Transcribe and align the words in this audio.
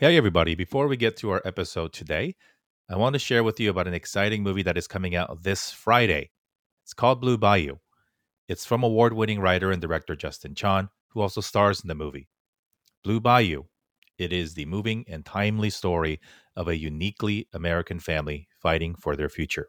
Hey, 0.00 0.16
everybody. 0.16 0.54
Before 0.54 0.88
we 0.88 0.96
get 0.96 1.18
to 1.18 1.28
our 1.28 1.42
episode 1.44 1.92
today, 1.92 2.34
I 2.88 2.96
want 2.96 3.12
to 3.12 3.18
share 3.18 3.44
with 3.44 3.60
you 3.60 3.68
about 3.68 3.86
an 3.86 3.92
exciting 3.92 4.42
movie 4.42 4.62
that 4.62 4.78
is 4.78 4.86
coming 4.86 5.14
out 5.14 5.42
this 5.42 5.70
Friday. 5.70 6.30
It's 6.82 6.94
called 6.94 7.20
Blue 7.20 7.36
Bayou. 7.36 7.76
It's 8.48 8.64
from 8.64 8.82
award 8.82 9.12
winning 9.12 9.40
writer 9.40 9.70
and 9.70 9.82
director 9.82 10.16
Justin 10.16 10.54
Chon, 10.54 10.88
who 11.08 11.20
also 11.20 11.42
stars 11.42 11.82
in 11.82 11.88
the 11.88 11.94
movie. 11.94 12.30
Blue 13.04 13.20
Bayou. 13.20 13.64
It 14.16 14.32
is 14.32 14.54
the 14.54 14.64
moving 14.64 15.04
and 15.06 15.22
timely 15.22 15.68
story 15.68 16.18
of 16.56 16.66
a 16.66 16.78
uniquely 16.78 17.46
American 17.52 18.00
family 18.00 18.48
fighting 18.58 18.94
for 18.94 19.16
their 19.16 19.28
future. 19.28 19.68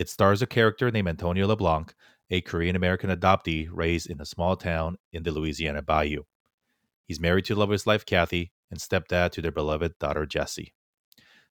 It 0.00 0.08
stars 0.08 0.42
a 0.42 0.46
character 0.48 0.90
named 0.90 1.06
Antonio 1.06 1.46
LeBlanc, 1.46 1.94
a 2.30 2.40
Korean 2.40 2.74
American 2.74 3.10
adoptee 3.10 3.68
raised 3.70 4.10
in 4.10 4.20
a 4.20 4.26
small 4.26 4.56
town 4.56 4.96
in 5.12 5.22
the 5.22 5.30
Louisiana 5.30 5.82
Bayou. 5.82 6.24
He's 7.04 7.20
married 7.20 7.44
to 7.44 7.54
the 7.54 7.60
love 7.60 7.68
of 7.68 7.74
his 7.74 7.86
life, 7.86 8.04
Kathy, 8.04 8.50
and 8.70 8.80
stepdad 8.80 9.32
to 9.32 9.42
their 9.42 9.52
beloved 9.52 9.98
daughter, 9.98 10.26
Jessie. 10.26 10.74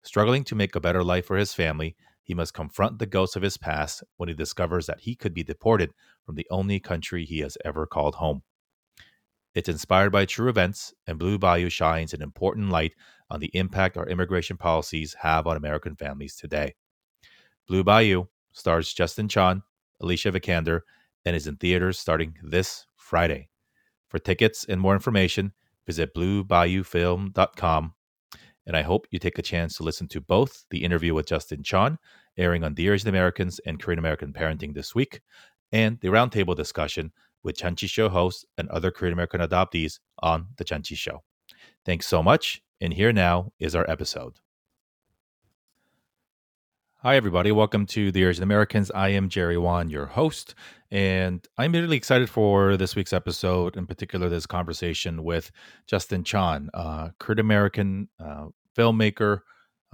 Struggling 0.03 0.45
to 0.45 0.55
make 0.55 0.75
a 0.75 0.81
better 0.81 1.03
life 1.03 1.27
for 1.27 1.37
his 1.37 1.55
family, 1.55 1.97
he 2.23 2.35
must 2.35 2.55
confront 2.55 2.99
the 2.99 3.07
ghosts 3.07 3.37
of 3.37 3.43
his 3.43 3.57
past 3.57 4.03
when 4.17 4.29
he 4.29 4.35
discovers 4.35 4.87
that 4.87 5.01
he 5.01 5.15
could 5.15 5.33
be 5.33 5.43
deported 5.43 5.93
from 6.25 6.35
the 6.35 6.47
only 6.51 6.81
country 6.81 7.25
he 7.25 7.41
has 7.41 7.57
ever 7.65 7.87
called 7.87 8.17
home. 8.17 8.43
It's 9.55 9.69
inspired 9.69 10.11
by 10.11 10.27
true 10.27 10.49
events, 10.49 10.93
and 11.07 11.19
Blue 11.19 11.39
Bayou 11.39 11.71
shines 11.71 12.13
an 12.13 12.21
important 12.21 12.69
light 12.69 12.95
on 13.31 13.41
the 13.41 13.51
impact 13.55 13.97
our 13.97 14.07
immigration 14.07 14.57
policies 14.57 15.17
have 15.21 15.47
on 15.47 15.57
American 15.57 15.97
families 15.97 16.37
today. 16.37 16.75
Blue 17.67 17.83
Bayou 17.83 18.27
stars 18.53 18.93
Justin 18.93 19.29
Chon, 19.29 19.63
Alicia 20.01 20.31
Vikander, 20.31 20.81
and 21.25 21.35
is 21.35 21.47
in 21.47 21.57
theaters 21.57 21.99
starting 21.99 22.35
this 22.43 22.87
Friday. 22.97 23.49
For 24.09 24.19
tickets 24.19 24.65
and 24.69 24.81
more 24.81 24.95
information, 24.95 25.53
visit 25.87 26.15
bluebayoufilm.com. 26.15 27.95
And 28.67 28.77
I 28.77 28.83
hope 28.83 29.07
you 29.11 29.19
take 29.19 29.39
a 29.39 29.43
chance 29.43 29.77
to 29.77 29.85
listen 29.85 30.09
to 30.09 30.21
both 30.21 30.65
the 30.71 30.83
interview 30.83 31.15
with 31.15 31.27
Justin 31.27 31.63
Chon, 31.63 31.99
airing 32.37 32.65
on 32.65 32.75
Dear 32.75 32.95
Asian 32.95 33.09
Americans 33.09 33.61
and 33.65 33.81
Korean 33.81 33.99
American 33.99 34.33
Parenting 34.33 34.75
this 34.75 34.95
week, 34.95 35.21
and 35.73 35.99
the 36.01 36.09
roundtable 36.09 36.57
discussion 36.57 37.13
with 37.45 37.57
Jaanchi 37.57 37.89
Show 37.89 38.09
hosts 38.09 38.45
and 38.59 38.69
other 38.69 38.91
Korean 38.91 39.13
American 39.13 39.41
adoptees 39.41 40.01
on 40.19 40.49
The 40.57 40.65
Jaanchi 40.65 40.97
Show. 40.97 41.23
Thanks 41.85 42.07
so 42.07 42.23
much. 42.23 42.61
And 42.81 42.93
here 42.93 43.13
now 43.13 43.53
is 43.61 43.75
our 43.75 43.89
episode. 43.89 44.41
Hi, 47.07 47.15
everybody. 47.15 47.53
Welcome 47.53 47.87
to 47.87 48.11
Dear 48.11 48.31
Asian 48.31 48.43
Americans. 48.43 48.91
I 48.91 49.11
am 49.11 49.29
Jerry 49.29 49.57
Won, 49.57 49.89
your 49.91 50.07
host, 50.07 50.57
and 50.91 51.47
I'm 51.57 51.71
really 51.71 51.97
excited 51.97 52.29
for 52.29 52.77
this 52.77 52.97
week's 52.97 53.13
episode, 53.13 53.77
in 53.77 53.87
particular, 53.87 54.29
this 54.29 54.45
conversation 54.45 55.23
with 55.23 55.53
Justin 55.87 56.25
Chon, 56.25 56.69
uh, 56.75 57.11
American 57.29 58.09
uh, 58.19 58.47
filmmaker, 58.77 59.43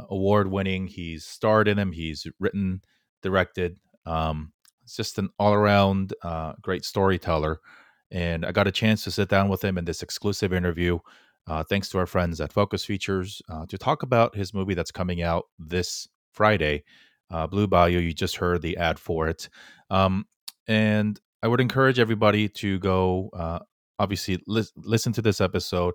uh, 0.00 0.04
award 0.08 0.50
winning. 0.50 0.86
He's 0.86 1.26
starred 1.26 1.68
in 1.68 1.76
them, 1.76 1.92
he's 1.92 2.26
written, 2.40 2.80
directed. 3.22 3.76
Um, 4.06 4.54
it's 4.82 4.96
just 4.96 5.18
an 5.18 5.28
all 5.38 5.52
around 5.52 6.14
uh, 6.22 6.54
great 6.62 6.86
storyteller. 6.86 7.60
And 8.10 8.46
I 8.46 8.52
got 8.52 8.68
a 8.68 8.72
chance 8.72 9.04
to 9.04 9.10
sit 9.10 9.28
down 9.28 9.50
with 9.50 9.62
him 9.62 9.76
in 9.76 9.84
this 9.84 10.02
exclusive 10.02 10.54
interview. 10.54 10.98
Uh, 11.46 11.62
thanks 11.62 11.90
to 11.90 11.98
our 11.98 12.06
friends 12.06 12.40
at 12.40 12.54
Focus 12.54 12.86
Features 12.86 13.42
uh, 13.50 13.66
to 13.66 13.76
talk 13.76 14.02
about 14.02 14.34
his 14.34 14.54
movie 14.54 14.72
that's 14.72 14.90
coming 14.90 15.20
out 15.20 15.44
this 15.58 16.08
Friday, 16.32 16.84
uh, 17.30 17.46
Blue 17.46 17.66
Bayou. 17.66 17.98
You 17.98 18.12
just 18.12 18.36
heard 18.36 18.62
the 18.62 18.76
ad 18.76 18.98
for 18.98 19.28
it. 19.28 19.48
Um, 19.90 20.26
and 20.66 21.20
I 21.42 21.48
would 21.48 21.60
encourage 21.60 21.98
everybody 21.98 22.48
to 22.48 22.78
go, 22.78 23.30
uh, 23.32 23.60
obviously, 23.98 24.42
li- 24.46 24.64
listen 24.76 25.12
to 25.14 25.22
this 25.22 25.40
episode. 25.40 25.94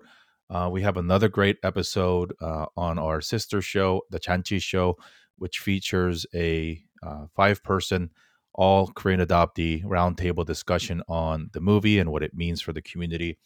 Uh, 0.50 0.68
we 0.70 0.82
have 0.82 0.96
another 0.96 1.28
great 1.28 1.56
episode 1.62 2.32
uh, 2.40 2.66
on 2.76 2.98
our 2.98 3.20
sister 3.20 3.60
show, 3.60 4.02
The 4.10 4.20
Jaanchi 4.20 4.62
Show, 4.62 4.96
which 5.36 5.58
features 5.58 6.26
a 6.34 6.82
uh, 7.02 7.26
five 7.34 7.62
person, 7.62 8.10
all 8.54 8.88
Korean 8.88 9.20
adoptee 9.20 9.84
roundtable 9.84 10.44
discussion 10.44 11.02
on 11.08 11.50
the 11.52 11.60
movie 11.60 11.98
and 11.98 12.10
what 12.10 12.22
it 12.22 12.34
means 12.34 12.60
for 12.60 12.72
the 12.72 12.82
community. 12.82 13.38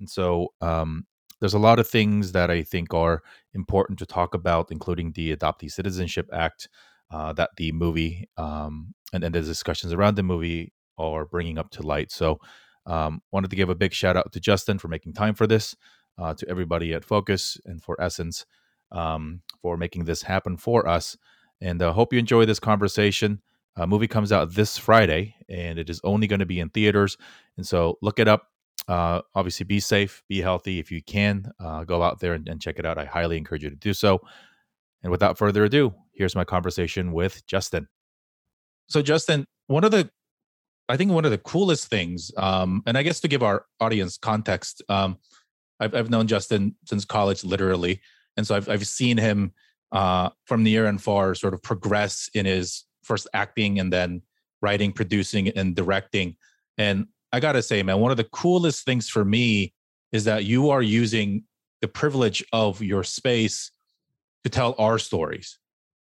And 0.00 0.08
so 0.08 0.52
um, 0.60 1.06
there's 1.40 1.54
a 1.54 1.58
lot 1.58 1.78
of 1.78 1.88
things 1.88 2.32
that 2.32 2.50
I 2.50 2.62
think 2.62 2.94
are 2.94 3.22
important 3.54 3.98
to 4.00 4.06
talk 4.06 4.34
about, 4.34 4.70
including 4.70 5.12
the 5.12 5.34
Adoptee 5.34 5.70
Citizenship 5.70 6.28
Act 6.32 6.68
uh, 7.10 7.32
that 7.32 7.50
the 7.56 7.72
movie 7.72 8.28
um, 8.36 8.94
and 9.12 9.22
then 9.22 9.32
the 9.32 9.40
discussions 9.40 9.92
around 9.92 10.16
the 10.16 10.22
movie 10.22 10.72
are 10.98 11.24
bringing 11.24 11.58
up 11.58 11.70
to 11.70 11.82
light. 11.82 12.12
So, 12.12 12.38
um, 12.86 13.22
wanted 13.32 13.50
to 13.50 13.56
give 13.56 13.68
a 13.68 13.74
big 13.74 13.92
shout 13.92 14.16
out 14.16 14.32
to 14.32 14.40
Justin 14.40 14.78
for 14.78 14.88
making 14.88 15.12
time 15.12 15.34
for 15.34 15.46
this, 15.46 15.76
uh, 16.18 16.34
to 16.34 16.48
everybody 16.48 16.94
at 16.94 17.04
Focus 17.04 17.58
and 17.64 17.82
for 17.82 18.00
Essence 18.00 18.46
um, 18.92 19.42
for 19.60 19.76
making 19.76 20.04
this 20.04 20.22
happen 20.22 20.56
for 20.56 20.88
us. 20.88 21.16
And 21.60 21.82
uh, 21.82 21.92
hope 21.92 22.12
you 22.12 22.18
enjoy 22.18 22.46
this 22.46 22.60
conversation. 22.60 23.42
Uh, 23.76 23.86
movie 23.86 24.08
comes 24.08 24.32
out 24.32 24.54
this 24.54 24.78
Friday, 24.78 25.34
and 25.48 25.78
it 25.78 25.88
is 25.90 26.00
only 26.04 26.26
going 26.26 26.40
to 26.40 26.46
be 26.46 26.60
in 26.60 26.70
theaters. 26.70 27.16
And 27.56 27.66
so 27.66 27.98
look 28.02 28.18
it 28.18 28.28
up. 28.28 28.48
Uh, 28.88 29.20
obviously, 29.34 29.64
be 29.64 29.80
safe, 29.80 30.22
be 30.28 30.40
healthy. 30.40 30.78
If 30.78 30.90
you 30.90 31.02
can, 31.02 31.50
uh, 31.60 31.84
go 31.84 32.02
out 32.02 32.20
there 32.20 32.32
and, 32.32 32.48
and, 32.48 32.60
check 32.60 32.78
it 32.78 32.86
out. 32.86 32.98
I 32.98 33.04
highly 33.04 33.36
encourage 33.36 33.62
you 33.62 33.70
to 33.70 33.76
do 33.76 33.92
so. 33.92 34.20
And 35.02 35.12
without 35.12 35.38
further 35.38 35.64
ado, 35.64 35.94
here's 36.12 36.34
my 36.34 36.44
conversation 36.44 37.12
with 37.12 37.46
Justin. 37.46 37.88
So, 38.88 39.00
Justin, 39.00 39.44
one 39.68 39.84
of 39.84 39.92
the, 39.92 40.10
I 40.88 40.96
think 40.96 41.12
one 41.12 41.24
of 41.24 41.30
the 41.30 41.38
coolest 41.38 41.88
things, 41.88 42.32
um, 42.36 42.82
and 42.86 42.98
I 42.98 43.02
guess 43.02 43.20
to 43.20 43.28
give 43.28 43.42
our 43.42 43.64
audience 43.80 44.18
context, 44.18 44.82
um, 44.88 45.18
I've, 45.78 45.94
I've 45.94 46.10
known 46.10 46.26
Justin 46.26 46.74
since 46.84 47.04
college, 47.04 47.44
literally, 47.44 48.00
and 48.36 48.46
so 48.46 48.54
I've 48.54 48.68
I've 48.68 48.86
seen 48.86 49.16
him 49.16 49.52
uh, 49.92 50.30
from 50.44 50.62
near 50.62 50.86
and 50.86 51.02
far 51.02 51.34
sort 51.34 51.54
of 51.54 51.62
progress 51.62 52.28
in 52.34 52.46
his 52.46 52.84
first 53.02 53.26
acting 53.34 53.80
and 53.80 53.92
then 53.92 54.22
writing, 54.62 54.92
producing, 54.92 55.48
and 55.48 55.74
directing. 55.74 56.36
And 56.78 57.06
I 57.32 57.40
gotta 57.40 57.62
say, 57.62 57.82
man, 57.82 58.00
one 58.00 58.10
of 58.10 58.16
the 58.16 58.24
coolest 58.24 58.84
things 58.84 59.08
for 59.08 59.24
me 59.24 59.72
is 60.12 60.24
that 60.24 60.44
you 60.44 60.70
are 60.70 60.82
using 60.82 61.44
the 61.80 61.88
privilege 61.88 62.44
of 62.52 62.82
your 62.82 63.04
space 63.04 63.70
to 64.44 64.50
tell 64.50 64.74
our 64.78 64.98
stories. 64.98 65.58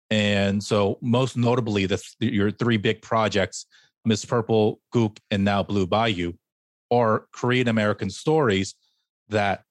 And 0.09 0.61
so, 0.63 0.97
most 1.01 1.37
notably, 1.37 1.85
the 1.85 2.03
your 2.19 2.51
three 2.51 2.77
big 2.77 3.01
projects, 3.01 3.65
Miss 4.03 4.25
Purple, 4.25 4.81
Gook, 4.93 5.17
and 5.29 5.45
now 5.45 5.63
Blue 5.63 5.87
Bayou, 5.87 6.33
are 6.91 7.27
Korean 7.31 7.69
American 7.69 8.09
stories 8.09 8.75
that 9.29 9.63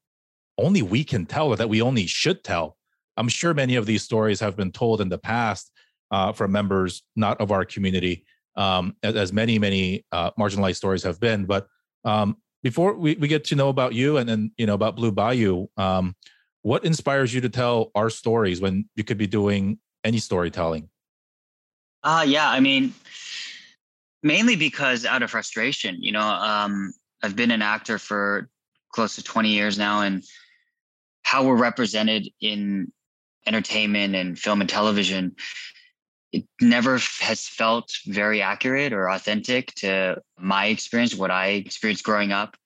only 0.56 0.82
we 0.82 1.04
can 1.04 1.26
tell, 1.26 1.48
or 1.48 1.56
that 1.56 1.68
we 1.68 1.82
only 1.82 2.06
should 2.06 2.42
tell. 2.42 2.76
I'm 3.16 3.28
sure 3.28 3.52
many 3.52 3.76
of 3.76 3.86
these 3.86 4.02
stories 4.02 4.40
have 4.40 4.56
been 4.56 4.72
told 4.72 5.00
in 5.00 5.10
the 5.10 5.18
past 5.18 5.70
uh, 6.10 6.32
from 6.32 6.52
members 6.52 7.02
not 7.16 7.40
of 7.40 7.52
our 7.52 7.64
community, 7.64 8.24
um, 8.56 8.96
as, 9.02 9.16
as, 9.16 9.32
many, 9.32 9.58
many 9.58 10.04
uh, 10.12 10.30
marginalized 10.32 10.76
stories 10.76 11.02
have 11.02 11.20
been. 11.20 11.44
But 11.44 11.66
um, 12.04 12.36
before 12.62 12.94
we, 12.94 13.14
we 13.16 13.28
get 13.28 13.44
to 13.44 13.54
know 13.54 13.68
about 13.68 13.94
you 13.94 14.16
and 14.16 14.28
then 14.28 14.52
you 14.56 14.66
know 14.66 14.74
about 14.74 14.96
Blue 14.96 15.12
Bayou, 15.12 15.66
um, 15.76 16.14
what 16.62 16.84
inspires 16.84 17.32
you 17.32 17.40
to 17.40 17.48
tell 17.48 17.90
our 17.94 18.10
stories 18.10 18.60
when 18.60 18.88
you 18.94 19.04
could 19.04 19.18
be 19.18 19.26
doing 19.26 19.78
any 20.04 20.18
storytelling? 20.18 20.88
Uh 22.02 22.24
yeah, 22.26 22.48
I 22.48 22.60
mean, 22.60 22.94
mainly 24.22 24.56
because 24.56 25.04
out 25.04 25.22
of 25.22 25.30
frustration, 25.30 26.02
you 26.02 26.12
know, 26.12 26.20
um, 26.20 26.92
I've 27.22 27.36
been 27.36 27.50
an 27.50 27.62
actor 27.62 27.98
for 27.98 28.48
close 28.92 29.16
to 29.16 29.22
20 29.22 29.50
years 29.50 29.78
now, 29.78 30.02
and 30.02 30.24
how 31.22 31.44
we're 31.44 31.56
represented 31.56 32.28
in 32.40 32.92
entertainment 33.46 34.14
and 34.14 34.38
film 34.38 34.60
and 34.60 34.68
television 34.68 35.36
it 36.32 36.44
never 36.60 36.98
has 37.20 37.46
felt 37.46 37.92
very 38.06 38.40
accurate 38.40 38.92
or 38.92 39.10
authentic 39.10 39.74
to 39.76 40.20
my 40.38 40.66
experience, 40.66 41.14
what 41.14 41.30
I 41.30 41.48
experienced 41.48 42.04
growing 42.04 42.32
up. 42.32 42.56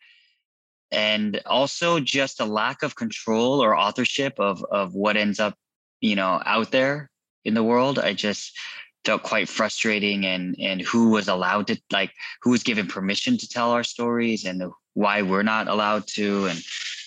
And 0.93 1.41
also 1.47 1.99
just 1.99 2.41
a 2.41 2.45
lack 2.45 2.83
of 2.83 2.95
control 2.95 3.63
or 3.63 3.77
authorship 3.77 4.35
of 4.39 4.65
of 4.71 4.95
what 4.95 5.17
ends 5.17 5.41
up, 5.41 5.55
you 6.01 6.15
know, 6.15 6.41
out 6.45 6.71
there 6.71 7.11
in 7.45 7.55
the 7.55 7.65
world. 7.65 7.99
I 7.99 8.13
just 8.13 8.57
felt 9.05 9.23
quite 9.23 9.49
frustrating 9.49 10.25
and 10.25 10.55
and 10.61 10.81
who 10.83 11.11
was 11.11 11.27
allowed 11.27 11.67
to 11.69 11.81
like 11.91 12.13
who 12.43 12.51
was 12.51 12.63
given 12.63 12.87
permission 12.87 13.39
to 13.39 13.49
tell 13.49 13.71
our 13.71 13.85
stories 13.85 14.45
and 14.45 14.63
why 14.93 15.23
we're 15.23 15.43
not 15.43 15.69
allowed 15.69 16.07
to. 16.09 16.47
And, 16.47 16.61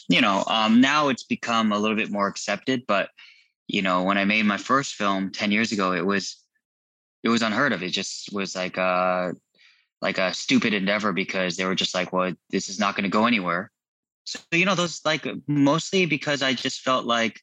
you 0.10 0.22
know, 0.22 0.44
um 0.48 0.82
now 0.82 1.08
it's 1.10 1.24
become 1.24 1.72
a 1.72 1.80
little 1.80 1.98
bit 1.98 2.12
more 2.12 2.28
accepted, 2.28 2.84
but 2.88 3.10
you 3.68 3.82
know, 3.82 4.04
when 4.04 4.18
I 4.18 4.26
made 4.26 4.46
my 4.46 4.58
first 4.58 4.96
film 4.96 5.32
10 5.32 5.52
years 5.52 5.72
ago, 5.72 5.94
it 5.94 6.06
was 6.06 6.38
it 7.24 7.30
was 7.30 7.42
unheard 7.42 7.74
of. 7.74 7.84
It 7.84 7.90
just 7.90 8.32
was 8.34 8.56
like 8.56 8.78
a 8.78 9.34
like 10.02 10.18
a 10.18 10.34
stupid 10.34 10.74
endeavor 10.74 11.12
because 11.12 11.58
they 11.58 11.66
were 11.66 11.76
just 11.76 11.96
like, 11.96 12.14
well, 12.14 12.34
this 12.52 12.70
is 12.70 12.80
not 12.80 12.96
going 12.96 13.04
to 13.04 13.10
go 13.10 13.26
anywhere. 13.26 13.72
So 14.26 14.40
you 14.52 14.66
know, 14.66 14.76
those 14.76 15.02
like 15.06 15.26
mostly 15.48 16.06
because 16.06 16.42
I 16.42 16.54
just 16.54 16.82
felt 16.82 17.06
like 17.06 17.42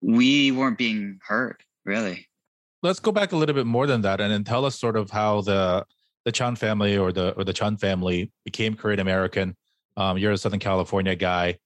we 0.00 0.50
weren't 0.50 0.78
being 0.78 1.18
heard, 1.26 1.62
really. 1.84 2.28
Let's 2.82 3.00
go 3.00 3.12
back 3.12 3.32
a 3.32 3.36
little 3.36 3.54
bit 3.54 3.66
more 3.66 3.86
than 3.86 4.00
that, 4.02 4.20
and 4.20 4.32
then 4.32 4.44
tell 4.44 4.64
us 4.64 4.78
sort 4.78 4.96
of 4.96 5.10
how 5.10 5.40
the 5.42 5.84
the 6.24 6.32
Chon 6.32 6.56
family 6.56 6.96
or 6.96 7.12
the 7.12 7.32
or 7.36 7.44
the 7.44 7.52
Chon 7.52 7.76
family 7.76 8.30
became 8.44 8.74
Korean 8.74 9.00
American. 9.00 9.56
Um, 9.96 10.18
you're 10.18 10.32
a 10.32 10.38
Southern 10.38 10.60
California 10.60 11.14
guy. 11.14 11.58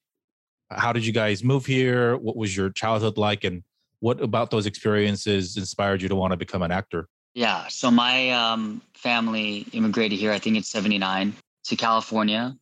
how 0.70 0.92
did 0.92 1.06
you 1.06 1.12
guys 1.12 1.44
move 1.44 1.64
here? 1.64 2.16
What 2.16 2.36
was 2.36 2.56
your 2.56 2.70
childhood 2.70 3.18
like? 3.18 3.44
And 3.44 3.62
what 4.00 4.20
about 4.22 4.50
those 4.50 4.66
experiences 4.66 5.56
inspired 5.56 6.02
you 6.02 6.08
to 6.08 6.16
want 6.16 6.32
to 6.32 6.36
become 6.36 6.62
an 6.62 6.70
actor? 6.70 7.08
Yeah. 7.34 7.68
So 7.68 7.90
my 7.90 8.30
um, 8.30 8.80
family 8.94 9.66
immigrated 9.72 10.18
here, 10.18 10.32
I 10.32 10.38
think 10.38 10.56
it's 10.56 10.70
79 10.70 11.34
to 11.64 11.76
California. 11.76 12.56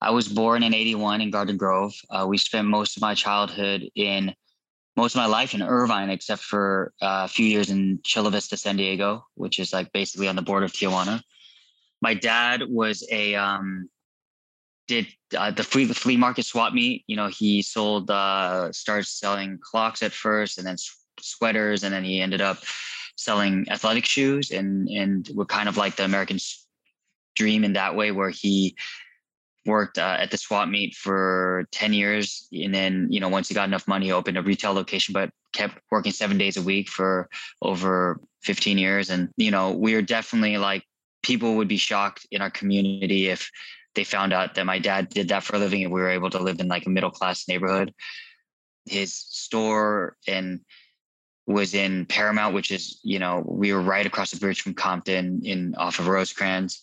I 0.00 0.10
was 0.10 0.28
born 0.28 0.62
in 0.62 0.74
81 0.74 1.20
in 1.20 1.30
Garden 1.30 1.56
Grove. 1.56 1.92
Uh, 2.10 2.26
we 2.28 2.38
spent 2.38 2.68
most 2.68 2.96
of 2.96 3.00
my 3.00 3.14
childhood 3.14 3.88
in 3.94 4.34
most 4.96 5.14
of 5.14 5.18
my 5.18 5.26
life 5.26 5.54
in 5.54 5.62
Irvine, 5.62 6.10
except 6.10 6.42
for 6.42 6.92
uh, 7.00 7.22
a 7.24 7.28
few 7.28 7.46
years 7.46 7.70
in 7.70 8.00
Chula 8.04 8.30
Vista, 8.30 8.56
San 8.56 8.76
Diego, 8.76 9.24
which 9.34 9.60
is 9.60 9.72
like 9.72 9.92
basically 9.92 10.26
on 10.26 10.36
the 10.36 10.42
border 10.42 10.66
of 10.66 10.72
Tijuana. 10.72 11.22
My 12.02 12.14
dad 12.14 12.62
was 12.68 13.06
a 13.10 13.34
um, 13.36 13.88
did 14.88 15.06
uh, 15.36 15.50
the 15.52 15.62
flea 15.62 15.86
flea 15.86 16.16
market 16.16 16.44
swap 16.44 16.72
meet. 16.72 17.04
You 17.06 17.16
know, 17.16 17.28
he 17.28 17.62
sold 17.62 18.10
uh, 18.10 18.72
started 18.72 19.06
selling 19.06 19.58
clocks 19.62 20.02
at 20.02 20.12
first, 20.12 20.58
and 20.58 20.66
then 20.66 20.76
sweaters, 21.20 21.84
and 21.84 21.94
then 21.94 22.02
he 22.02 22.20
ended 22.20 22.40
up 22.40 22.58
selling 23.16 23.66
athletic 23.70 24.06
shoes, 24.06 24.50
and 24.50 24.88
and 24.88 25.28
were 25.34 25.46
kind 25.46 25.68
of 25.68 25.76
like 25.76 25.96
the 25.96 26.04
American 26.04 26.38
dream 27.36 27.62
in 27.62 27.74
that 27.74 27.94
way, 27.94 28.10
where 28.10 28.30
he 28.30 28.74
worked 29.66 29.98
uh, 29.98 30.16
at 30.18 30.30
the 30.30 30.38
swap 30.38 30.68
meet 30.68 30.94
for 30.94 31.66
10 31.72 31.92
years 31.92 32.48
and 32.52 32.74
then 32.74 33.06
you 33.10 33.20
know 33.20 33.28
once 33.28 33.48
he 33.48 33.54
got 33.54 33.68
enough 33.68 33.86
money 33.86 34.06
he 34.06 34.12
opened 34.12 34.38
a 34.38 34.42
retail 34.42 34.72
location 34.72 35.12
but 35.12 35.30
kept 35.52 35.78
working 35.90 36.10
seven 36.10 36.38
days 36.38 36.56
a 36.56 36.62
week 36.62 36.88
for 36.88 37.28
over 37.60 38.18
15 38.44 38.78
years 38.78 39.10
and 39.10 39.28
you 39.36 39.50
know 39.50 39.72
we 39.72 39.94
are 39.94 40.00
definitely 40.00 40.56
like 40.56 40.84
people 41.22 41.56
would 41.56 41.68
be 41.68 41.76
shocked 41.76 42.26
in 42.30 42.40
our 42.40 42.50
community 42.50 43.28
if 43.28 43.50
they 43.98 44.04
found 44.04 44.32
out 44.32 44.54
that 44.54 44.64
my 44.64 44.78
dad 44.78 45.08
did 45.08 45.28
that 45.28 45.42
for 45.42 45.56
a 45.56 45.58
living 45.58 45.82
and 45.82 45.92
we 45.92 46.00
were 46.00 46.08
able 46.08 46.30
to 46.30 46.38
live 46.38 46.60
in 46.60 46.68
like 46.68 46.86
a 46.86 46.90
middle 46.90 47.10
class 47.10 47.48
neighborhood 47.48 47.92
his 48.86 49.12
store 49.12 50.16
and 50.26 50.60
was 51.46 51.74
in 51.74 52.06
paramount 52.06 52.54
which 52.54 52.70
is 52.70 53.00
you 53.02 53.18
know 53.18 53.42
we 53.46 53.72
were 53.72 53.80
right 53.80 54.06
across 54.06 54.30
the 54.30 54.38
bridge 54.38 54.60
from 54.60 54.74
compton 54.74 55.40
in 55.44 55.74
off 55.76 55.98
of 55.98 56.08
rosecrans 56.08 56.82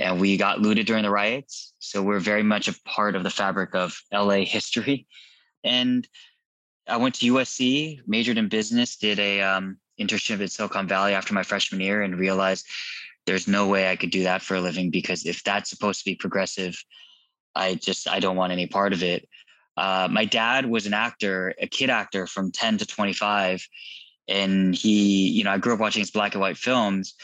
and 0.00 0.18
we 0.18 0.36
got 0.38 0.60
looted 0.60 0.86
during 0.86 1.02
the 1.02 1.10
riots. 1.10 1.74
So 1.78 2.02
we're 2.02 2.20
very 2.20 2.42
much 2.42 2.68
a 2.68 2.74
part 2.84 3.14
of 3.14 3.22
the 3.22 3.30
fabric 3.30 3.74
of 3.74 4.00
LA 4.10 4.44
history. 4.44 5.06
And 5.62 6.08
I 6.88 6.96
went 6.96 7.16
to 7.16 7.34
USC, 7.34 8.00
majored 8.06 8.38
in 8.38 8.48
business, 8.48 8.96
did 8.96 9.18
a 9.18 9.42
um, 9.42 9.76
internship 10.00 10.42
at 10.42 10.50
Silicon 10.50 10.88
Valley 10.88 11.12
after 11.12 11.34
my 11.34 11.42
freshman 11.42 11.82
year, 11.82 12.02
and 12.02 12.18
realized 12.18 12.66
there's 13.30 13.46
no 13.46 13.68
way 13.68 13.90
I 13.90 13.96
could 13.96 14.10
do 14.10 14.24
that 14.24 14.42
for 14.42 14.56
a 14.56 14.60
living 14.60 14.90
because 14.90 15.24
if 15.24 15.42
that's 15.44 15.70
supposed 15.70 16.00
to 16.00 16.04
be 16.04 16.16
progressive, 16.16 16.76
I 17.54 17.76
just 17.76 18.08
I 18.08 18.18
don't 18.18 18.36
want 18.36 18.52
any 18.52 18.66
part 18.66 18.92
of 18.92 19.02
it. 19.02 19.28
Uh, 19.76 20.08
my 20.10 20.24
dad 20.24 20.66
was 20.66 20.86
an 20.86 20.94
actor, 20.94 21.54
a 21.60 21.66
kid 21.66 21.90
actor 21.90 22.26
from 22.26 22.50
10 22.50 22.78
to 22.78 22.86
25, 22.86 23.66
and 24.28 24.74
he, 24.74 25.28
you 25.28 25.44
know, 25.44 25.52
I 25.52 25.58
grew 25.58 25.74
up 25.74 25.80
watching 25.80 26.00
his 26.00 26.10
black 26.10 26.34
and 26.34 26.40
white 26.40 26.56
films 26.56 27.14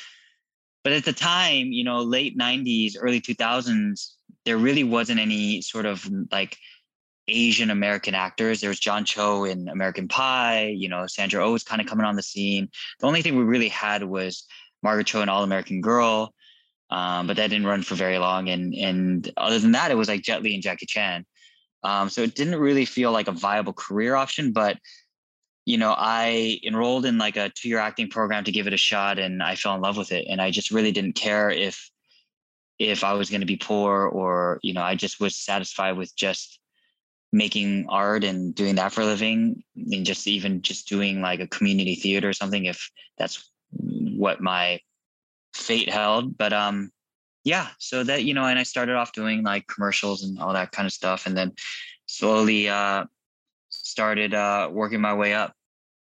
but 0.86 0.92
at 0.92 1.04
the 1.04 1.12
time, 1.12 1.72
you 1.72 1.82
know, 1.82 1.98
late 1.98 2.38
90s, 2.38 2.94
early 2.96 3.20
2000s, 3.20 4.12
there 4.44 4.56
really 4.56 4.84
wasn't 4.84 5.18
any 5.18 5.60
sort 5.60 5.84
of 5.84 6.08
like 6.30 6.56
Asian 7.26 7.70
American 7.70 8.14
actors. 8.14 8.60
There 8.60 8.70
was 8.70 8.78
John 8.78 9.04
Cho 9.04 9.42
in 9.42 9.68
American 9.68 10.06
Pie, 10.06 10.68
you 10.68 10.88
know, 10.88 11.08
Sandra 11.08 11.44
Oh 11.44 11.50
was 11.50 11.64
kind 11.64 11.80
of 11.80 11.88
coming 11.88 12.06
on 12.06 12.14
the 12.14 12.22
scene. 12.22 12.68
The 13.00 13.06
only 13.08 13.20
thing 13.20 13.34
we 13.34 13.42
really 13.42 13.68
had 13.68 14.04
was 14.04 14.46
Margaret 14.82 15.06
Cho 15.06 15.22
in 15.22 15.28
All 15.28 15.42
American 15.42 15.80
Girl. 15.80 16.32
Um, 16.90 17.26
but 17.26 17.36
that 17.36 17.50
didn't 17.50 17.66
run 17.66 17.82
for 17.82 17.96
very 17.96 18.18
long. 18.18 18.48
And 18.48 18.74
and 18.74 19.32
other 19.36 19.58
than 19.58 19.72
that, 19.72 19.90
it 19.90 19.96
was 19.96 20.08
like 20.08 20.22
Jet 20.22 20.42
Li 20.42 20.54
and 20.54 20.62
Jackie 20.62 20.86
Chan. 20.86 21.26
Um, 21.82 22.08
so 22.08 22.22
it 22.22 22.34
didn't 22.34 22.56
really 22.56 22.84
feel 22.84 23.12
like 23.12 23.28
a 23.28 23.32
viable 23.32 23.72
career 23.72 24.14
option. 24.14 24.52
But 24.52 24.78
you 25.66 25.78
know, 25.78 25.94
I 25.98 26.60
enrolled 26.64 27.04
in 27.04 27.18
like 27.18 27.36
a 27.36 27.50
two 27.50 27.68
year 27.68 27.78
acting 27.78 28.08
program 28.08 28.44
to 28.44 28.52
give 28.52 28.68
it 28.68 28.72
a 28.72 28.78
shot 28.78 29.18
and 29.18 29.42
I 29.42 29.56
fell 29.56 29.74
in 29.74 29.80
love 29.80 29.96
with 29.96 30.12
it. 30.12 30.26
And 30.30 30.40
I 30.40 30.52
just 30.52 30.70
really 30.70 30.92
didn't 30.92 31.14
care 31.16 31.50
if, 31.50 31.90
if 32.78 33.02
I 33.02 33.14
was 33.14 33.30
going 33.30 33.40
to 33.40 33.46
be 33.46 33.56
poor 33.56 34.06
or, 34.06 34.60
you 34.62 34.72
know, 34.72 34.82
I 34.82 34.94
just 34.94 35.18
was 35.18 35.34
satisfied 35.34 35.96
with 35.96 36.14
just 36.14 36.60
making 37.32 37.86
art 37.88 38.22
and 38.22 38.54
doing 38.54 38.76
that 38.76 38.92
for 38.92 39.00
a 39.00 39.06
living 39.06 39.64
and 39.74 40.06
just 40.06 40.28
even 40.28 40.62
just 40.62 40.88
doing 40.88 41.20
like 41.20 41.40
a 41.40 41.48
community 41.48 41.96
theater 41.96 42.28
or 42.28 42.32
something 42.32 42.66
if 42.66 42.88
that's 43.18 43.52
what 43.70 44.40
my 44.40 44.80
fate 45.54 45.88
held. 45.88 46.36
But, 46.36 46.52
um, 46.52 46.90
yeah, 47.44 47.68
so 47.78 48.02
that, 48.04 48.24
you 48.24 48.34
know, 48.34 48.44
and 48.44 48.58
I 48.58 48.64
started 48.64 48.96
off 48.96 49.12
doing 49.12 49.42
like 49.42 49.66
commercials 49.68 50.24
and 50.24 50.38
all 50.38 50.52
that 50.52 50.72
kind 50.72 50.86
of 50.86 50.92
stuff. 50.92 51.26
And 51.26 51.36
then 51.36 51.52
slowly, 52.06 52.68
uh, 52.68 53.04
started 53.70 54.34
uh, 54.34 54.68
working 54.72 55.00
my 55.00 55.14
way 55.14 55.32
up. 55.32 55.54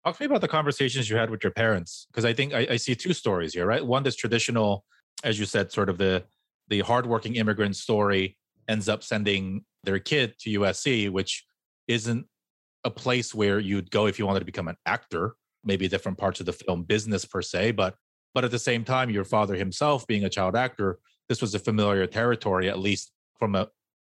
Talk 0.05 0.17
to 0.17 0.23
me 0.23 0.27
about 0.27 0.41
the 0.41 0.49
conversations 0.49 1.09
you 1.09 1.17
had 1.17 1.31
with 1.31 1.43
your 1.43 1.53
parents, 1.53 2.07
because 2.11 2.25
I 2.25 2.33
think 2.33 2.53
I, 2.53 2.67
I, 2.71 2.77
see 2.77 2.95
two 2.95 3.13
stories 3.13 3.55
here, 3.55 3.67
right? 3.67 3.85
One 3.85 4.03
that's 4.03 4.17
traditional, 4.17 4.85
as 5.23 5.39
you 5.39 5.47
said, 5.47 5.73
sort 5.73 5.89
of 5.89 5.97
the 5.97 6.25
the 6.69 6.81
hardworking 6.81 7.37
immigrant 7.37 7.77
story 7.77 8.37
ends 8.69 8.89
up 8.89 9.03
sending 9.03 9.65
their 9.83 9.99
kid 9.99 10.35
to 10.41 10.61
USC, 10.61 11.11
which 11.11 11.45
isn't 11.89 12.27
a 12.85 12.91
place 12.91 13.35
where 13.35 13.59
you'd 13.59 13.91
go 13.91 14.07
if 14.07 14.19
you 14.19 14.27
wanted 14.27 14.41
to 14.41 14.45
become 14.45 14.69
an 14.69 14.77
actor. 14.87 15.37
Maybe 15.65 15.89
different 15.89 16.19
parts 16.19 16.41
of 16.41 16.47
the 16.47 16.53
film 16.53 16.83
business 16.83 17.25
per 17.25 17.43
se, 17.43 17.73
but 17.73 17.97
but 18.35 18.45
at 18.45 18.51
the 18.51 18.59
same 18.59 18.85
time, 18.85 19.11
your 19.11 19.25
father 19.25 19.55
himself 19.55 20.07
being 20.07 20.25
a 20.25 20.29
child 20.29 20.57
actor, 20.57 20.99
this 21.29 21.41
was 21.41 21.55
a 21.55 21.59
familiar 21.59 22.07
territory, 22.07 22.69
at 22.69 22.79
least 22.79 23.13
from 23.39 23.55
a 23.55 23.69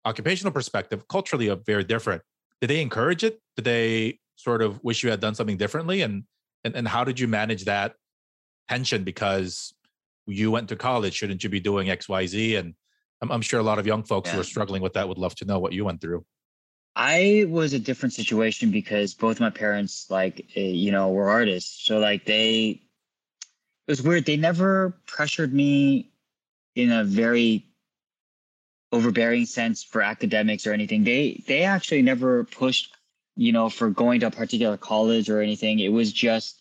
occupational 0.04 0.52
perspective. 0.52 1.08
Culturally, 1.08 1.48
a 1.48 1.56
very 1.56 1.84
different. 1.84 2.22
Did 2.60 2.68
they 2.68 2.82
encourage 2.82 3.24
it? 3.24 3.40
Did 3.56 3.64
they 3.64 4.18
sort 4.40 4.62
of 4.62 4.82
wish 4.82 5.02
you 5.02 5.10
had 5.10 5.20
done 5.20 5.34
something 5.34 5.56
differently 5.56 6.02
and 6.02 6.24
and, 6.64 6.74
and 6.74 6.88
how 6.88 7.04
did 7.04 7.20
you 7.20 7.28
manage 7.28 7.64
that 7.64 7.94
tension 8.68 9.04
because 9.04 9.72
you 10.26 10.50
went 10.50 10.68
to 10.68 10.76
college 10.76 11.14
shouldn't 11.14 11.44
you 11.44 11.50
be 11.50 11.60
doing 11.60 11.88
xyz 11.88 12.58
and 12.58 12.74
i'm, 13.20 13.30
I'm 13.30 13.42
sure 13.42 13.60
a 13.60 13.62
lot 13.62 13.78
of 13.78 13.86
young 13.86 14.02
folks 14.02 14.28
yeah. 14.28 14.34
who 14.34 14.40
are 14.40 14.44
struggling 14.44 14.82
with 14.82 14.94
that 14.94 15.08
would 15.08 15.18
love 15.18 15.34
to 15.36 15.44
know 15.44 15.58
what 15.58 15.72
you 15.72 15.84
went 15.84 16.00
through 16.00 16.24
i 16.96 17.46
was 17.48 17.72
a 17.72 17.78
different 17.78 18.12
situation 18.12 18.70
because 18.70 19.14
both 19.14 19.40
my 19.40 19.50
parents 19.50 20.10
like 20.10 20.46
eh, 20.56 20.60
you 20.60 20.92
know 20.92 21.10
were 21.10 21.30
artists 21.30 21.84
so 21.84 21.98
like 21.98 22.24
they 22.24 22.80
it 23.86 23.90
was 23.90 24.02
weird 24.02 24.24
they 24.26 24.36
never 24.36 24.96
pressured 25.06 25.52
me 25.52 26.12
in 26.74 26.90
a 26.90 27.04
very 27.04 27.66
overbearing 28.92 29.46
sense 29.46 29.84
for 29.84 30.02
academics 30.02 30.66
or 30.66 30.72
anything 30.72 31.04
they 31.04 31.42
they 31.46 31.62
actually 31.62 32.02
never 32.02 32.44
pushed 32.44 32.94
you 33.40 33.52
know, 33.52 33.70
for 33.70 33.88
going 33.88 34.20
to 34.20 34.26
a 34.26 34.30
particular 34.30 34.76
college 34.76 35.30
or 35.30 35.40
anything. 35.40 35.78
It 35.78 35.88
was 35.88 36.12
just 36.12 36.60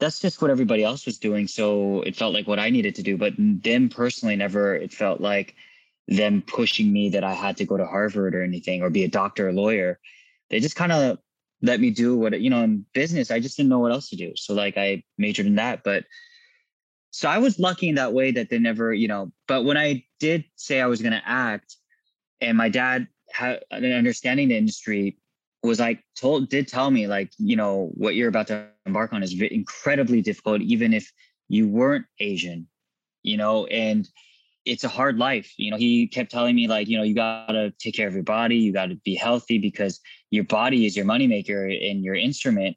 that's 0.00 0.20
just 0.20 0.40
what 0.40 0.50
everybody 0.50 0.82
else 0.82 1.04
was 1.04 1.18
doing. 1.18 1.48
So 1.48 2.00
it 2.02 2.16
felt 2.16 2.32
like 2.32 2.46
what 2.46 2.58
I 2.58 2.70
needed 2.70 2.94
to 2.94 3.02
do. 3.02 3.18
But 3.18 3.34
them 3.36 3.90
personally, 3.90 4.34
never 4.34 4.74
it 4.74 4.92
felt 4.92 5.20
like 5.20 5.54
them 6.08 6.42
pushing 6.46 6.92
me 6.92 7.10
that 7.10 7.22
I 7.22 7.34
had 7.34 7.56
to 7.58 7.64
go 7.64 7.76
to 7.76 7.86
Harvard 7.86 8.34
or 8.34 8.42
anything 8.42 8.82
or 8.82 8.90
be 8.90 9.04
a 9.04 9.08
doctor 9.08 9.48
or 9.48 9.52
lawyer. 9.52 10.00
They 10.50 10.58
just 10.58 10.76
kind 10.76 10.90
of 10.90 11.18
let 11.60 11.80
me 11.80 11.90
do 11.90 12.16
what 12.16 12.40
you 12.40 12.50
know 12.50 12.62
in 12.62 12.86
business. 12.94 13.30
I 13.30 13.40
just 13.40 13.56
didn't 13.56 13.68
know 13.68 13.78
what 13.78 13.92
else 13.92 14.08
to 14.10 14.16
do. 14.16 14.32
So 14.36 14.54
like 14.54 14.76
I 14.76 15.02
majored 15.18 15.46
in 15.46 15.56
that, 15.56 15.84
but 15.84 16.04
so 17.10 17.28
I 17.28 17.38
was 17.38 17.58
lucky 17.58 17.88
in 17.88 17.96
that 17.96 18.12
way 18.12 18.30
that 18.32 18.50
they 18.50 18.58
never, 18.58 18.92
you 18.92 19.08
know. 19.08 19.32
But 19.46 19.64
when 19.64 19.76
I 19.76 20.04
did 20.20 20.44
say 20.56 20.80
I 20.80 20.86
was 20.86 21.00
going 21.00 21.12
to 21.12 21.22
act, 21.24 21.76
and 22.40 22.56
my 22.56 22.68
dad 22.68 23.08
had 23.30 23.64
an 23.70 23.92
understanding 23.92 24.48
the 24.48 24.56
industry, 24.56 25.18
was 25.62 25.80
like 25.80 26.02
told 26.16 26.48
did 26.48 26.68
tell 26.68 26.90
me 26.90 27.06
like 27.06 27.32
you 27.38 27.56
know 27.56 27.90
what 27.94 28.14
you're 28.14 28.28
about 28.28 28.46
to 28.46 28.68
embark 28.86 29.12
on 29.12 29.22
is 29.22 29.40
incredibly 29.40 30.22
difficult 30.22 30.60
even 30.60 30.94
if 30.94 31.10
you 31.48 31.66
weren't 31.66 32.06
asian 32.20 32.68
you 33.22 33.36
know 33.36 33.66
and 33.66 34.08
it's 34.68 34.84
a 34.84 34.88
hard 34.88 35.18
life 35.18 35.52
you 35.56 35.70
know 35.70 35.76
he 35.76 36.06
kept 36.06 36.30
telling 36.30 36.54
me 36.54 36.68
like 36.68 36.88
you 36.88 36.96
know 36.96 37.02
you 37.02 37.14
got 37.14 37.48
to 37.48 37.70
take 37.78 37.94
care 37.94 38.08
of 38.08 38.14
your 38.14 38.22
body 38.22 38.56
you 38.56 38.72
got 38.72 38.86
to 38.86 38.96
be 38.96 39.14
healthy 39.14 39.58
because 39.58 40.00
your 40.30 40.44
body 40.44 40.86
is 40.86 40.96
your 40.96 41.06
moneymaker 41.06 41.90
and 41.90 42.04
your 42.04 42.14
instrument 42.14 42.76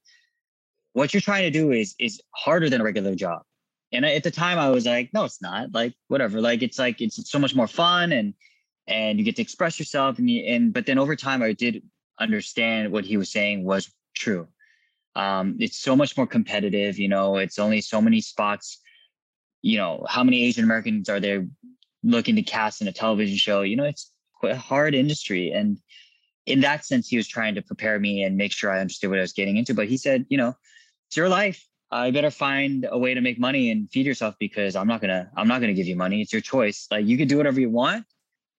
what 0.93 1.13
you're 1.13 1.21
trying 1.21 1.43
to 1.43 1.51
do 1.51 1.71
is 1.71 1.95
is 2.00 2.21
harder 2.36 2.69
than 2.69 2.81
a 2.81 2.83
regular 2.83 3.15
job 3.15 3.41
and 3.91 4.05
at 4.05 4.24
the 4.24 4.31
time 4.31 4.57
i 4.57 4.69
was 4.69 4.86
like 4.86 5.10
no 5.13 5.25
it's 5.25 5.41
not 5.41 5.74
like 5.74 5.93
whatever 6.07 6.41
like 6.41 6.62
it's 6.62 6.79
like 6.79 7.01
it's 7.01 7.29
so 7.29 7.39
much 7.39 7.55
more 7.55 7.67
fun 7.67 8.12
and 8.12 8.33
and 8.88 9.19
you 9.19 9.25
get 9.25 9.36
to 9.36 9.41
express 9.41 9.77
yourself 9.77 10.17
and 10.17 10.29
you, 10.29 10.43
and 10.43 10.74
but 10.74 10.86
then 10.86 10.98
over 10.98 11.15
time 11.15 11.43
i 11.43 11.53
did 11.53 11.83
understand 12.21 12.91
what 12.91 13.03
he 13.03 13.17
was 13.17 13.31
saying 13.31 13.65
was 13.65 13.91
true. 14.15 14.48
Um, 15.15 15.57
it's 15.60 15.77
so 15.77 15.95
much 15.95 16.15
more 16.15 16.27
competitive. 16.27 16.98
You 16.98 17.10
know, 17.10 17.38
it's 17.38 17.60
only 17.60 17.81
so 17.81 18.01
many 18.01 18.21
spots. 18.21 18.79
You 19.62 19.77
know, 19.77 20.05
how 20.07 20.24
many 20.24 20.43
Asian 20.43 20.63
Americans 20.63 21.10
are 21.10 21.19
there 21.19 21.45
looking 22.03 22.36
to 22.36 22.41
cast 22.41 22.81
in 22.81 22.88
a 22.88 22.91
television 22.91 23.38
show? 23.38 23.62
You 23.62 23.75
know, 23.75 23.86
it's 23.86 24.12
a 24.43 24.55
hard 24.55 24.96
industry. 24.96 25.51
And 25.51 25.77
in 26.46 26.62
that 26.62 26.86
sense, 26.86 27.08
he 27.08 27.17
was 27.17 27.27
trying 27.27 27.55
to 27.55 27.62
prepare 27.62 28.00
me 28.00 28.24
and 28.24 28.38
make 28.38 28.51
sure 28.51 28.72
I 28.72 28.79
understood 28.79 29.10
what 29.10 29.20
I 29.20 29.24
was 29.24 29.34
getting 29.34 29.58
into. 29.58 29.74
But 29.74 29.88
he 29.88 29.98
said, 29.98 30.25
you 30.29 30.38
know, 30.38 30.55
it's 31.08 31.17
your 31.17 31.29
life. 31.29 31.65
I 31.91 32.10
better 32.12 32.31
find 32.31 32.88
a 32.89 32.98
way 32.98 33.13
to 33.13 33.22
make 33.22 33.38
money 33.38 33.70
and 33.70 33.89
feed 33.91 34.05
yourself 34.05 34.36
because 34.39 34.77
I'm 34.77 34.88
not 34.88 35.01
gonna 35.01 35.29
I'm 35.36 35.48
not 35.48 35.60
gonna 35.60 35.74
give 35.74 35.88
you 35.88 35.98
money. 35.98 36.22
It's 36.22 36.31
your 36.31 36.41
choice. 36.41 36.88
Like 36.89 37.05
you 37.05 37.17
can 37.17 37.27
do 37.27 37.38
whatever 37.38 37.60
you 37.60 37.70
want 37.70 38.05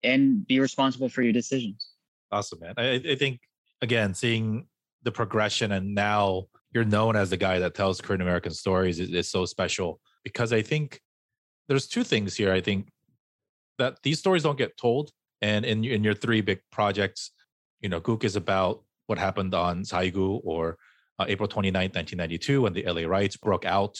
and 0.03 0.47
be 0.47 0.61
responsible 0.61 1.09
for 1.09 1.23
your 1.23 1.33
decisions. 1.33 1.89
Awesome, 2.31 2.61
man. 2.61 2.75
I, 2.77 3.01
I 3.09 3.17
think 3.17 3.41
again, 3.81 4.13
seeing 4.13 4.67
the 5.03 5.13
progression 5.13 5.73
and 5.73 5.95
now 5.95 6.45
you're 6.73 6.85
known 6.85 7.17
as 7.17 7.31
the 7.31 7.37
guy 7.37 7.59
that 7.59 7.75
tells 7.75 8.01
Korean 8.01 8.21
American 8.21 8.53
stories 8.53 9.01
is, 9.01 9.11
is 9.11 9.31
so 9.31 9.47
special 9.47 10.01
because 10.25 10.53
I 10.53 10.63
think 10.63 11.01
there's 11.69 11.87
two 11.87 12.05
things 12.05 12.37
here. 12.37 12.53
I 12.53 12.61
think 12.61 12.89
that 13.79 13.99
these 14.03 14.19
stories 14.19 14.43
don't 14.43 14.59
get 14.59 14.77
told. 14.77 15.11
And 15.41 15.65
in, 15.65 15.85
in 15.85 16.05
your 16.05 16.15
three 16.15 16.41
big 16.41 16.61
projects, 16.71 17.33
you 17.81 17.89
know, 17.89 18.01
Gook 18.01 18.25
is 18.25 18.37
about 18.37 18.83
what 19.07 19.19
happened 19.19 19.55
on 19.55 19.83
Saigu 19.83 20.41
or 20.45 20.79
uh, 21.19 21.27
April 21.29 21.49
29th, 21.49 21.95
1992, 21.95 22.63
when 22.63 22.73
the 22.73 22.85
LA 22.85 23.03
riots 23.03 23.37
broke 23.37 23.65
out. 23.65 23.99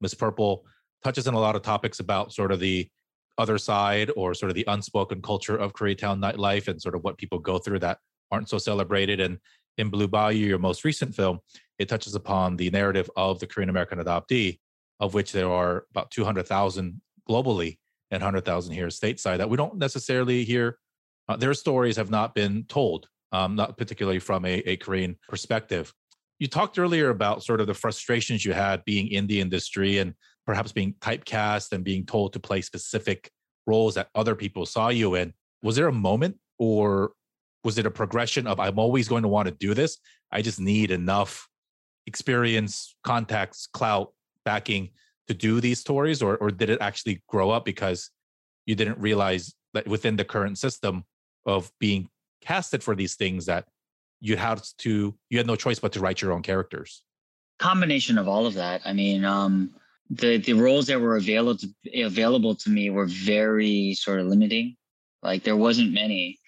Miss 0.00 0.14
Purple 0.14 0.64
touches 1.02 1.26
on 1.26 1.34
a 1.34 1.38
lot 1.38 1.56
of 1.56 1.62
topics 1.62 2.00
about 2.00 2.32
sort 2.32 2.52
of 2.52 2.60
the 2.60 2.88
other 3.38 3.58
side 3.58 4.10
or 4.16 4.34
sort 4.34 4.50
of 4.50 4.54
the 4.54 4.64
unspoken 4.68 5.22
culture 5.22 5.56
of 5.56 5.72
Koreatown 5.72 6.20
nightlife 6.20 6.68
and 6.68 6.80
sort 6.80 6.94
of 6.94 7.02
what 7.02 7.18
people 7.18 7.38
go 7.38 7.58
through 7.58 7.78
that 7.80 7.98
aren't 8.30 8.48
so 8.48 8.58
celebrated. 8.58 9.20
And 9.20 9.38
in 9.78 9.88
Blue 9.88 10.08
Bayou, 10.08 10.46
your 10.46 10.58
most 10.58 10.84
recent 10.84 11.14
film, 11.14 11.40
it 11.78 11.88
touches 11.88 12.14
upon 12.14 12.56
the 12.56 12.70
narrative 12.70 13.10
of 13.16 13.40
the 13.40 13.46
Korean 13.46 13.70
American 13.70 13.98
adoptee, 13.98 14.58
of 15.00 15.14
which 15.14 15.32
there 15.32 15.50
are 15.50 15.86
about 15.90 16.10
200,000 16.10 17.00
globally 17.28 17.78
and 18.12 18.22
100,000 18.22 18.74
here 18.74 18.88
stateside 18.88 19.38
that 19.38 19.48
we 19.48 19.56
don't 19.56 19.78
necessarily 19.78 20.44
hear. 20.44 20.78
Uh, 21.28 21.36
their 21.36 21.54
stories 21.54 21.96
have 21.96 22.10
not 22.10 22.34
been 22.34 22.64
told, 22.68 23.08
um, 23.32 23.56
not 23.56 23.78
particularly 23.78 24.18
from 24.18 24.44
a, 24.44 24.58
a 24.66 24.76
Korean 24.76 25.18
perspective. 25.28 25.92
You 26.38 26.46
talked 26.46 26.78
earlier 26.78 27.08
about 27.08 27.42
sort 27.42 27.60
of 27.60 27.66
the 27.66 27.74
frustrations 27.74 28.44
you 28.44 28.52
had 28.52 28.84
being 28.84 29.08
in 29.08 29.26
the 29.26 29.40
industry 29.40 29.98
and 29.98 30.14
perhaps 30.44 30.72
being 30.72 30.94
typecast 31.00 31.72
and 31.72 31.82
being 31.82 32.04
told 32.04 32.34
to 32.34 32.40
play 32.40 32.60
specific 32.60 33.30
roles 33.66 33.94
that 33.94 34.10
other 34.14 34.34
people 34.34 34.66
saw 34.66 34.88
you 34.88 35.14
in. 35.14 35.32
Was 35.62 35.76
there 35.76 35.88
a 35.88 35.92
moment 35.92 36.36
or 36.58 37.12
was 37.64 37.78
it 37.78 37.86
a 37.86 37.90
progression 37.90 38.46
of 38.46 38.60
I'm 38.60 38.78
always 38.78 39.08
going 39.08 39.22
to 39.22 39.28
want 39.28 39.48
to 39.48 39.54
do 39.54 39.72
this? 39.72 39.98
I 40.30 40.42
just 40.42 40.60
need 40.60 40.90
enough 40.90 41.48
experience, 42.06 42.94
contacts, 43.04 43.68
clout, 43.72 44.12
backing 44.44 44.90
to 45.28 45.34
do 45.34 45.60
these 45.60 45.80
stories, 45.80 46.22
or 46.22 46.36
or 46.36 46.50
did 46.50 46.70
it 46.70 46.80
actually 46.80 47.22
grow 47.28 47.50
up 47.50 47.64
because 47.64 48.10
you 48.66 48.74
didn't 48.74 48.98
realize 48.98 49.54
that 49.74 49.86
within 49.86 50.16
the 50.16 50.24
current 50.24 50.58
system 50.58 51.04
of 51.46 51.70
being 51.80 52.08
casted 52.40 52.82
for 52.82 52.94
these 52.94 53.14
things 53.14 53.46
that 53.46 53.66
you 54.20 54.36
had 54.36 54.60
to 54.78 55.14
you 55.30 55.38
had 55.38 55.46
no 55.46 55.56
choice 55.56 55.78
but 55.78 55.92
to 55.92 56.00
write 56.00 56.20
your 56.20 56.32
own 56.32 56.42
characters? 56.42 57.02
Combination 57.58 58.18
of 58.18 58.28
all 58.28 58.46
of 58.46 58.54
that. 58.54 58.80
I 58.84 58.92
mean, 58.92 59.24
um, 59.24 59.74
the 60.10 60.38
the 60.38 60.52
roles 60.52 60.86
that 60.86 61.00
were 61.00 61.16
available 61.16 61.58
to, 61.58 62.02
available 62.02 62.54
to 62.56 62.70
me 62.70 62.90
were 62.90 63.06
very 63.06 63.94
sort 63.94 64.20
of 64.20 64.26
limiting. 64.26 64.76
Like 65.22 65.44
there 65.44 65.56
wasn't 65.56 65.92
many 65.92 66.38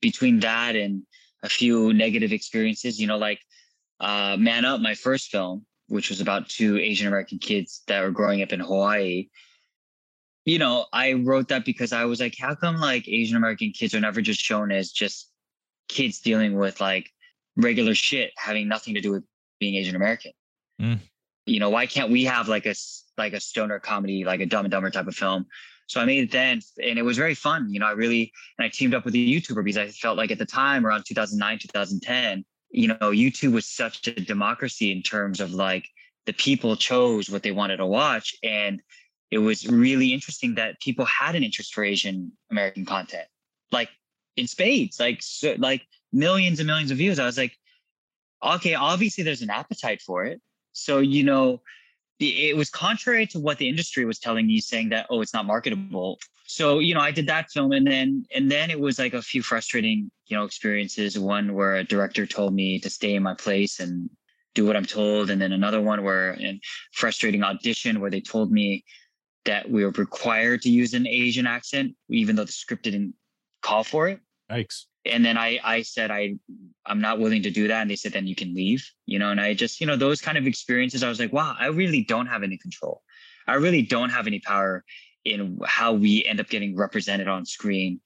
between 0.00 0.40
that 0.40 0.76
and 0.76 1.02
a 1.42 1.48
few 1.48 1.92
negative 1.92 2.32
experiences. 2.32 3.00
You 3.00 3.06
know, 3.06 3.18
like 3.18 3.40
uh, 3.98 4.36
Man 4.38 4.64
Up, 4.64 4.80
my 4.80 4.94
first 4.94 5.30
film, 5.30 5.66
which 5.90 6.08
was 6.08 6.20
about 6.20 6.48
two 6.48 6.78
Asian 6.78 7.06
American 7.06 7.38
kids 7.38 7.82
that 7.86 8.02
were 8.02 8.10
growing 8.10 8.42
up 8.42 8.52
in 8.52 8.60
Hawaii. 8.60 9.28
You 10.44 10.58
know, 10.58 10.86
I 10.92 11.12
wrote 11.12 11.48
that 11.48 11.64
because 11.64 11.92
I 11.92 12.04
was 12.04 12.20
like, 12.20 12.36
how 12.38 12.54
come 12.54 12.76
like 12.76 13.08
Asian 13.08 13.36
American 13.36 13.72
kids 13.72 13.94
are 13.94 14.00
never 14.00 14.20
just 14.22 14.40
shown 14.40 14.72
as 14.72 14.90
just 14.90 15.30
kids 15.88 16.20
dealing 16.20 16.56
with 16.56 16.80
like 16.80 17.10
regular 17.56 17.94
shit, 17.94 18.32
having 18.36 18.68
nothing 18.68 18.94
to 18.94 19.00
do 19.00 19.12
with 19.12 19.24
being 19.58 19.74
Asian 19.74 19.96
American? 19.96 20.32
Mm 20.80 21.00
you 21.50 21.58
know, 21.58 21.70
why 21.70 21.86
can't 21.86 22.10
we 22.10 22.24
have 22.24 22.48
like 22.48 22.66
a 22.66 22.74
like 23.18 23.32
a 23.32 23.40
stoner 23.40 23.78
comedy, 23.78 24.24
like 24.24 24.40
a 24.40 24.46
Dumb 24.46 24.64
and 24.64 24.72
Dumber 24.72 24.90
type 24.90 25.06
of 25.06 25.14
film? 25.14 25.46
So 25.88 26.00
I 26.00 26.04
made 26.04 26.22
it 26.22 26.30
then, 26.30 26.60
and 26.82 26.98
it 26.98 27.02
was 27.02 27.16
very 27.16 27.34
fun. 27.34 27.72
You 27.72 27.80
know, 27.80 27.86
I 27.86 27.92
really 27.92 28.32
and 28.58 28.64
I 28.64 28.68
teamed 28.68 28.94
up 28.94 29.04
with 29.04 29.14
a 29.14 29.18
YouTuber 29.18 29.64
because 29.64 29.78
I 29.78 29.88
felt 29.88 30.16
like 30.16 30.30
at 30.30 30.38
the 30.38 30.46
time, 30.46 30.86
around 30.86 31.04
2009, 31.06 31.58
2010, 31.58 32.44
you 32.70 32.88
know, 32.88 32.96
YouTube 33.00 33.52
was 33.52 33.66
such 33.66 34.06
a 34.06 34.12
democracy 34.12 34.92
in 34.92 35.02
terms 35.02 35.40
of 35.40 35.52
like 35.52 35.86
the 36.26 36.32
people 36.32 36.76
chose 36.76 37.30
what 37.30 37.42
they 37.42 37.52
wanted 37.52 37.78
to 37.78 37.86
watch, 37.86 38.34
and 38.42 38.82
it 39.30 39.38
was 39.38 39.66
really 39.66 40.12
interesting 40.12 40.56
that 40.56 40.80
people 40.80 41.04
had 41.04 41.34
an 41.34 41.44
interest 41.44 41.72
for 41.74 41.84
Asian 41.84 42.32
American 42.50 42.84
content, 42.84 43.26
like 43.72 43.88
in 44.36 44.46
spades, 44.46 44.98
like 45.00 45.18
so, 45.22 45.54
like 45.58 45.82
millions 46.12 46.60
and 46.60 46.66
millions 46.66 46.90
of 46.90 46.98
views. 46.98 47.18
I 47.18 47.26
was 47.26 47.38
like, 47.38 47.56
okay, 48.44 48.74
obviously 48.74 49.24
there's 49.24 49.42
an 49.42 49.50
appetite 49.50 50.02
for 50.02 50.24
it 50.24 50.40
so, 50.72 50.98
you 50.98 51.24
know, 51.24 51.60
it 52.18 52.56
was 52.56 52.68
contrary 52.68 53.26
to 53.28 53.40
what 53.40 53.58
the 53.58 53.68
industry 53.68 54.04
was 54.04 54.18
telling 54.18 54.46
me, 54.46 54.60
saying 54.60 54.90
that, 54.90 55.06
oh, 55.08 55.22
it's 55.22 55.32
not 55.32 55.46
marketable. 55.46 56.18
So, 56.50 56.80
you 56.80 56.94
know, 56.94 57.00
I 57.00 57.12
did 57.12 57.28
that 57.28 57.48
film 57.50 57.70
and 57.70 57.86
then 57.86 58.26
and 58.34 58.50
then 58.50 58.70
it 58.70 58.80
was 58.80 58.98
like 58.98 59.14
a 59.14 59.22
few 59.22 59.40
frustrating, 59.40 60.10
you 60.26 60.36
know, 60.36 60.44
experiences. 60.44 61.16
One 61.16 61.54
where 61.54 61.76
a 61.76 61.84
director 61.84 62.26
told 62.26 62.54
me 62.54 62.80
to 62.80 62.90
stay 62.90 63.14
in 63.14 63.22
my 63.22 63.34
place 63.34 63.78
and 63.78 64.10
do 64.56 64.66
what 64.66 64.76
I'm 64.76 64.84
told. 64.84 65.30
And 65.30 65.40
then 65.40 65.52
another 65.52 65.80
one 65.80 66.02
where 66.02 66.32
a 66.40 66.60
frustrating 66.92 67.44
audition 67.44 68.00
where 68.00 68.10
they 68.10 68.20
told 68.20 68.50
me 68.50 68.84
that 69.44 69.70
we 69.70 69.84
were 69.84 69.92
required 69.92 70.62
to 70.62 70.70
use 70.70 70.92
an 70.92 71.06
Asian 71.06 71.46
accent, 71.46 71.94
even 72.08 72.34
though 72.34 72.44
the 72.44 72.52
script 72.52 72.82
didn't 72.82 73.14
call 73.62 73.84
for 73.84 74.08
it. 74.08 74.18
Yikes 74.50 74.86
and 75.04 75.24
then 75.24 75.38
I 75.38 75.60
I 75.62 75.82
said 75.82 76.10
I 76.10 76.34
I'm 76.84 77.00
not 77.00 77.20
willing 77.20 77.44
to 77.44 77.50
do 77.50 77.68
that, 77.68 77.82
and 77.82 77.90
they 77.90 77.96
said 77.96 78.12
then 78.12 78.26
you 78.26 78.34
can 78.34 78.54
leave, 78.54 78.90
you 79.06 79.20
know. 79.20 79.30
And 79.30 79.40
I 79.40 79.54
just 79.54 79.80
you 79.80 79.86
know 79.86 79.96
those 79.96 80.20
kind 80.20 80.36
of 80.36 80.46
experiences, 80.46 81.02
I 81.02 81.08
was 81.08 81.20
like, 81.20 81.32
wow, 81.32 81.54
I 81.58 81.66
really 81.66 82.02
don't 82.02 82.26
have 82.26 82.42
any 82.42 82.58
control. 82.58 83.02
I 83.46 83.54
really 83.54 83.82
don't 83.82 84.10
have 84.10 84.26
any 84.26 84.40
power 84.40 84.84
in 85.24 85.58
how 85.66 85.92
we 85.92 86.24
end 86.24 86.40
up 86.40 86.48
getting 86.48 86.76
represented 86.76 87.28
on 87.28 87.44
screen. 87.44 88.00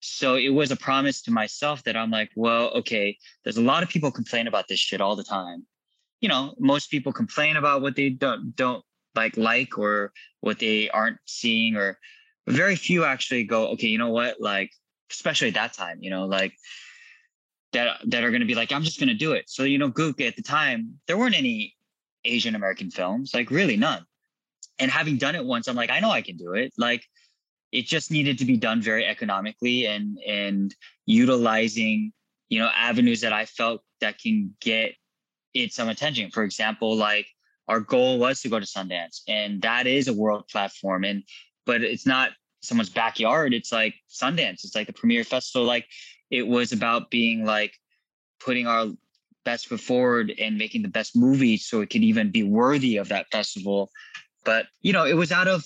So 0.00 0.36
it 0.36 0.48
was 0.48 0.70
a 0.70 0.76
promise 0.76 1.22
to 1.22 1.30
myself 1.30 1.82
that 1.84 1.96
I'm 1.96 2.10
like, 2.10 2.30
well, 2.34 2.70
okay, 2.70 3.18
there's 3.44 3.58
a 3.58 3.62
lot 3.62 3.82
of 3.82 3.88
people 3.88 4.10
complain 4.10 4.46
about 4.46 4.66
this 4.68 4.78
shit 4.78 5.00
all 5.00 5.16
the 5.16 5.24
time. 5.24 5.66
You 6.20 6.28
know, 6.28 6.54
most 6.58 6.90
people 6.90 7.12
complain 7.12 7.56
about 7.56 7.82
what 7.82 7.96
they 7.96 8.10
don't 8.10 8.54
don't 8.56 8.84
like 9.14 9.36
like 9.36 9.78
or 9.78 10.12
what 10.40 10.58
they 10.58 10.88
aren't 10.90 11.18
seeing 11.26 11.76
or 11.76 11.98
very 12.46 12.76
few 12.76 13.04
actually 13.04 13.44
go, 13.44 13.68
okay, 13.68 13.88
you 13.88 13.98
know 13.98 14.10
what? 14.10 14.40
Like 14.40 14.70
especially 15.10 15.48
at 15.48 15.54
that 15.54 15.72
time, 15.74 15.98
you 16.00 16.10
know, 16.10 16.26
like 16.26 16.54
that 17.72 17.98
that 18.06 18.24
are 18.24 18.30
going 18.30 18.40
to 18.40 18.46
be 18.46 18.54
like, 18.54 18.72
I'm 18.72 18.82
just 18.82 18.98
going 18.98 19.08
to 19.08 19.14
do 19.14 19.32
it. 19.32 19.48
So 19.48 19.64
you 19.64 19.78
know, 19.78 19.90
Gook 19.90 20.20
at 20.26 20.36
the 20.36 20.42
time, 20.42 21.00
there 21.06 21.18
weren't 21.18 21.36
any 21.36 21.74
Asian 22.24 22.54
American 22.54 22.90
films, 22.90 23.34
like 23.34 23.50
really 23.50 23.76
none. 23.76 24.04
And 24.80 24.90
having 24.90 25.18
done 25.18 25.34
it 25.34 25.44
once, 25.44 25.68
I'm 25.68 25.76
like, 25.76 25.90
I 25.90 26.00
know 26.00 26.10
I 26.10 26.22
can 26.22 26.36
do 26.36 26.54
it. 26.54 26.72
Like 26.76 27.04
it 27.72 27.86
just 27.86 28.10
needed 28.10 28.38
to 28.38 28.44
be 28.44 28.56
done 28.56 28.82
very 28.82 29.06
economically 29.06 29.86
and 29.86 30.18
and 30.26 30.74
utilizing 31.06 32.12
you 32.48 32.58
know 32.58 32.70
avenues 32.74 33.20
that 33.20 33.32
I 33.32 33.46
felt 33.46 33.82
that 34.00 34.18
can 34.18 34.54
get 34.60 34.94
it 35.54 35.72
some 35.72 35.88
attention. 35.88 36.30
For 36.30 36.42
example, 36.42 36.96
like 36.96 37.26
our 37.68 37.80
goal 37.80 38.18
was 38.18 38.40
to 38.42 38.48
go 38.48 38.58
to 38.58 38.66
Sundance, 38.66 39.20
and 39.28 39.62
that 39.62 39.86
is 39.86 40.08
a 40.08 40.14
world 40.14 40.48
platform. 40.48 41.04
And 41.04 41.22
but 41.66 41.82
it's 41.82 42.06
not 42.06 42.30
someone's 42.62 42.90
backyard. 42.90 43.54
It's 43.54 43.72
like 43.72 43.94
Sundance. 44.10 44.64
It's 44.64 44.74
like 44.74 44.86
the 44.86 44.92
premiere 44.92 45.24
festival. 45.24 45.66
Like 45.66 45.86
it 46.30 46.46
was 46.46 46.72
about 46.72 47.10
being 47.10 47.44
like 47.44 47.74
putting 48.40 48.66
our 48.66 48.86
best 49.44 49.68
foot 49.68 49.80
forward 49.80 50.32
and 50.38 50.58
making 50.58 50.82
the 50.82 50.88
best 50.88 51.16
movie 51.16 51.56
so 51.56 51.80
it 51.80 51.90
could 51.90 52.02
even 52.02 52.30
be 52.30 52.42
worthy 52.42 52.96
of 52.96 53.08
that 53.08 53.26
festival. 53.30 53.90
But 54.44 54.66
you 54.80 54.92
know, 54.92 55.04
it 55.04 55.14
was 55.14 55.32
out 55.32 55.48
of 55.48 55.64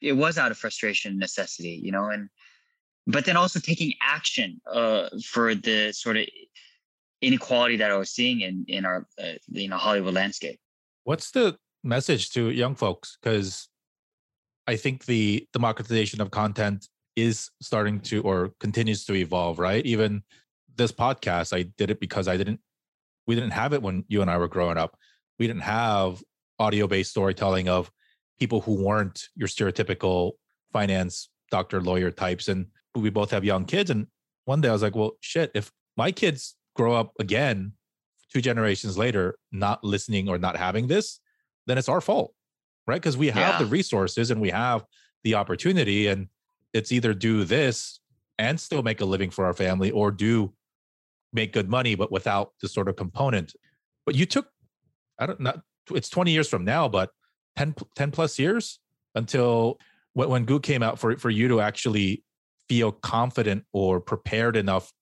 it 0.00 0.12
was 0.12 0.38
out 0.38 0.50
of 0.50 0.58
frustration 0.58 1.18
necessity, 1.18 1.80
you 1.82 1.92
know, 1.92 2.10
and 2.10 2.28
but 3.06 3.24
then 3.24 3.36
also 3.36 3.60
taking 3.60 3.92
action 4.02 4.60
uh, 4.70 5.08
for 5.24 5.54
the 5.54 5.92
sort 5.92 6.16
of 6.16 6.26
inequality 7.20 7.76
that 7.76 7.90
I 7.90 7.96
was 7.96 8.10
seeing 8.10 8.40
in 8.40 8.64
in 8.68 8.84
our 8.84 9.06
uh, 9.22 9.32
you 9.48 9.68
know 9.68 9.76
Hollywood 9.76 10.14
landscape. 10.14 10.58
What's 11.04 11.30
the 11.30 11.56
message 11.82 12.30
to 12.30 12.50
young 12.50 12.74
folks? 12.74 13.18
Because 13.20 13.68
I 14.66 14.76
think 14.76 15.04
the 15.04 15.46
democratization 15.52 16.20
of 16.20 16.30
content 16.30 16.88
is 17.16 17.50
starting 17.60 18.00
to 18.00 18.22
or 18.22 18.52
continues 18.60 19.04
to 19.04 19.14
evolve, 19.14 19.58
right? 19.58 19.84
Even 19.84 20.22
this 20.76 20.92
podcast, 20.92 21.56
I 21.56 21.62
did 21.76 21.90
it 21.90 22.00
because 22.00 22.28
I 22.28 22.36
didn't 22.36 22.60
we 23.26 23.34
didn't 23.34 23.50
have 23.50 23.72
it 23.72 23.82
when 23.82 24.04
you 24.08 24.22
and 24.22 24.30
I 24.30 24.38
were 24.38 24.48
growing 24.48 24.78
up. 24.78 24.96
We 25.38 25.46
didn't 25.46 25.62
have 25.62 26.22
audio-based 26.58 27.10
storytelling 27.10 27.68
of 27.68 27.90
people 28.38 28.60
who 28.60 28.82
weren't 28.84 29.28
your 29.34 29.48
stereotypical 29.48 30.32
finance 30.72 31.28
doctor 31.50 31.80
lawyer 31.80 32.10
types 32.10 32.48
and 32.48 32.66
we 32.94 33.10
both 33.10 33.30
have 33.30 33.44
young 33.44 33.64
kids 33.64 33.90
and 33.90 34.06
one 34.44 34.60
day 34.60 34.68
I 34.68 34.72
was 34.72 34.82
like, 34.82 34.94
well, 34.94 35.12
shit, 35.20 35.50
if 35.54 35.70
my 35.96 36.12
kids 36.12 36.56
grow 36.76 36.94
up 36.94 37.12
again 37.18 37.72
two 38.32 38.40
generations 38.40 38.98
later 38.98 39.38
not 39.52 39.82
listening 39.82 40.28
or 40.28 40.38
not 40.38 40.56
having 40.56 40.86
this, 40.86 41.20
then 41.66 41.78
it's 41.78 41.88
our 41.88 42.00
fault 42.00 42.34
right? 42.86 43.00
Because 43.00 43.16
we 43.16 43.28
have 43.28 43.54
yeah. 43.54 43.58
the 43.58 43.66
resources 43.66 44.30
and 44.30 44.40
we 44.40 44.50
have 44.50 44.84
the 45.22 45.34
opportunity, 45.34 46.08
and 46.08 46.28
it's 46.72 46.92
either 46.92 47.14
do 47.14 47.44
this 47.44 48.00
and 48.38 48.58
still 48.58 48.82
make 48.82 49.00
a 49.00 49.04
living 49.04 49.30
for 49.30 49.44
our 49.44 49.54
family 49.54 49.90
or 49.90 50.10
do 50.10 50.52
make 51.32 51.52
good 51.52 51.68
money, 51.68 51.94
but 51.94 52.12
without 52.12 52.52
the 52.60 52.68
sort 52.68 52.88
of 52.88 52.96
component. 52.96 53.54
But 54.06 54.14
you 54.14 54.26
took, 54.26 54.48
I 55.18 55.26
don't 55.26 55.40
know, 55.40 55.60
it's 55.90 56.08
20 56.08 56.30
years 56.30 56.48
from 56.48 56.64
now, 56.64 56.88
but 56.88 57.10
10, 57.56 57.74
10 57.94 58.10
plus 58.10 58.38
years 58.38 58.80
until 59.14 59.78
when, 60.14 60.28
when 60.28 60.46
Gook 60.46 60.62
came 60.62 60.82
out 60.82 60.98
for, 60.98 61.16
for 61.16 61.30
you 61.30 61.48
to 61.48 61.60
actually 61.60 62.24
feel 62.68 62.92
confident 62.92 63.64
or 63.72 64.00
prepared 64.00 64.56
enough 64.56 64.92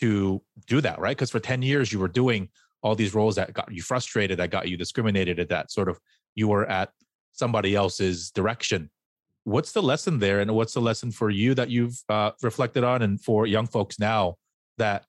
to 0.00 0.42
do 0.66 0.80
that, 0.80 0.98
right? 0.98 1.16
Because 1.16 1.30
for 1.30 1.40
10 1.40 1.62
years, 1.62 1.92
you 1.92 1.98
were 1.98 2.08
doing 2.08 2.48
all 2.82 2.94
these 2.94 3.14
roles 3.14 3.36
that 3.36 3.52
got 3.52 3.70
you 3.70 3.82
frustrated, 3.82 4.38
that 4.38 4.50
got 4.50 4.68
you 4.68 4.76
discriminated, 4.76 5.38
at 5.38 5.48
that 5.50 5.70
sort 5.70 5.88
of 5.88 5.98
you 6.34 6.48
were 6.48 6.66
at 6.66 6.90
somebody 7.32 7.74
else's 7.74 8.30
direction. 8.30 8.90
What's 9.44 9.72
the 9.72 9.82
lesson 9.82 10.18
there? 10.18 10.40
And 10.40 10.54
what's 10.54 10.74
the 10.74 10.80
lesson 10.80 11.10
for 11.10 11.30
you 11.30 11.54
that 11.54 11.70
you've 11.70 11.98
uh, 12.08 12.32
reflected 12.42 12.84
on 12.84 13.02
and 13.02 13.22
for 13.22 13.46
young 13.46 13.66
folks 13.66 13.98
now 13.98 14.36
that 14.78 15.04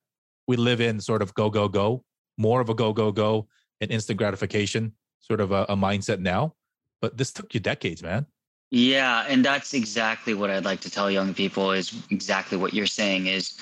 we 0.47 0.57
live 0.57 0.81
in 0.81 0.99
sort 0.99 1.21
of 1.21 1.33
go, 1.33 1.49
go, 1.49 1.67
go, 1.67 2.03
more 2.37 2.61
of 2.61 2.69
a 2.69 2.73
go, 2.73 2.91
go, 2.91 3.11
go 3.11 3.47
and 3.79 3.91
instant 3.91 4.17
gratification 4.17 4.93
sort 5.19 5.39
of 5.39 5.51
a, 5.51 5.65
a 5.69 5.75
mindset 5.75 6.19
now? 6.19 6.53
But 7.01 7.17
this 7.17 7.31
took 7.31 7.53
you 7.53 7.59
decades, 7.59 8.03
man. 8.03 8.27
Yeah, 8.69 9.25
and 9.27 9.43
that's 9.43 9.73
exactly 9.73 10.33
what 10.33 10.49
I'd 10.49 10.63
like 10.63 10.79
to 10.81 10.89
tell 10.89 11.11
young 11.11 11.33
people 11.33 11.71
is 11.71 11.93
exactly 12.09 12.57
what 12.57 12.73
you're 12.73 12.85
saying 12.85 13.27
is 13.27 13.59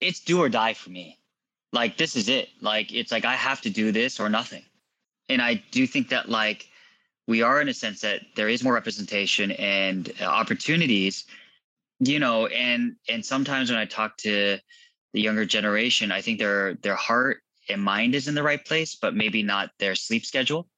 it's 0.00 0.20
do 0.20 0.40
or 0.40 0.48
die 0.48 0.74
for 0.74 0.90
me. 0.90 1.18
Like 1.72 1.96
this 1.96 2.14
is 2.14 2.28
it. 2.28 2.50
Like 2.60 2.92
it's 2.92 3.10
like 3.10 3.24
I 3.24 3.34
have 3.34 3.60
to 3.62 3.70
do 3.70 3.90
this 3.90 4.20
or 4.20 4.28
nothing. 4.28 4.62
And 5.28 5.42
I 5.42 5.54
do 5.72 5.86
think 5.86 6.10
that 6.10 6.28
like 6.28 6.68
we 7.26 7.42
are 7.42 7.60
in 7.60 7.68
a 7.68 7.74
sense 7.74 8.00
that 8.02 8.22
there 8.36 8.48
is 8.48 8.62
more 8.62 8.74
representation 8.74 9.50
and 9.52 10.12
uh, 10.20 10.24
opportunities, 10.24 11.24
you 11.98 12.20
know, 12.20 12.46
and 12.46 12.96
and 13.08 13.24
sometimes 13.24 13.70
when 13.70 13.78
I 13.78 13.86
talk 13.86 14.16
to 14.18 14.58
the 15.12 15.20
younger 15.20 15.44
generation, 15.44 16.12
I 16.12 16.20
think 16.20 16.38
their 16.38 16.74
their 16.74 16.96
heart 16.96 17.42
and 17.68 17.82
mind 17.82 18.14
is 18.14 18.28
in 18.28 18.34
the 18.34 18.42
right 18.42 18.64
place, 18.64 18.94
but 18.94 19.16
maybe 19.16 19.42
not 19.42 19.70
their 19.78 19.96
sleep 19.96 20.24
schedule 20.24 20.68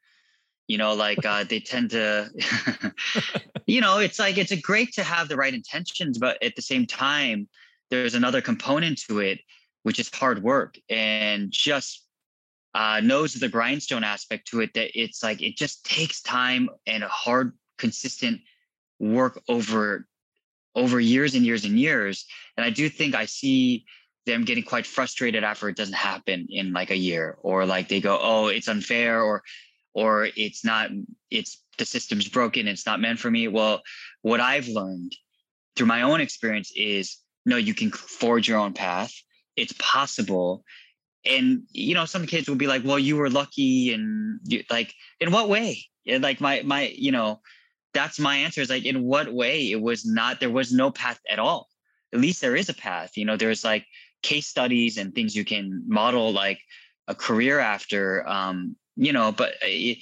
you 0.68 0.78
know 0.78 0.94
like 0.94 1.24
uh, 1.24 1.44
they 1.44 1.60
tend 1.60 1.90
to 1.90 2.30
you 3.66 3.80
know 3.80 3.98
it's 3.98 4.18
like 4.18 4.38
it's 4.38 4.54
great 4.60 4.92
to 4.92 5.02
have 5.02 5.28
the 5.28 5.36
right 5.36 5.54
intentions 5.54 6.18
but 6.18 6.42
at 6.42 6.56
the 6.56 6.62
same 6.62 6.86
time 6.86 7.48
there's 7.90 8.14
another 8.14 8.40
component 8.40 8.98
to 8.98 9.20
it 9.20 9.40
which 9.82 9.98
is 9.98 10.10
hard 10.14 10.42
work 10.42 10.76
and 10.88 11.50
just 11.50 12.06
uh, 12.74 13.00
of 13.04 13.40
the 13.40 13.48
grindstone 13.50 14.04
aspect 14.04 14.48
to 14.48 14.60
it 14.60 14.72
that 14.74 14.98
it's 14.98 15.22
like 15.22 15.42
it 15.42 15.56
just 15.56 15.84
takes 15.84 16.22
time 16.22 16.70
and 16.86 17.04
a 17.04 17.08
hard 17.08 17.52
consistent 17.78 18.40
work 18.98 19.42
over 19.48 20.06
over 20.74 20.98
years 20.98 21.34
and 21.34 21.44
years 21.44 21.64
and 21.64 21.78
years. 21.78 22.24
And 22.56 22.64
i 22.64 22.70
do 22.70 22.88
think 22.88 23.14
i 23.14 23.26
see 23.26 23.84
them 24.24 24.44
getting 24.44 24.62
quite 24.62 24.86
frustrated 24.86 25.42
after 25.42 25.68
it 25.68 25.76
doesn't 25.76 25.94
happen 25.94 26.46
in 26.48 26.72
like 26.72 26.90
a 26.90 26.96
year 26.96 27.36
or 27.42 27.66
like 27.66 27.88
they 27.88 28.00
go 28.00 28.18
oh 28.22 28.46
it's 28.46 28.68
unfair 28.68 29.20
or 29.20 29.42
or 29.94 30.28
it's 30.36 30.64
not 30.64 30.90
it's 31.30 31.62
the 31.78 31.84
system's 31.84 32.28
broken 32.28 32.68
it's 32.68 32.86
not 32.86 33.00
meant 33.00 33.18
for 33.18 33.30
me. 33.30 33.48
Well 33.48 33.82
what 34.22 34.40
i've 34.40 34.68
learned 34.68 35.12
through 35.76 35.86
my 35.86 36.02
own 36.02 36.20
experience 36.20 36.72
is 36.76 37.18
no 37.46 37.56
you 37.56 37.74
can 37.74 37.90
forge 37.90 38.48
your 38.48 38.58
own 38.58 38.72
path. 38.72 39.12
It's 39.56 39.74
possible. 39.78 40.64
And 41.24 41.62
you 41.70 41.94
know 41.94 42.04
some 42.04 42.26
kids 42.26 42.48
will 42.48 42.56
be 42.56 42.66
like 42.66 42.84
well 42.84 42.98
you 42.98 43.16
were 43.16 43.30
lucky 43.30 43.92
and 43.92 44.40
you, 44.44 44.64
like 44.70 44.94
in 45.20 45.30
what 45.30 45.48
way? 45.48 45.84
And 46.06 46.22
like 46.22 46.40
my 46.40 46.62
my 46.64 46.88
you 46.94 47.12
know 47.12 47.40
that's 47.94 48.18
my 48.18 48.36
answer 48.36 48.60
is 48.60 48.70
like 48.70 48.84
in 48.84 49.02
what 49.02 49.32
way? 49.32 49.70
It 49.70 49.80
was 49.80 50.04
not 50.06 50.40
there 50.40 50.50
was 50.50 50.72
no 50.72 50.90
path 50.90 51.20
at 51.28 51.38
all. 51.38 51.68
At 52.12 52.20
least 52.20 52.40
there 52.40 52.56
is 52.56 52.68
a 52.68 52.74
path 52.74 53.16
you 53.16 53.24
know 53.24 53.36
there's 53.36 53.64
like 53.64 53.86
case 54.22 54.46
studies 54.46 54.98
and 54.98 55.14
things 55.14 55.34
you 55.34 55.44
can 55.44 55.84
model 55.86 56.32
like 56.32 56.60
a 57.08 57.14
career 57.14 57.58
after 57.58 58.26
um 58.28 58.76
you 58.96 59.12
know, 59.12 59.32
but 59.32 59.54
it, 59.62 59.98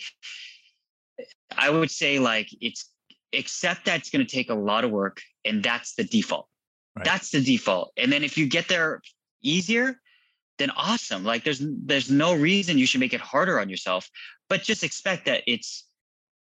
I 1.57 1.71
would 1.71 1.91
say 1.91 2.19
like 2.19 2.49
it's 2.61 2.91
accept 3.33 3.85
that 3.87 4.01
it's 4.01 4.11
going 4.11 4.25
to 4.25 4.31
take 4.31 4.51
a 4.51 4.55
lot 4.55 4.85
of 4.85 4.91
work 4.91 5.21
and 5.45 5.63
that's 5.63 5.95
the 5.95 6.05
default. 6.05 6.49
Right. 6.97 7.05
That's 7.05 7.31
the 7.31 7.41
default. 7.41 7.93
And 7.97 8.13
then 8.13 8.25
if 8.25 8.37
you 8.37 8.47
get 8.47 8.69
there 8.69 9.01
easier, 9.43 10.01
then 10.59 10.71
awesome. 10.71 11.25
Like 11.25 11.45
there's 11.45 11.63
there's 11.63 12.11
no 12.11 12.35
reason 12.35 12.79
you 12.79 12.87
should 12.87 13.01
make 13.01 13.15
it 13.15 13.21
harder 13.21 13.59
on 13.61 13.69
yourself, 13.69 14.09
but 14.49 14.63
just 14.63 14.85
expect 14.85 15.27
that 15.27 15.43
it's 15.47 15.87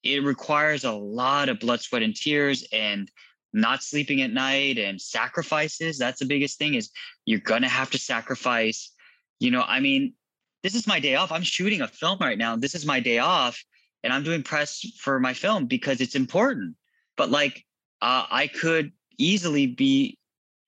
it 0.03 0.22
requires 0.24 0.85
a 0.85 0.92
lot 0.92 1.48
of 1.48 1.61
blood, 1.61 1.81
sweat, 1.81 2.03
and 2.03 2.14
tears 2.14 2.66
and 2.72 3.11
not 3.53 3.83
sleeping 3.83 4.22
at 4.22 4.31
night 4.31 4.79
and 4.79 5.01
sacrifices. 5.01 5.98
That's 5.98 6.20
the 6.20 6.27
biggest 6.27 6.59
thing 6.59 6.74
is 6.74 6.90
you're 7.24 7.40
gonna 7.40 7.68
have 7.68 7.90
to 7.90 7.98
sacrifice. 7.98 8.92
You 9.38 9.51
know, 9.51 9.62
I 9.62 9.81
mean, 9.81 10.14
this 10.62 10.75
is 10.75 10.87
my 10.87 11.01
day 11.01 11.14
off. 11.14 11.33
I'm 11.33 11.42
shooting 11.42 11.81
a 11.81 11.88
film 11.88 12.18
right 12.20 12.38
now. 12.38 12.57
This 12.57 12.75
is 12.75 12.85
my 12.87 13.01
day 13.01 13.18
off, 13.18 13.62
and 14.03 14.12
I'm 14.12 14.23
doing 14.23 14.42
press 14.42 14.85
for 14.99 15.18
my 15.20 15.33
film 15.33 15.66
because 15.66 16.01
it's 16.01 16.14
important. 16.14 16.77
But 17.16 17.31
like, 17.31 17.64
uh, 18.03 18.27
I 18.31 18.46
could 18.46 18.92
easily 19.18 19.66
be 19.66 20.18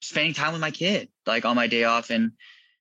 spending 0.00 0.34
time 0.34 0.52
with 0.52 0.60
my 0.60 0.70
kid, 0.70 1.08
like 1.26 1.44
on 1.44 1.56
my 1.56 1.66
day 1.66 1.84
off, 1.84 2.10
and 2.10 2.32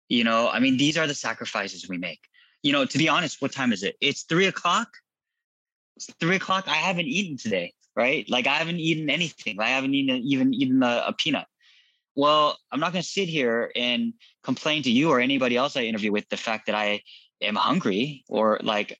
you 0.09 0.23
know, 0.23 0.49
I 0.49 0.59
mean, 0.59 0.77
these 0.77 0.97
are 0.97 1.07
the 1.07 1.13
sacrifices 1.13 1.87
we 1.87 1.97
make. 1.97 2.21
You 2.63 2.73
know, 2.73 2.85
to 2.85 2.97
be 2.97 3.09
honest, 3.09 3.41
what 3.41 3.51
time 3.51 3.73
is 3.73 3.83
it? 3.83 3.95
It's 4.01 4.23
three 4.23 4.45
o'clock. 4.45 4.89
It's 5.95 6.13
three 6.19 6.35
o'clock. 6.35 6.65
I 6.67 6.75
haven't 6.75 7.07
eaten 7.07 7.37
today, 7.37 7.73
right? 7.95 8.29
Like 8.29 8.47
I 8.47 8.55
haven't 8.55 8.79
eaten 8.79 9.09
anything. 9.09 9.59
I 9.59 9.69
haven't 9.69 9.93
eaten 9.93 10.17
even 10.17 10.53
eaten 10.53 10.83
a, 10.83 11.05
a 11.07 11.13
peanut 11.13 11.47
well, 12.15 12.57
I'm 12.71 12.79
not 12.79 12.91
going 12.91 13.03
to 13.03 13.07
sit 13.07 13.29
here 13.29 13.71
and 13.75 14.13
complain 14.43 14.83
to 14.83 14.91
you 14.91 15.09
or 15.09 15.19
anybody 15.19 15.57
else 15.57 15.77
I 15.77 15.83
interview 15.83 16.11
with 16.11 16.27
the 16.29 16.37
fact 16.37 16.65
that 16.67 16.75
I 16.75 17.01
am 17.41 17.55
hungry 17.55 18.23
or 18.27 18.59
like 18.63 18.99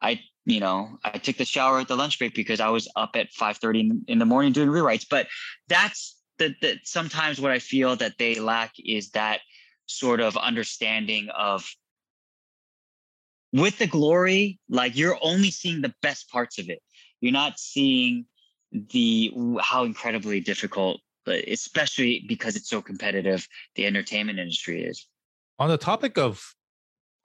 I, 0.00 0.20
you 0.44 0.60
know, 0.60 0.98
I 1.04 1.18
took 1.18 1.36
the 1.36 1.44
shower 1.44 1.80
at 1.80 1.88
the 1.88 1.96
lunch 1.96 2.18
break 2.18 2.34
because 2.34 2.60
I 2.60 2.68
was 2.68 2.88
up 2.96 3.10
at 3.14 3.32
5:30 3.32 4.04
in 4.08 4.18
the 4.18 4.24
morning 4.24 4.52
doing 4.52 4.68
rewrites. 4.68 5.06
But 5.08 5.26
that's 5.68 6.16
the, 6.38 6.54
the 6.62 6.78
sometimes 6.84 7.40
what 7.40 7.50
I 7.50 7.58
feel 7.58 7.96
that 7.96 8.18
they 8.18 8.36
lack 8.36 8.72
is 8.78 9.10
that 9.10 9.40
sort 9.86 10.20
of 10.20 10.36
understanding 10.36 11.28
of 11.36 11.68
with 13.52 13.78
the 13.78 13.86
glory, 13.86 14.58
like 14.68 14.96
you're 14.96 15.18
only 15.22 15.50
seeing 15.50 15.80
the 15.80 15.94
best 16.02 16.30
parts 16.30 16.58
of 16.58 16.68
it. 16.68 16.80
You're 17.20 17.32
not 17.32 17.58
seeing 17.58 18.26
the 18.72 19.32
how 19.60 19.84
incredibly 19.84 20.40
difficult 20.40 21.00
especially 21.28 22.24
because 22.28 22.56
it's 22.56 22.68
so 22.68 22.82
competitive, 22.82 23.46
the 23.74 23.86
entertainment 23.86 24.38
industry 24.38 24.82
is. 24.84 25.06
On 25.58 25.68
the 25.68 25.78
topic 25.78 26.18
of 26.18 26.54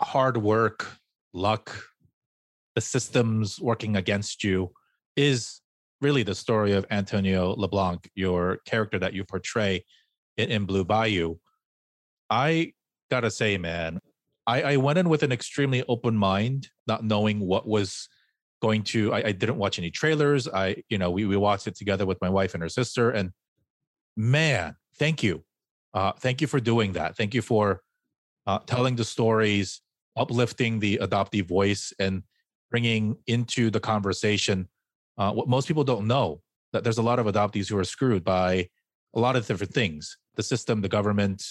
hard 0.01 0.37
work, 0.37 0.97
luck, 1.33 1.85
the 2.75 2.81
systems 2.81 3.59
working 3.59 3.95
against 3.95 4.43
you, 4.43 4.71
is 5.15 5.61
really 6.01 6.23
the 6.23 6.35
story 6.35 6.73
of 6.73 6.85
Antonio 6.91 7.55
LeBlanc, 7.55 8.09
your 8.15 8.59
character 8.65 8.99
that 8.99 9.13
you 9.13 9.23
portray 9.23 9.85
in, 10.37 10.49
in 10.49 10.65
Blue 10.65 10.83
Bayou. 10.83 11.35
I 12.29 12.73
gotta 13.09 13.31
say, 13.31 13.57
man, 13.57 13.99
I, 14.45 14.61
I, 14.61 14.77
went 14.77 14.99
in 14.99 15.07
with 15.07 15.23
an 15.23 15.31
extremely 15.31 15.83
open 15.87 16.17
mind, 16.17 16.69
not 16.87 17.03
knowing 17.03 17.39
what 17.39 17.67
was 17.67 18.09
going 18.61 18.83
to. 18.83 19.13
I, 19.13 19.27
I, 19.27 19.31
didn't 19.31 19.57
watch 19.57 19.77
any 19.77 19.91
trailers. 19.91 20.47
I, 20.47 20.83
you 20.89 20.97
know, 20.97 21.11
we 21.11 21.25
we 21.25 21.37
watched 21.37 21.67
it 21.67 21.75
together 21.75 22.05
with 22.05 22.17
my 22.21 22.29
wife 22.29 22.53
and 22.53 22.63
her 22.63 22.69
sister, 22.69 23.11
and 23.11 23.31
man, 24.15 24.75
thank 24.95 25.23
you. 25.23 25.43
Uh, 25.93 26.11
thank 26.13 26.41
you 26.41 26.47
for 26.47 26.59
doing 26.59 26.93
that. 26.93 27.15
Thank 27.15 27.33
you 27.33 27.41
for 27.41 27.81
uh, 28.47 28.59
telling 28.65 28.95
the 28.95 29.03
stories, 29.03 29.81
uplifting 30.17 30.79
the 30.79 30.99
adoptee 31.01 31.45
voice, 31.45 31.93
and 31.99 32.23
bringing 32.71 33.15
into 33.27 33.69
the 33.69 33.79
conversation 33.79 34.67
uh, 35.17 35.31
what 35.31 35.47
most 35.47 35.67
people 35.67 35.83
don't 35.83 36.07
know 36.07 36.41
that 36.71 36.83
there's 36.83 36.97
a 36.97 37.03
lot 37.03 37.19
of 37.19 37.27
adoptees 37.27 37.69
who 37.69 37.77
are 37.77 37.83
screwed 37.83 38.23
by 38.23 38.67
a 39.13 39.19
lot 39.19 39.35
of 39.35 39.45
different 39.45 39.73
things 39.73 40.17
the 40.35 40.41
system, 40.41 40.81
the 40.81 40.89
government, 40.89 41.43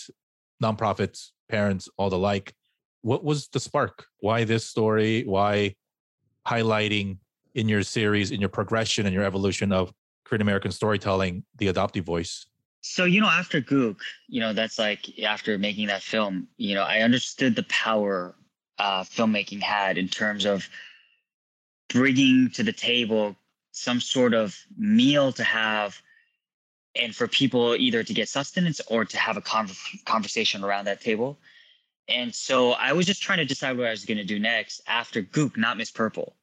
nonprofits, 0.61 1.31
parents, 1.48 1.88
all 1.96 2.11
the 2.11 2.18
like. 2.18 2.53
What 3.03 3.22
was 3.22 3.46
the 3.48 3.61
spark? 3.61 4.07
Why 4.18 4.42
this 4.42 4.66
story? 4.66 5.22
Why 5.22 5.77
highlighting 6.48 7.18
in 7.55 7.68
your 7.68 7.85
series, 7.85 8.33
in 8.33 8.40
your 8.40 8.48
progression 8.48 9.07
and 9.07 9.14
your 9.14 9.22
evolution 9.22 9.72
of 9.72 9.92
Korean 10.25 10.42
American 10.42 10.72
storytelling, 10.72 11.44
the 11.59 11.68
adoptee 11.68 12.03
voice? 12.03 12.46
So, 12.83 13.05
you 13.05 13.21
know, 13.21 13.29
after 13.29 13.61
Gook, 13.61 14.01
you 14.29 14.40
know, 14.40 14.53
that's 14.53 14.77
like 14.77 15.21
after 15.21 15.57
making 15.57 15.87
that 15.87 16.03
film, 16.03 16.49
you 16.57 16.75
know, 16.75 16.83
I 16.83 16.99
understood 16.99 17.55
the 17.55 17.62
power 17.64 18.35
uh, 18.79 19.05
filmmaking 19.05 19.62
had 19.62 19.99
in 19.99 20.09
terms 20.09 20.45
of 20.45 20.68
bringing 21.88 22.51
to 22.55 22.64
the 22.64 22.73
table 22.73 23.37
some 23.71 24.01
sort 24.01 24.35
of 24.35 24.59
meal 24.77 25.31
to 25.33 25.45
have 25.45 26.03
and 26.97 27.14
for 27.14 27.29
people 27.29 27.77
either 27.77 28.03
to 28.03 28.12
get 28.12 28.29
sustenance 28.29 28.81
or 28.88 29.05
to 29.05 29.16
have 29.16 29.37
a 29.37 29.40
con- 29.40 29.71
conversation 30.05 30.64
around 30.64 30.87
that 30.87 31.01
table. 31.01 31.38
And 32.09 32.35
so 32.35 32.73
I 32.73 32.92
was 32.95 33.07
just 33.07 33.23
trying 33.23 33.38
to 33.38 33.45
decide 33.45 33.79
what 33.79 33.87
I 33.87 33.90
was 33.90 34.05
going 34.05 34.18
to 34.18 34.25
do 34.25 34.40
next 34.40 34.83
after 34.88 35.23
Gook, 35.23 35.57
not 35.57 35.77
Miss 35.77 35.92
Purple. 35.92 36.35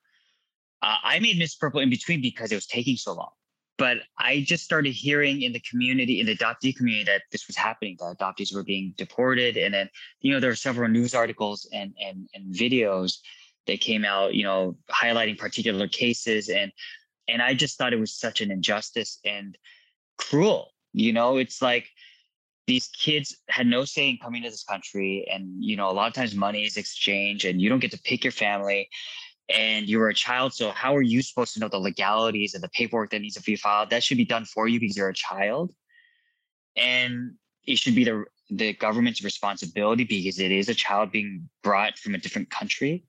Uh, 0.81 0.95
I 1.03 1.19
made 1.19 1.37
Miss 1.37 1.53
Purple 1.53 1.81
in 1.81 1.89
between 1.89 2.21
because 2.21 2.53
it 2.53 2.55
was 2.55 2.65
taking 2.65 2.95
so 2.95 3.13
long 3.13 3.31
but 3.79 3.99
I 4.17 4.41
just 4.41 4.65
started 4.65 4.91
hearing 4.91 5.41
in 5.41 5.53
the 5.53 5.61
community, 5.61 6.19
in 6.19 6.25
the 6.25 6.35
adoptee 6.35 6.75
community, 6.75 7.05
that 7.05 7.21
this 7.31 7.47
was 7.47 7.55
happening. 7.55 7.95
That 7.99 8.19
adoptees 8.19 8.53
were 8.53 8.63
being 8.63 8.93
deported, 8.97 9.55
and 9.55 9.73
then 9.73 9.89
you 10.19 10.33
know 10.33 10.41
there 10.41 10.51
were 10.51 10.55
several 10.55 10.89
news 10.89 11.15
articles 11.15 11.67
and 11.73 11.93
and 11.99 12.27
and 12.33 12.53
videos 12.53 13.19
that 13.67 13.79
came 13.79 14.03
out, 14.03 14.35
you 14.35 14.43
know, 14.43 14.75
highlighting 14.91 15.37
particular 15.37 15.87
cases, 15.87 16.49
and 16.49 16.71
and 17.29 17.41
I 17.41 17.53
just 17.53 17.77
thought 17.77 17.93
it 17.93 17.99
was 17.99 18.13
such 18.13 18.41
an 18.41 18.51
injustice 18.51 19.19
and 19.23 19.57
cruel. 20.17 20.73
You 20.91 21.13
know, 21.13 21.37
it's 21.37 21.61
like 21.61 21.87
these 22.67 22.87
kids 22.87 23.35
had 23.47 23.65
no 23.65 23.85
say 23.85 24.09
in 24.09 24.17
coming 24.17 24.43
to 24.43 24.49
this 24.49 24.63
country 24.63 25.25
and 25.31 25.51
you 25.57 25.75
know 25.75 25.89
a 25.89 25.91
lot 25.91 26.07
of 26.07 26.13
times 26.13 26.35
money 26.35 26.63
is 26.65 26.77
exchanged 26.77 27.45
and 27.45 27.59
you 27.59 27.67
don't 27.67 27.79
get 27.79 27.89
to 27.89 28.01
pick 28.01 28.23
your 28.23 28.31
family 28.31 28.87
and 29.49 29.87
you're 29.87 30.09
a 30.09 30.13
child 30.13 30.53
so 30.53 30.69
how 30.71 30.95
are 30.95 31.01
you 31.01 31.21
supposed 31.21 31.53
to 31.55 31.59
know 31.59 31.67
the 31.67 31.79
legalities 31.79 32.53
and 32.53 32.63
the 32.63 32.69
paperwork 32.69 33.09
that 33.11 33.21
needs 33.21 33.35
to 33.35 33.41
be 33.41 33.55
filed? 33.55 33.89
That 33.89 34.03
should 34.03 34.17
be 34.17 34.25
done 34.25 34.45
for 34.45 34.67
you 34.67 34.79
because 34.79 34.95
you're 34.95 35.09
a 35.09 35.13
child. 35.13 35.73
And 36.77 37.33
it 37.65 37.77
should 37.77 37.95
be 37.95 38.03
the 38.03 38.25
the 38.51 38.73
government's 38.73 39.23
responsibility 39.23 40.03
because 40.03 40.39
it 40.39 40.51
is 40.51 40.69
a 40.69 40.73
child 40.73 41.11
being 41.11 41.47
brought 41.61 41.99
from 41.99 42.15
a 42.15 42.17
different 42.17 42.49
country. 42.49 43.03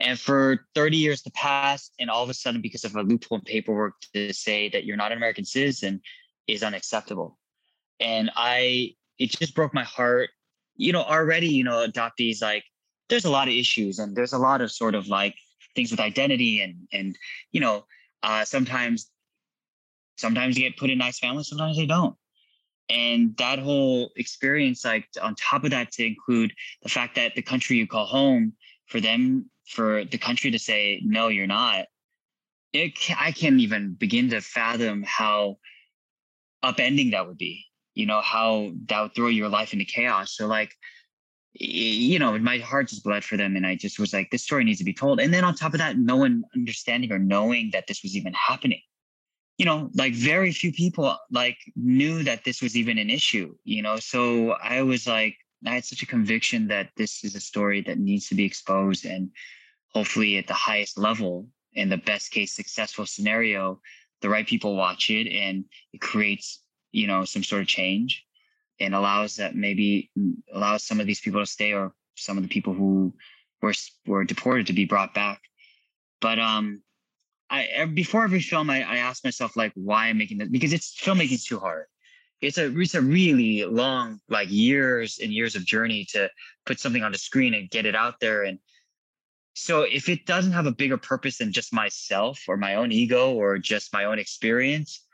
And 0.00 0.18
for 0.18 0.66
30 0.74 0.96
years 0.96 1.22
to 1.22 1.30
pass 1.30 1.90
and 1.98 2.10
all 2.10 2.22
of 2.22 2.28
a 2.28 2.34
sudden 2.34 2.60
because 2.60 2.84
of 2.84 2.96
a 2.96 3.02
loophole 3.02 3.38
in 3.38 3.44
paperwork 3.44 3.94
to 4.12 4.32
say 4.32 4.68
that 4.70 4.84
you're 4.84 4.96
not 4.96 5.10
an 5.12 5.18
american 5.18 5.44
citizen 5.44 6.00
is 6.46 6.62
unacceptable. 6.62 7.38
And 7.98 8.30
I 8.36 8.94
it 9.18 9.30
just 9.30 9.54
broke 9.54 9.72
my 9.72 9.84
heart. 9.84 10.30
You 10.76 10.92
know, 10.92 11.02
already, 11.02 11.48
you 11.48 11.64
know, 11.64 11.86
adoptees 11.86 12.42
like 12.42 12.64
there's 13.08 13.24
a 13.24 13.30
lot 13.30 13.48
of 13.48 13.54
issues 13.54 13.98
and 13.98 14.14
there's 14.14 14.32
a 14.32 14.38
lot 14.38 14.60
of 14.60 14.70
sort 14.70 14.94
of 14.94 15.08
like 15.08 15.34
things 15.76 15.90
with 15.90 16.00
identity 16.00 16.60
and 16.62 16.88
and 16.92 17.18
you 17.52 17.60
know, 17.60 17.84
uh 18.22 18.44
sometimes 18.44 19.10
sometimes 20.16 20.56
you 20.56 20.64
get 20.64 20.78
put 20.78 20.90
in 20.90 20.98
nice 20.98 21.18
families, 21.18 21.48
sometimes 21.48 21.76
they 21.76 21.86
don't. 21.86 22.16
And 22.88 23.36
that 23.36 23.58
whole 23.58 24.10
experience, 24.16 24.84
like 24.84 25.06
on 25.20 25.34
top 25.34 25.64
of 25.64 25.70
that, 25.70 25.92
to 25.92 26.06
include 26.06 26.52
the 26.82 26.88
fact 26.88 27.16
that 27.16 27.34
the 27.34 27.42
country 27.42 27.76
you 27.76 27.86
call 27.86 28.06
home, 28.06 28.52
for 28.86 29.00
them, 29.00 29.50
for 29.68 30.04
the 30.04 30.18
country 30.18 30.52
to 30.52 30.58
say, 30.58 31.02
no, 31.04 31.28
you're 31.28 31.48
not, 31.48 31.86
it, 32.72 32.92
I 33.18 33.32
can't 33.32 33.60
even 33.60 33.94
begin 33.94 34.30
to 34.30 34.40
fathom 34.40 35.04
how 35.06 35.58
upending 36.64 37.10
that 37.12 37.26
would 37.26 37.38
be 37.38 37.66
you 37.94 38.06
know 38.06 38.20
how 38.20 38.70
that 38.88 39.00
would 39.00 39.14
throw 39.14 39.28
your 39.28 39.48
life 39.48 39.72
into 39.72 39.84
chaos 39.84 40.36
so 40.36 40.46
like 40.46 40.72
you 41.60 42.18
know 42.18 42.38
my 42.38 42.58
heart 42.58 42.88
just 42.88 43.04
bled 43.04 43.24
for 43.24 43.36
them 43.36 43.56
and 43.56 43.66
i 43.66 43.74
just 43.74 43.98
was 43.98 44.12
like 44.12 44.30
this 44.30 44.42
story 44.42 44.64
needs 44.64 44.78
to 44.78 44.84
be 44.84 44.92
told. 44.92 45.20
And 45.20 45.32
then 45.32 45.44
on 45.44 45.54
top 45.54 45.72
of 45.72 45.78
that 45.78 45.96
no 45.96 46.16
one 46.16 46.44
understanding 46.54 47.12
or 47.12 47.18
knowing 47.18 47.70
that 47.72 47.86
this 47.86 48.02
was 48.02 48.16
even 48.16 48.32
happening. 48.34 48.80
You 49.58 49.66
know 49.66 49.90
like 49.94 50.14
very 50.14 50.52
few 50.52 50.72
people 50.72 51.16
like 51.30 51.56
knew 51.76 52.22
that 52.24 52.44
this 52.44 52.60
was 52.60 52.76
even 52.76 52.98
an 52.98 53.10
issue 53.10 53.54
you 53.64 53.82
know? 53.82 53.96
So 53.96 54.52
i 54.52 54.82
was 54.82 55.06
like 55.06 55.36
i 55.66 55.70
had 55.70 55.84
such 55.84 56.02
a 56.02 56.06
conviction 56.06 56.68
that 56.68 56.90
this 56.96 57.24
is 57.24 57.34
a 57.34 57.40
story 57.40 57.80
that 57.82 57.98
needs 57.98 58.28
to 58.28 58.34
be 58.34 58.44
exposed 58.44 59.06
and 59.06 59.30
hopefully 59.94 60.36
at 60.36 60.46
the 60.46 60.54
highest 60.54 60.98
level 60.98 61.48
in 61.72 61.88
the 61.88 61.96
best 61.96 62.30
case 62.30 62.52
successful 62.52 63.06
scenario 63.06 63.80
the 64.20 64.28
right 64.28 64.46
people 64.46 64.76
watch 64.76 65.08
it 65.10 65.26
and 65.32 65.64
it 65.92 66.00
creates 66.00 66.60
you 66.92 67.06
know 67.06 67.24
some 67.24 67.42
sort 67.42 67.62
of 67.62 67.68
change 67.68 68.25
and 68.80 68.94
allows 68.94 69.36
that 69.36 69.54
maybe 69.54 70.10
allows 70.52 70.84
some 70.84 71.00
of 71.00 71.06
these 71.06 71.20
people 71.20 71.40
to 71.40 71.46
stay 71.46 71.72
or 71.72 71.92
some 72.14 72.36
of 72.36 72.42
the 72.42 72.48
people 72.48 72.74
who 72.74 73.12
were 73.62 73.74
were 74.06 74.24
deported 74.24 74.66
to 74.66 74.72
be 74.72 74.84
brought 74.84 75.14
back. 75.14 75.40
But 76.20 76.38
um 76.38 76.82
i 77.48 77.84
before 77.94 78.24
every 78.24 78.40
film 78.40 78.68
i, 78.70 78.78
I 78.78 78.96
ask 78.96 79.22
myself 79.22 79.56
like 79.56 79.70
why 79.76 80.08
i'm 80.08 80.18
making 80.18 80.38
this 80.38 80.48
because 80.48 80.72
it's 80.72 80.96
filmmaking 81.00 81.32
is 81.32 81.44
too 81.44 81.60
hard. 81.60 81.86
It's 82.42 82.58
a 82.58 82.76
it's 82.78 82.94
a 82.94 83.00
really 83.00 83.64
long 83.64 84.20
like 84.28 84.50
years 84.50 85.18
and 85.22 85.32
years 85.32 85.56
of 85.56 85.64
journey 85.64 86.04
to 86.10 86.28
put 86.66 86.80
something 86.80 87.02
on 87.02 87.12
the 87.12 87.18
screen 87.18 87.54
and 87.54 87.70
get 87.70 87.86
it 87.86 87.94
out 87.94 88.20
there. 88.20 88.42
And 88.42 88.58
so 89.54 89.82
if 89.82 90.10
it 90.10 90.26
doesn't 90.26 90.52
have 90.52 90.66
a 90.66 90.72
bigger 90.72 90.98
purpose 90.98 91.38
than 91.38 91.50
just 91.50 91.72
myself 91.72 92.42
or 92.46 92.58
my 92.58 92.74
own 92.74 92.92
ego 92.92 93.32
or 93.32 93.56
just 93.56 93.92
my 93.92 94.04
own 94.04 94.18
experience 94.18 95.05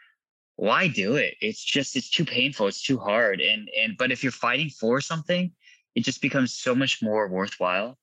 why 0.62 0.87
do 0.87 1.16
it? 1.16 1.35
It's 1.40 1.61
just 1.61 1.96
it's 1.96 2.09
too 2.09 2.25
painful. 2.25 2.68
It's 2.68 2.85
too 2.85 2.96
hard. 2.96 3.40
And 3.40 3.68
and 3.77 3.96
but 3.98 4.12
if 4.12 4.22
you're 4.22 4.31
fighting 4.31 4.70
for 4.70 5.01
something, 5.01 5.51
it 5.96 6.05
just 6.05 6.22
becomes 6.22 6.55
so 6.55 6.72
much 6.72 7.03
more 7.03 7.27
worthwhile. 7.27 7.98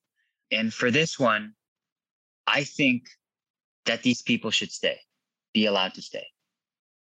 And 0.50 0.70
for 0.72 0.90
this 0.90 1.18
one, 1.18 1.54
I 2.46 2.64
think 2.64 3.08
that 3.86 4.02
these 4.02 4.20
people 4.20 4.50
should 4.50 4.72
stay, 4.72 4.98
be 5.54 5.64
allowed 5.64 5.94
to 5.94 6.02
stay. 6.02 6.26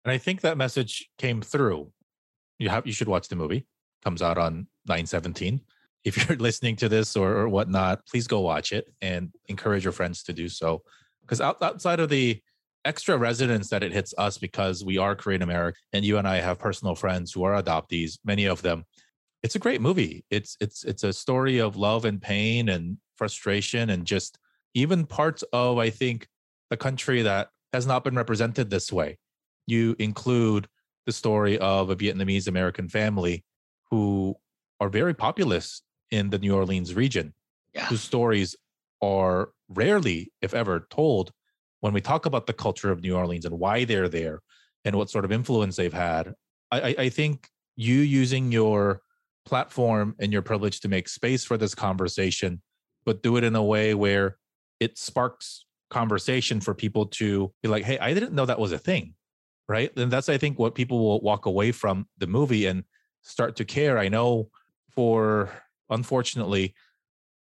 And 0.05 0.12
I 0.12 0.19
think 0.19 0.42
that 0.42 0.59
message 0.59 1.09
came 1.16 1.40
through. 1.40 1.90
You 2.59 2.69
have 2.69 2.87
you 2.87 2.92
should 2.92 3.09
watch 3.09 3.29
the 3.29 3.37
movie. 3.37 3.64
Comes 4.05 4.21
out 4.21 4.37
on 4.37 4.66
917. 4.87 5.62
If 6.05 6.19
you're 6.29 6.37
listening 6.37 6.77
to 6.77 6.88
this 6.90 7.16
or, 7.16 7.35
or 7.35 7.49
whatnot, 7.49 8.05
please 8.05 8.27
go 8.27 8.40
watch 8.40 8.73
it 8.73 8.92
and 9.01 9.33
encourage 9.49 9.85
your 9.85 9.95
friends 9.95 10.23
to 10.25 10.35
do 10.35 10.51
so. 10.51 10.83
Because 11.23 11.40
out, 11.40 11.62
outside 11.62 11.99
of 11.99 12.11
the 12.11 12.42
extra 12.87 13.18
resonance 13.18 13.68
that 13.70 13.83
it 13.83 13.92
hits 13.92 14.14
us 14.16 14.38
because 14.38 14.85
we 14.85 14.96
are 14.96 15.16
Korean 15.16 15.42
American 15.42 15.81
and 15.92 16.05
you 16.05 16.18
and 16.18 16.27
I 16.27 16.37
have 16.37 16.59
personal 16.59 16.94
friends 16.94 17.33
who 17.33 17.42
are 17.42 17.61
adoptees, 17.61 18.18
many 18.25 18.46
of 18.46 18.62
them. 18.62 18.85
It's 19.42 19.57
a 19.57 19.59
great 19.59 19.81
movie. 19.81 20.25
It's 20.31 20.57
it's 20.61 20.85
it's 20.85 21.05
a 21.05 21.12
story 21.12 21.59
of 21.59 21.77
love 21.77 22.05
and 22.05 22.22
pain 22.22 22.68
and 22.68 22.99
frustration 23.16 23.90
and 23.90 24.07
just 24.07 24.38
even 24.75 25.05
parts 25.05 25.42
of 25.53 25.79
I 25.79 25.90
think 25.90 26.29
the 26.70 26.77
country 26.77 27.22
that 27.22 27.49
has 27.72 27.87
not 27.87 28.05
been 28.05 28.14
represented 28.14 28.70
this 28.70 28.92
way. 28.92 29.18
You 29.66 29.96
include 29.99 30.68
the 31.07 31.12
story 31.12 31.59
of 31.59 31.90
a 31.90 31.96
Vietnamese 31.96 32.49
American 32.49 32.88
family 32.88 33.44
who 33.90 34.37
are 34.81 34.88
very 34.88 35.14
populous 35.14 35.83
in 36.11 36.31
the 36.31 36.38
New 36.38 36.55
Orleans 36.55 36.94
region, 36.94 37.35
yeah. 37.75 37.87
whose 37.87 38.03
stories 38.03 38.57
are 39.03 39.51
rarely, 39.68 40.33
if 40.40 40.55
ever, 40.55 40.87
told 40.90 41.33
when 41.80 41.92
we 41.92 42.00
talk 42.00 42.26
about 42.26 42.46
the 42.46 42.52
culture 42.52 42.90
of 42.90 43.02
New 43.02 43.16
Orleans 43.16 43.44
and 43.44 43.58
why 43.58 43.84
they're 43.84 44.08
there 44.08 44.40
and 44.84 44.96
what 44.96 45.10
sort 45.10 45.24
of 45.24 45.32
influence 45.32 45.76
they've 45.76 45.92
had, 45.92 46.34
I, 46.70 46.94
I 46.98 47.08
think 47.08 47.48
you 47.76 47.96
using 47.96 48.50
your 48.50 49.00
platform 49.44 50.14
and 50.18 50.32
your 50.32 50.42
privilege 50.42 50.80
to 50.80 50.88
make 50.88 51.08
space 51.08 51.44
for 51.44 51.56
this 51.56 51.74
conversation, 51.74 52.62
but 53.04 53.22
do 53.22 53.36
it 53.36 53.44
in 53.44 53.54
a 53.54 53.62
way 53.62 53.94
where 53.94 54.38
it 54.80 54.98
sparks 54.98 55.66
conversation 55.90 56.60
for 56.60 56.74
people 56.74 57.06
to 57.06 57.52
be 57.62 57.68
like, 57.68 57.84
hey, 57.84 57.98
I 57.98 58.12
didn't 58.12 58.32
know 58.32 58.46
that 58.46 58.58
was 58.58 58.72
a 58.72 58.78
thing. 58.78 59.14
Right. 59.68 59.90
And 59.96 60.12
that's, 60.12 60.28
I 60.28 60.38
think, 60.38 60.58
what 60.58 60.76
people 60.76 61.00
will 61.00 61.20
walk 61.20 61.46
away 61.46 61.72
from 61.72 62.06
the 62.18 62.28
movie 62.28 62.66
and 62.66 62.84
start 63.22 63.56
to 63.56 63.64
care. 63.64 63.98
I 63.98 64.08
know 64.08 64.48
for, 64.94 65.50
unfortunately, 65.90 66.74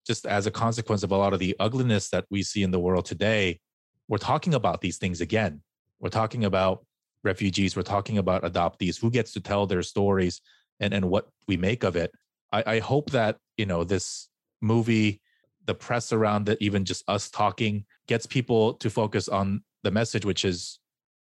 just 0.05 0.25
as 0.25 0.45
a 0.45 0.51
consequence 0.51 1.03
of 1.03 1.11
a 1.11 1.17
lot 1.17 1.33
of 1.33 1.39
the 1.39 1.55
ugliness 1.59 2.09
that 2.09 2.25
we 2.29 2.43
see 2.43 2.61
in 2.61 2.71
the 2.71 2.79
world 2.79 3.05
today, 3.05 3.61
we're 4.10 4.17
talking 4.17 4.56
about 4.56 4.82
these 4.82 4.98
things 4.98 5.22
again. 5.22 5.62
We're 6.00 6.10
talking 6.10 6.43
about 6.43 6.86
refugees. 7.24 7.76
We're 7.76 7.84
talking 7.84 8.17
about 8.17 8.43
adoptees. 8.43 9.00
Who 9.00 9.12
gets 9.12 9.32
to 9.34 9.39
tell 9.39 9.67
their 9.67 9.84
stories 9.84 10.41
and, 10.80 10.93
and 10.93 11.10
what 11.10 11.30
we 11.48 11.56
make 11.56 11.84
of 11.84 11.95
it? 11.95 12.12
I, 12.52 12.63
I 12.65 12.80
hope 12.80 13.12
that, 13.12 13.38
you 13.56 13.67
know, 13.67 13.84
this 13.84 14.28
movie, 14.62 15.22
the 15.65 15.76
press 15.76 16.12
around 16.12 16.50
it, 16.50 16.58
even 16.60 16.84
just 16.84 17.04
us 17.08 17.30
talking, 17.30 17.86
gets 18.08 18.26
people 18.26 18.74
to 18.76 18.89
focus 18.89 19.30
on 19.30 19.63
the 19.84 19.91
message, 19.91 20.26
which 20.26 20.43
is 20.43 20.80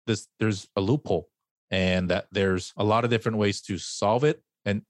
this 0.07 0.27
there's 0.41 0.67
a 0.77 0.81
loophole 0.81 1.29
and 1.71 2.11
that 2.11 2.27
there's 2.33 2.73
a 2.77 2.85
lot 2.85 3.05
of 3.05 3.11
different 3.11 3.39
ways 3.39 3.61
to 3.63 3.79
solve 3.79 4.25
it. 4.25 4.43
And 4.65 4.83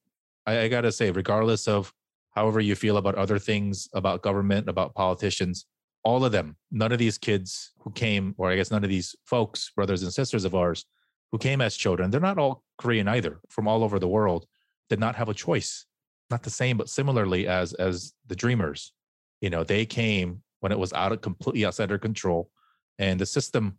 I, 0.46 0.60
I 0.60 0.68
gotta 0.68 0.90
say, 0.90 1.10
regardless 1.10 1.68
of 1.68 1.92
however 2.30 2.60
you 2.60 2.74
feel 2.74 2.96
about 2.96 3.16
other 3.16 3.38
things, 3.38 3.88
about 3.92 4.22
government, 4.22 4.70
about 4.70 4.94
politicians, 4.94 5.66
all 6.04 6.24
of 6.24 6.32
them, 6.32 6.56
none 6.70 6.92
of 6.92 6.98
these 6.98 7.18
kids 7.18 7.72
who 7.78 7.90
came, 7.90 8.34
or 8.38 8.50
I 8.50 8.56
guess 8.56 8.70
none 8.70 8.84
of 8.84 8.90
these 8.90 9.14
folks, 9.24 9.70
brothers 9.74 10.02
and 10.02 10.12
sisters 10.12 10.44
of 10.44 10.54
ours, 10.54 10.84
who 11.30 11.38
came 11.38 11.60
as 11.60 11.76
children, 11.76 12.10
they're 12.10 12.20
not 12.20 12.38
all 12.38 12.62
Korean 12.78 13.08
either, 13.08 13.40
from 13.48 13.68
all 13.68 13.84
over 13.84 13.98
the 13.98 14.08
world, 14.08 14.46
did 14.90 15.00
not 15.00 15.14
have 15.16 15.28
a 15.28 15.34
choice. 15.34 15.86
Not 16.30 16.42
the 16.42 16.50
same, 16.50 16.76
but 16.76 16.88
similarly 16.88 17.46
as 17.46 17.72
as 17.74 18.12
the 18.26 18.36
dreamers. 18.36 18.92
You 19.40 19.50
know, 19.50 19.64
they 19.64 19.84
came 19.86 20.42
when 20.60 20.72
it 20.72 20.78
was 20.78 20.92
out 20.92 21.12
of 21.12 21.20
completely 21.20 21.64
outside 21.64 21.86
their 21.86 21.98
control, 21.98 22.50
and 22.98 23.20
the 23.20 23.26
system 23.26 23.78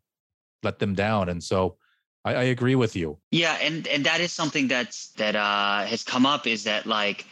let 0.62 0.80
them 0.80 0.94
down. 0.94 1.30
And 1.30 1.44
so 1.44 1.78
I, 2.26 2.36
I 2.36 2.44
agree 2.44 2.76
with 2.76 2.96
you. 2.96 3.20
Yeah, 3.32 3.58
and 3.62 3.88
and 3.88 4.06
that 4.06 4.22
is 4.22 4.32
something 4.32 4.68
that's 4.68 5.12
that 5.14 5.36
uh 5.36 5.86
has 5.86 6.04
come 6.04 6.26
up 6.26 6.48
is 6.48 6.64
that 6.64 6.86
like 6.86 7.26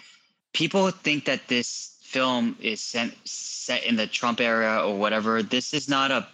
people 0.54 0.90
think 0.92 1.26
that 1.26 1.48
this 1.48 1.91
film 2.12 2.58
is 2.60 2.82
sent, 2.82 3.14
set 3.26 3.84
in 3.84 3.96
the 3.96 4.08
Trump 4.08 4.42
era 4.42 4.86
or 4.86 4.98
whatever, 4.98 5.42
this 5.42 5.74
is 5.74 5.88
not 5.88 6.12
a, 6.12 6.28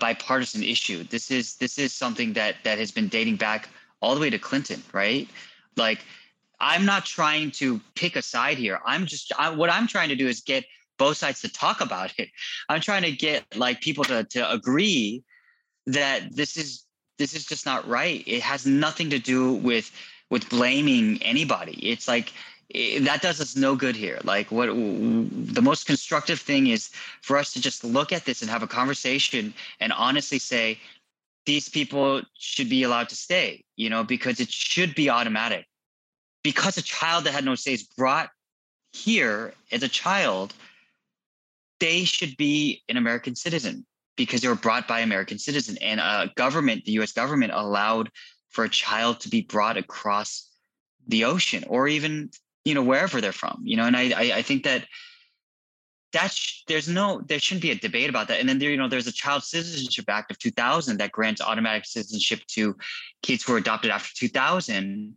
bipartisan 0.00 0.62
issue. 0.62 1.04
This 1.04 1.30
is 1.30 1.56
this 1.56 1.78
is 1.78 1.92
something 1.92 2.32
that 2.34 2.54
that 2.64 2.78
has 2.78 2.90
been 2.90 3.08
dating 3.08 3.36
back 3.36 3.68
all 4.00 4.14
the 4.14 4.20
way 4.20 4.30
to 4.30 4.38
Clinton, 4.38 4.82
right? 4.92 5.28
Like, 5.76 6.00
I'm 6.60 6.86
not 6.86 7.04
trying 7.04 7.50
to 7.60 7.80
pick 7.94 8.16
a 8.16 8.22
side 8.22 8.56
here. 8.56 8.80
I'm 8.86 9.04
just 9.04 9.32
I, 9.38 9.50
what 9.50 9.70
I'm 9.70 9.86
trying 9.86 10.08
to 10.08 10.16
do 10.16 10.26
is 10.26 10.40
get 10.40 10.64
both 10.96 11.16
sides 11.16 11.40
to 11.42 11.52
talk 11.52 11.80
about 11.80 12.14
it. 12.18 12.30
I'm 12.68 12.80
trying 12.80 13.02
to 13.02 13.12
get 13.12 13.44
like 13.56 13.80
people 13.80 14.04
to 14.04 14.24
to 14.24 14.50
agree 14.50 15.22
that 15.86 16.34
this 16.34 16.56
is 16.56 16.84
this 17.18 17.34
is 17.34 17.44
just 17.44 17.66
not 17.66 17.86
right. 17.86 18.22
It 18.26 18.42
has 18.42 18.64
nothing 18.64 19.10
to 19.10 19.18
do 19.18 19.54
with 19.54 19.90
with 20.30 20.48
blaming 20.48 21.22
anybody. 21.22 21.78
It's 21.90 22.08
like 22.08 22.32
Eh, 22.72 23.00
that 23.00 23.22
does 23.22 23.40
us 23.40 23.56
no 23.56 23.76
good 23.76 23.96
here. 23.96 24.20
Like 24.24 24.50
what 24.50 24.68
the 24.68 25.62
most 25.62 25.86
constructive 25.86 26.40
thing 26.40 26.68
is 26.68 26.90
for 27.22 27.36
us 27.36 27.52
to 27.54 27.60
just 27.60 27.84
look 27.84 28.12
at 28.12 28.24
this 28.24 28.42
and 28.42 28.50
have 28.50 28.62
a 28.62 28.66
conversation 28.68 29.54
and 29.80 29.92
honestly 29.92 30.38
say 30.38 30.78
these 31.46 31.68
people 31.68 32.22
should 32.38 32.68
be 32.70 32.82
allowed 32.84 33.08
to 33.10 33.16
stay, 33.16 33.64
you 33.76 33.90
know, 33.90 34.04
because 34.04 34.40
it 34.40 34.50
should 34.50 34.94
be 34.94 35.10
automatic. 35.10 35.66
because 36.44 36.76
a 36.76 36.82
child 36.82 37.24
that 37.24 37.32
had 37.32 37.44
no 37.44 37.54
say 37.56 37.72
is 37.72 37.82
brought 37.82 38.30
here 38.92 39.54
as 39.72 39.82
a 39.82 39.88
child, 39.88 40.54
they 41.80 42.04
should 42.04 42.36
be 42.36 42.82
an 42.88 42.96
American 42.96 43.34
citizen 43.34 43.84
because 44.16 44.42
they 44.42 44.48
were 44.48 44.54
brought 44.54 44.86
by 44.86 45.00
American 45.00 45.38
citizen 45.38 45.76
and 45.80 45.98
a 46.00 46.30
government, 46.36 46.84
the 46.84 46.92
U.S. 46.92 47.12
government 47.12 47.52
allowed 47.52 48.10
for 48.50 48.64
a 48.64 48.68
child 48.68 49.20
to 49.20 49.28
be 49.28 49.40
brought 49.40 49.76
across 49.76 50.48
the 51.08 51.24
ocean 51.24 51.64
or 51.66 51.88
even 51.88 52.30
you 52.64 52.74
know 52.74 52.82
wherever 52.82 53.20
they're 53.20 53.32
from. 53.32 53.60
You 53.64 53.76
know, 53.76 53.84
and 53.84 53.96
I 53.96 54.10
I, 54.10 54.38
I 54.38 54.42
think 54.42 54.64
that 54.64 54.86
that's 56.14 56.62
there's 56.68 56.88
no 56.88 57.20
there 57.26 57.40
shouldn't 57.40 57.62
be 57.62 57.72
a 57.72 57.74
debate 57.74 58.08
about 58.08 58.28
that 58.28 58.38
and 58.38 58.48
then 58.48 58.60
there 58.60 58.70
you 58.70 58.76
know 58.76 58.88
there's 58.88 59.08
a 59.08 59.12
child 59.12 59.42
citizenship 59.42 60.04
act 60.08 60.30
of 60.30 60.38
2000 60.38 60.96
that 60.96 61.10
grants 61.10 61.42
automatic 61.42 61.84
citizenship 61.84 62.40
to 62.46 62.76
kids 63.22 63.42
who 63.42 63.52
are 63.52 63.58
adopted 63.58 63.90
after 63.90 64.14
2000 64.14 65.14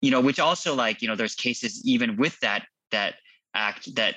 you 0.00 0.10
know 0.10 0.20
which 0.20 0.38
also 0.38 0.74
like 0.74 1.02
you 1.02 1.08
know 1.08 1.16
there's 1.16 1.34
cases 1.34 1.82
even 1.84 2.16
with 2.16 2.38
that 2.38 2.66
that 2.92 3.16
act 3.52 3.92
that 3.96 4.14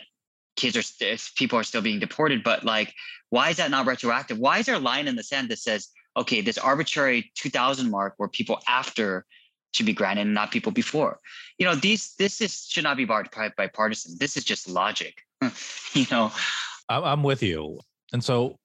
kids 0.55 0.77
are 0.77 0.83
st- 0.83 1.31
people 1.35 1.57
are 1.57 1.63
still 1.63 1.81
being 1.81 1.99
deported 1.99 2.43
but 2.43 2.63
like 2.63 2.93
why 3.31 3.49
is 3.49 3.57
that 3.57 3.71
not 3.71 3.87
retroactive 3.87 4.37
why 4.37 4.59
is 4.59 4.67
there 4.67 4.75
a 4.75 4.79
line 4.79 5.07
in 5.07 5.15
the 5.15 5.23
sand 5.23 5.49
that 5.49 5.57
says 5.57 5.89
okay 6.15 6.39
this 6.39 6.57
arbitrary 6.59 7.31
2000 7.33 7.89
mark 7.89 8.13
where 8.17 8.29
people 8.29 8.61
after 8.67 9.25
should 9.73 9.85
be 9.85 9.93
granted 9.93 10.21
and 10.23 10.33
not 10.33 10.51
people 10.51 10.71
before. 10.71 11.19
You 11.57 11.65
know 11.65 11.75
these 11.75 12.13
this 12.17 12.41
is 12.41 12.65
should 12.69 12.83
not 12.83 12.97
be 12.97 13.05
barred 13.05 13.29
by 13.31 13.49
bipartisan. 13.55 14.17
This 14.19 14.37
is 14.37 14.43
just 14.43 14.69
logic 14.69 15.23
you 15.93 16.05
know? 16.11 16.31
I'm 16.89 17.23
with 17.23 17.41
you. 17.41 17.79
And 18.13 18.23
so 18.23 18.57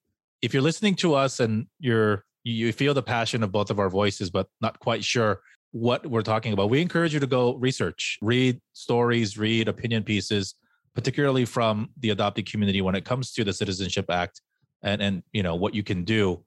if 0.42 0.53
you're 0.53 0.62
listening 0.62 0.97
to 0.97 1.14
us 1.14 1.40
and 1.40 1.66
you're 1.79 2.25
you 2.45 2.73
feel 2.73 2.95
the 2.95 3.03
passion 3.03 3.42
of 3.42 3.51
both 3.51 3.71
of 3.71 3.79
our 3.81 3.90
voices 3.90 4.31
but 4.31 4.49
not 4.61 4.79
quite 4.79 5.03
sure 5.03 5.40
what 5.73 6.07
we're 6.07 6.23
talking 6.23 6.53
about 6.53 6.71
we 6.71 6.81
encourage 6.81 7.12
you 7.12 7.19
to 7.19 7.27
go 7.27 7.55
research 7.55 8.19
read 8.23 8.61
stories 8.73 9.37
read 9.37 9.66
opinion 9.66 10.05
pieces 10.05 10.55
particularly 10.95 11.45
from 11.45 11.90
the 11.99 12.11
adopted 12.11 12.47
community 12.51 12.81
when 12.81 12.95
it 12.95 13.05
comes 13.05 13.33
to 13.33 13.42
the 13.42 13.53
citizenship 13.53 14.09
act 14.11 14.40
and 14.83 15.03
and 15.03 15.23
you 15.33 15.42
know 15.42 15.55
what 15.55 15.75
you 15.75 15.83
can 15.83 16.05
do. 16.05 16.42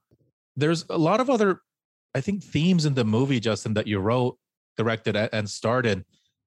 There's 0.56 0.84
a 0.90 0.98
lot 0.98 1.20
of 1.20 1.30
other 1.30 1.60
i 2.14 2.20
think 2.20 2.42
themes 2.42 2.86
in 2.86 2.94
the 2.94 3.04
movie 3.04 3.38
justin 3.38 3.74
that 3.74 3.86
you 3.86 3.98
wrote 3.98 4.36
directed 4.80 5.14
and 5.14 5.48
starred 5.48 6.04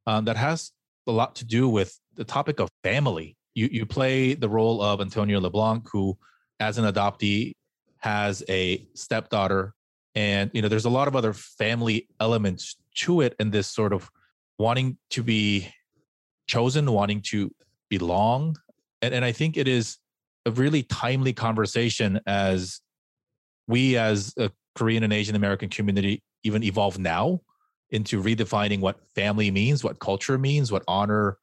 um, 0.08 0.26
that 0.26 0.38
has 0.38 0.72
a 1.08 1.12
lot 1.12 1.36
to 1.36 1.46
do 1.46 1.70
with 1.70 2.00
the 2.16 2.24
topic 2.24 2.60
of 2.60 2.70
family. 2.84 3.38
You 3.54 3.70
you 3.72 3.86
play 3.86 4.34
the 4.34 4.50
role 4.50 4.82
of 4.82 5.02
Antonio 5.02 5.40
LeBlanc, 5.40 5.88
who, 5.92 6.18
as 6.60 6.78
an 6.80 6.86
adoptee, 6.92 7.54
has 8.00 8.44
a 8.50 8.88
stepdaughter, 8.96 9.76
and 10.16 10.50
you 10.54 10.62
know 10.62 10.68
there's 10.68 10.86
a 10.86 10.90
lot 10.90 11.08
of 11.08 11.16
other 11.16 11.34
family 11.34 12.08
elements 12.20 12.76
to 12.96 13.22
it, 13.22 13.36
and 13.40 13.52
this 13.52 13.68
sort 13.68 13.94
of 13.94 14.10
wanting 14.58 14.98
to 15.12 15.22
be 15.22 15.70
chosen, 16.48 16.92
wanting 16.92 17.22
to 17.22 17.54
belong, 17.90 18.56
and 19.04 19.14
and 19.14 19.24
I 19.24 19.32
think 19.32 19.58
it 19.58 19.68
is 19.68 19.98
a 20.46 20.52
really 20.52 20.84
timely 20.84 21.34
conversation 21.34 22.20
as 22.26 22.82
we 23.68 23.98
as 23.98 24.34
a 24.38 24.52
Korean 24.76 25.04
and 25.04 25.14
Asian 25.14 25.36
American 25.36 25.70
community 25.70 26.24
even 26.44 26.64
evolve 26.64 26.98
now 26.98 27.40
into 27.94 28.22
redefining 28.22 28.80
what 28.80 28.98
family 29.16 29.52
means, 29.52 29.84
what 29.84 30.00
culture 30.00 30.38
means, 30.38 30.72
what 30.72 30.84
honor 30.88 31.38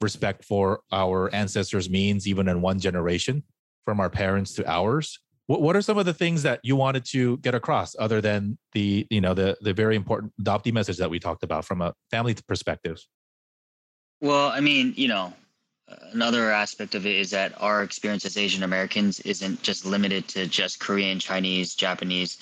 respect 0.00 0.44
for 0.44 0.80
our 0.90 1.32
ancestors 1.32 1.88
means 1.88 2.26
even 2.26 2.48
in 2.48 2.60
one 2.60 2.78
generation 2.78 3.44
from 3.84 4.00
our 4.00 4.10
parents 4.10 4.52
to 4.54 4.68
ours. 4.68 5.20
What, 5.46 5.62
what 5.62 5.76
are 5.76 5.82
some 5.82 5.98
of 5.98 6.04
the 6.04 6.12
things 6.12 6.42
that 6.42 6.60
you 6.64 6.76
wanted 6.76 7.04
to 7.06 7.38
get 7.38 7.54
across 7.54 7.94
other 7.98 8.20
than 8.20 8.58
the 8.72 9.06
you 9.10 9.20
know 9.20 9.32
the 9.32 9.56
the 9.60 9.72
very 9.72 9.96
important 9.96 10.32
adoptee 10.40 10.72
message 10.72 10.98
that 10.98 11.10
we 11.10 11.18
talked 11.18 11.42
about 11.42 11.64
from 11.64 11.80
a 11.80 11.94
family 12.10 12.34
perspective? 12.46 13.00
Well 14.20 14.48
i 14.48 14.60
mean 14.60 14.94
you 14.96 15.08
know 15.08 15.32
another 16.12 16.50
aspect 16.50 16.94
of 16.94 17.06
it 17.06 17.16
is 17.16 17.30
that 17.30 17.60
our 17.60 17.82
experience 17.82 18.24
as 18.24 18.36
asian 18.36 18.62
americans 18.62 19.20
isn't 19.20 19.60
just 19.62 19.84
limited 19.84 20.26
to 20.28 20.46
just 20.46 20.80
korean 20.80 21.18
chinese 21.18 21.74
japanese 21.74 22.38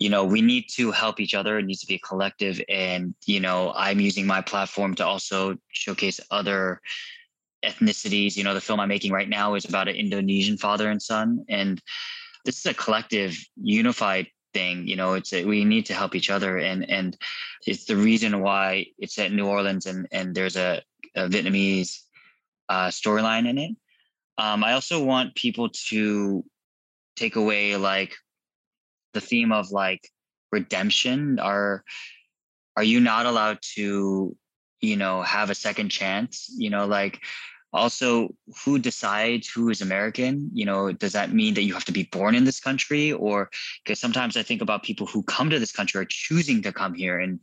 you 0.00 0.08
know 0.08 0.24
we 0.24 0.40
need 0.40 0.64
to 0.70 0.90
help 0.90 1.20
each 1.20 1.34
other. 1.34 1.58
It 1.58 1.66
needs 1.66 1.80
to 1.80 1.86
be 1.86 1.96
a 1.96 1.98
collective. 1.98 2.60
And 2.68 3.14
you 3.26 3.38
know 3.38 3.72
i'm 3.76 4.00
using 4.00 4.26
my 4.26 4.40
platform 4.40 4.94
to 4.96 5.06
also 5.06 5.56
showcase 5.68 6.18
other 6.30 6.80
ethnicities. 7.64 8.36
You 8.36 8.42
know 8.42 8.54
the 8.54 8.60
film 8.60 8.80
i'm 8.80 8.88
making 8.88 9.12
right 9.12 9.28
now 9.28 9.54
is 9.54 9.66
about 9.66 9.88
an 9.88 9.94
indonesian 9.94 10.56
father 10.56 10.90
and 10.90 11.00
son. 11.00 11.44
And 11.48 11.80
this 12.44 12.58
is 12.58 12.66
a 12.66 12.74
collective 12.74 13.38
unified 13.62 14.26
thing. 14.54 14.88
You 14.88 14.96
know 14.96 15.12
it's 15.12 15.32
a, 15.34 15.44
we 15.44 15.64
need 15.64 15.86
to 15.86 15.94
help 15.94 16.14
each 16.14 16.30
other. 16.30 16.56
And 16.56 16.88
and 16.90 17.16
it's 17.66 17.84
the 17.84 17.96
reason 17.96 18.40
why 18.40 18.86
it's 18.98 19.18
at 19.18 19.32
new 19.32 19.46
orleans 19.46 19.84
and 19.84 20.08
and 20.10 20.34
there's 20.34 20.56
a, 20.56 20.82
a 21.14 21.28
vietnamese 21.28 22.00
uh, 22.70 22.88
storyline 22.88 23.46
in 23.48 23.58
it. 23.58 23.76
Um, 24.38 24.64
i 24.64 24.72
also 24.72 25.04
want 25.04 25.34
people 25.34 25.68
to 25.90 26.42
take 27.16 27.36
away 27.36 27.76
like 27.76 28.16
the 29.12 29.20
theme 29.20 29.52
of 29.52 29.70
like 29.70 30.08
redemption 30.52 31.38
are 31.38 31.84
are 32.76 32.84
you 32.84 33.00
not 33.00 33.26
allowed 33.26 33.58
to 33.74 34.36
you 34.80 34.96
know 34.96 35.22
have 35.22 35.50
a 35.50 35.54
second 35.54 35.90
chance? 35.90 36.52
You 36.56 36.70
know 36.70 36.86
like 36.86 37.20
also 37.72 38.30
who 38.64 38.78
decides 38.78 39.48
who 39.48 39.68
is 39.70 39.80
american? 39.80 40.50
You 40.52 40.64
know 40.64 40.92
does 40.92 41.12
that 41.12 41.32
mean 41.32 41.54
that 41.54 41.62
you 41.62 41.74
have 41.74 41.84
to 41.86 41.92
be 41.92 42.04
born 42.04 42.34
in 42.34 42.44
this 42.44 42.60
country? 42.60 43.12
Or 43.12 43.50
because 43.84 44.00
sometimes 44.00 44.36
i 44.36 44.42
think 44.42 44.62
about 44.62 44.82
people 44.82 45.06
who 45.06 45.22
come 45.22 45.50
to 45.50 45.58
this 45.58 45.72
country 45.72 46.00
are 46.00 46.06
choosing 46.08 46.62
to 46.62 46.72
come 46.72 46.94
here 46.94 47.18
and 47.18 47.40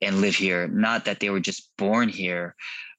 and 0.00 0.20
live 0.20 0.34
here 0.34 0.68
not 0.68 1.04
that 1.04 1.20
they 1.20 1.30
were 1.30 1.40
just 1.40 1.70
born 1.76 2.08
here. 2.08 2.54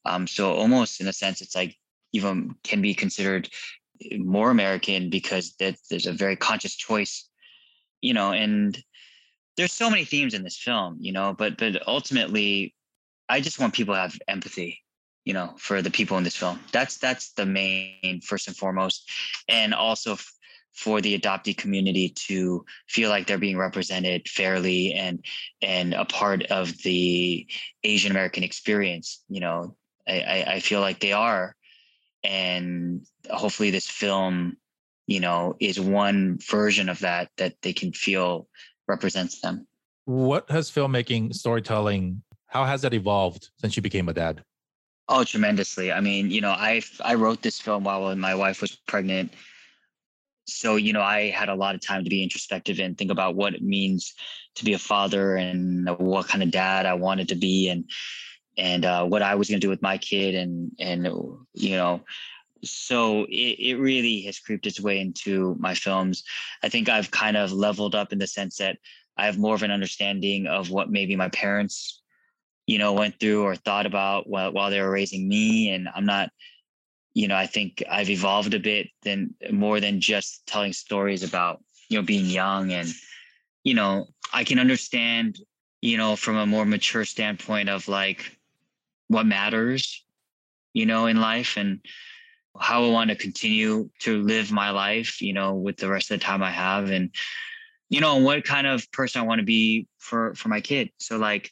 Um, 0.05 0.27
so 0.27 0.53
almost 0.53 1.01
in 1.01 1.07
a 1.07 1.13
sense 1.13 1.41
it's 1.41 1.55
like 1.55 1.75
even 2.13 2.55
can 2.63 2.81
be 2.81 2.93
considered 2.93 3.49
more 4.17 4.49
american 4.49 5.09
because 5.09 5.55
that 5.59 5.75
there's 5.89 6.07
a 6.07 6.13
very 6.13 6.37
conscious 6.37 6.75
choice 6.75 7.28
you 8.01 8.13
know, 8.13 8.31
and 8.31 8.77
there's 9.57 9.73
so 9.73 9.89
many 9.89 10.05
themes 10.05 10.33
in 10.33 10.43
this 10.43 10.57
film, 10.57 10.97
you 10.99 11.11
know, 11.11 11.35
but 11.37 11.57
but 11.57 11.85
ultimately, 11.87 12.73
I 13.27 13.41
just 13.41 13.59
want 13.59 13.73
people 13.73 13.93
to 13.93 13.99
have 13.99 14.17
empathy, 14.27 14.81
you 15.25 15.33
know, 15.33 15.53
for 15.57 15.81
the 15.81 15.91
people 15.91 16.17
in 16.17 16.23
this 16.23 16.37
film. 16.37 16.59
That's 16.71 16.97
that's 16.97 17.33
the 17.33 17.45
main 17.45 18.21
first 18.23 18.47
and 18.47 18.55
foremost, 18.55 19.09
and 19.47 19.73
also 19.73 20.13
f- 20.13 20.33
for 20.73 21.01
the 21.01 21.19
adoptee 21.19 21.57
community 21.57 22.09
to 22.27 22.65
feel 22.87 23.09
like 23.09 23.27
they're 23.27 23.37
being 23.37 23.57
represented 23.57 24.27
fairly 24.29 24.93
and 24.93 25.25
and 25.61 25.93
a 25.93 26.05
part 26.05 26.43
of 26.43 26.77
the 26.83 27.45
Asian 27.83 28.11
American 28.11 28.43
experience. 28.43 29.23
You 29.27 29.41
know, 29.41 29.75
I, 30.07 30.45
I 30.47 30.59
feel 30.61 30.79
like 30.79 30.99
they 30.99 31.11
are, 31.11 31.53
and 32.23 33.05
hopefully 33.29 33.71
this 33.71 33.89
film 33.89 34.55
you 35.09 35.19
know, 35.19 35.55
is 35.59 35.79
one 35.79 36.37
version 36.37 36.87
of 36.87 36.99
that 36.99 37.29
that 37.37 37.55
they 37.63 37.73
can 37.73 37.91
feel 37.91 38.47
represents 38.87 39.41
them. 39.41 39.67
What 40.05 40.49
has 40.51 40.69
filmmaking, 40.69 41.33
storytelling, 41.33 42.21
how 42.45 42.65
has 42.65 42.83
that 42.83 42.93
evolved 42.93 43.49
since 43.57 43.75
you 43.75 43.81
became 43.81 44.07
a 44.07 44.13
dad? 44.13 44.43
Oh, 45.07 45.23
tremendously. 45.23 45.91
I 45.91 45.99
mean, 45.99 46.29
you 46.29 46.41
know, 46.41 46.51
I 46.51 46.83
I 47.03 47.15
wrote 47.15 47.41
this 47.41 47.59
film 47.59 47.83
while 47.85 48.15
my 48.15 48.35
wife 48.35 48.61
was 48.61 48.75
pregnant. 48.87 49.33
So, 50.47 50.75
you 50.75 50.93
know, 50.93 51.01
I 51.01 51.29
had 51.29 51.49
a 51.49 51.55
lot 51.55 51.73
of 51.73 51.81
time 51.81 52.03
to 52.03 52.09
be 52.09 52.21
introspective 52.21 52.79
and 52.79 52.95
think 52.95 53.09
about 53.09 53.35
what 53.35 53.55
it 53.55 53.63
means 53.63 54.13
to 54.55 54.65
be 54.65 54.73
a 54.73 54.79
father 54.79 55.35
and 55.35 55.89
what 55.97 56.27
kind 56.27 56.43
of 56.43 56.51
dad 56.51 56.85
I 56.85 56.93
wanted 56.93 57.29
to 57.29 57.35
be 57.35 57.69
and 57.69 57.89
and 58.59 58.85
uh, 58.85 59.05
what 59.05 59.23
I 59.23 59.35
was 59.35 59.49
going 59.49 59.59
to 59.59 59.65
do 59.65 59.69
with 59.69 59.81
my 59.81 59.97
kid 59.97 60.35
and 60.35 60.71
and 60.79 61.05
you 61.55 61.75
know 61.77 62.01
so 62.63 63.23
it, 63.25 63.57
it 63.59 63.75
really 63.77 64.21
has 64.21 64.39
creeped 64.39 64.67
its 64.67 64.79
way 64.79 64.99
into 64.99 65.55
my 65.59 65.73
films. 65.73 66.23
I 66.63 66.69
think 66.69 66.89
I've 66.89 67.11
kind 67.11 67.37
of 67.37 67.51
leveled 67.51 67.95
up 67.95 68.11
in 68.11 68.19
the 68.19 68.27
sense 68.27 68.57
that 68.57 68.77
I 69.17 69.25
have 69.25 69.37
more 69.37 69.55
of 69.55 69.63
an 69.63 69.71
understanding 69.71 70.47
of 70.47 70.69
what 70.69 70.89
maybe 70.89 71.15
my 71.15 71.29
parents, 71.29 72.01
you 72.67 72.77
know, 72.77 72.93
went 72.93 73.19
through 73.19 73.43
or 73.43 73.55
thought 73.55 73.85
about 73.85 74.29
while, 74.29 74.51
while 74.51 74.69
they 74.69 74.81
were 74.81 74.91
raising 74.91 75.27
me. 75.27 75.71
And 75.71 75.89
I'm 75.93 76.05
not, 76.05 76.29
you 77.13 77.27
know, 77.27 77.35
I 77.35 77.45
think 77.45 77.83
I've 77.89 78.09
evolved 78.09 78.53
a 78.53 78.59
bit 78.59 78.87
than 79.03 79.33
more 79.51 79.79
than 79.79 79.99
just 79.99 80.45
telling 80.47 80.71
stories 80.71 81.23
about, 81.23 81.61
you 81.89 81.97
know, 81.97 82.05
being 82.05 82.25
young 82.25 82.71
and, 82.71 82.87
you 83.63 83.73
know, 83.73 84.07
I 84.31 84.43
can 84.43 84.59
understand, 84.59 85.39
you 85.81 85.97
know, 85.97 86.15
from 86.15 86.37
a 86.37 86.45
more 86.45 86.65
mature 86.65 87.05
standpoint 87.05 87.67
of 87.67 87.87
like 87.87 88.37
what 89.07 89.25
matters, 89.25 90.05
you 90.73 90.85
know, 90.85 91.07
in 91.07 91.19
life. 91.19 91.57
And 91.57 91.81
how 92.59 92.83
I 92.83 92.89
want 92.89 93.09
to 93.09 93.15
continue 93.15 93.89
to 93.99 94.21
live 94.21 94.51
my 94.51 94.69
life, 94.69 95.21
you 95.21 95.33
know, 95.33 95.55
with 95.55 95.77
the 95.77 95.89
rest 95.89 96.11
of 96.11 96.19
the 96.19 96.25
time 96.25 96.43
I 96.43 96.51
have 96.51 96.89
and 96.89 97.11
you 97.89 98.01
know, 98.01 98.17
what 98.17 98.43
kind 98.43 98.67
of 98.67 98.89
person 98.91 99.21
I 99.21 99.25
want 99.25 99.39
to 99.39 99.45
be 99.45 99.87
for 99.97 100.35
for 100.35 100.49
my 100.49 100.61
kid. 100.61 100.91
So 100.99 101.17
like 101.17 101.51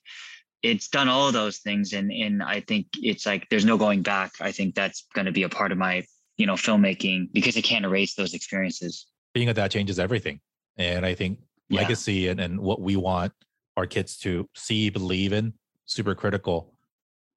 it's 0.64 0.88
done 0.88 1.10
all 1.10 1.28
of 1.28 1.34
those 1.34 1.58
things 1.58 1.94
and 1.94 2.12
and 2.12 2.44
I 2.44 2.62
think 2.62 2.88
it's 3.02 3.26
like 3.26 3.48
there's 3.50 3.66
no 3.66 3.78
going 3.78 4.04
back. 4.04 4.34
I 4.40 4.52
think 4.52 4.76
that's 4.76 5.06
going 5.14 5.26
to 5.26 5.32
be 5.32 5.44
a 5.44 5.50
part 5.50 5.72
of 5.72 5.78
my, 5.78 6.06
you 6.38 6.46
know, 6.46 6.54
filmmaking 6.54 7.32
because 7.34 7.58
I 7.58 7.62
can't 7.62 7.86
erase 7.86 8.14
those 8.14 8.34
experiences. 8.34 9.08
Being 9.34 9.50
a 9.50 9.54
dad 9.54 9.72
changes 9.72 10.00
everything. 10.00 10.40
And 10.78 11.06
I 11.06 11.16
think 11.16 11.40
yeah. 11.70 11.82
legacy 11.82 12.28
and, 12.28 12.40
and 12.40 12.60
what 12.60 12.82
we 12.82 12.96
want 12.96 13.34
our 13.76 13.86
kids 13.86 14.18
to 14.18 14.50
see, 14.56 14.90
believe 14.90 15.34
in, 15.34 15.54
super 15.86 16.16
critical. 16.16 16.74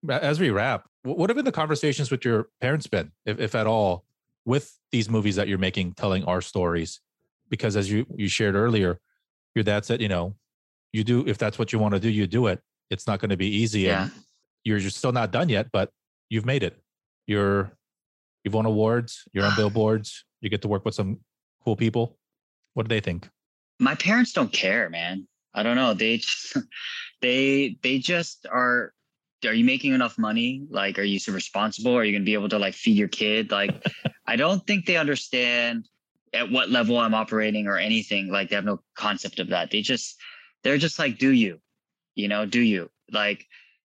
As 0.09 0.41
we 0.41 0.51
wrap, 0.51 0.89
what 1.03 1.29
have 1.31 1.37
been 1.37 1.45
the 1.45 1.53
conversations 1.53 2.11
with 2.11 2.25
your 2.25 2.49
parents 2.61 2.87
been, 2.87 3.13
if, 3.27 3.39
if 3.39 3.55
at 3.55 3.67
all, 3.67 4.05
with 4.45 4.79
these 4.91 5.11
movies 5.11 5.37
that 5.37 5.49
you're 5.49 5.59
making, 5.59 5.93
telling 5.93 6.25
our 6.25 6.41
stories? 6.41 7.01
Because 7.49 7.77
as 7.77 7.91
you 7.91 8.07
you 8.17 8.29
shared 8.29 8.55
earlier, 8.55 9.01
your 9.55 9.65
dad 9.65 9.85
said, 9.85 10.01
you 10.01 10.09
know, 10.09 10.35
you 10.93 11.05
do 11.05 11.27
if 11.27 11.37
that's 11.39 11.59
what 11.59 11.73
you 11.73 11.79
want 11.79 11.95
to 11.95 12.01
do, 12.01 12.09
you 12.09 12.27
do 12.27 12.47
it. 12.47 12.61
It's 12.91 13.07
not 13.07 13.21
going 13.21 13.31
to 13.31 13.37
be 13.37 13.49
easy, 13.49 13.83
Yeah. 13.83 14.05
and 14.05 14.13
you're 14.65 14.79
just 14.79 14.97
still 14.97 15.13
not 15.13 15.31
done 15.31 15.49
yet, 15.49 15.69
but 15.73 15.91
you've 16.29 16.47
made 16.47 16.63
it. 16.63 16.81
You're 17.27 17.73
you've 18.45 18.55
won 18.55 18.67
awards. 18.67 19.25
You're 19.33 19.45
on 19.45 19.53
ah. 19.53 19.57
billboards. 19.57 20.25
You 20.41 20.49
get 20.49 20.63
to 20.63 20.69
work 20.69 20.85
with 20.85 20.95
some 20.95 21.19
cool 21.65 21.77
people. 21.77 22.17
What 22.75 22.89
do 22.89 22.89
they 22.89 23.01
think? 23.01 23.29
my 23.81 23.95
parents 23.95 24.33
don't 24.33 24.53
care 24.53 24.89
man 24.91 25.27
i 25.55 25.63
don't 25.65 25.75
know 25.75 25.95
they 25.95 26.19
just 26.19 26.57
they 27.23 27.77
they 27.83 27.99
just 27.99 28.47
are 28.49 28.93
are 29.45 29.55
you 29.55 29.65
making 29.65 29.93
enough 29.93 30.19
money? 30.19 30.67
Like 30.71 30.99
are 30.99 31.05
you 31.05 31.19
so 31.19 31.33
responsible? 31.33 31.97
Are 31.97 32.05
you 32.05 32.13
going 32.13 32.23
to 32.23 32.27
be 32.27 32.35
able 32.35 32.49
to 32.51 32.59
like 32.59 32.75
feed 32.75 32.97
your 32.97 33.09
kid? 33.09 33.51
Like 33.51 33.87
i 34.27 34.37
don't 34.37 34.65
think 34.67 34.87
they 34.87 34.97
understand 34.97 35.89
at 36.33 36.51
what 36.51 36.71
level 36.71 36.97
i'm 36.99 37.15
operating 37.15 37.67
or 37.67 37.79
anything. 37.79 38.31
Like 38.31 38.49
they 38.49 38.57
have 38.57 38.65
no 38.65 38.81
concept 38.97 39.39
of 39.39 39.49
that. 39.49 39.71
They 39.71 39.83
just 39.83 40.17
they're 40.63 40.79
just 40.79 40.99
like 40.99 41.19
do 41.19 41.31
you? 41.31 41.61
You 42.15 42.29
know 42.29 42.47
do 42.47 42.61
you? 42.61 42.91
Like 43.13 43.47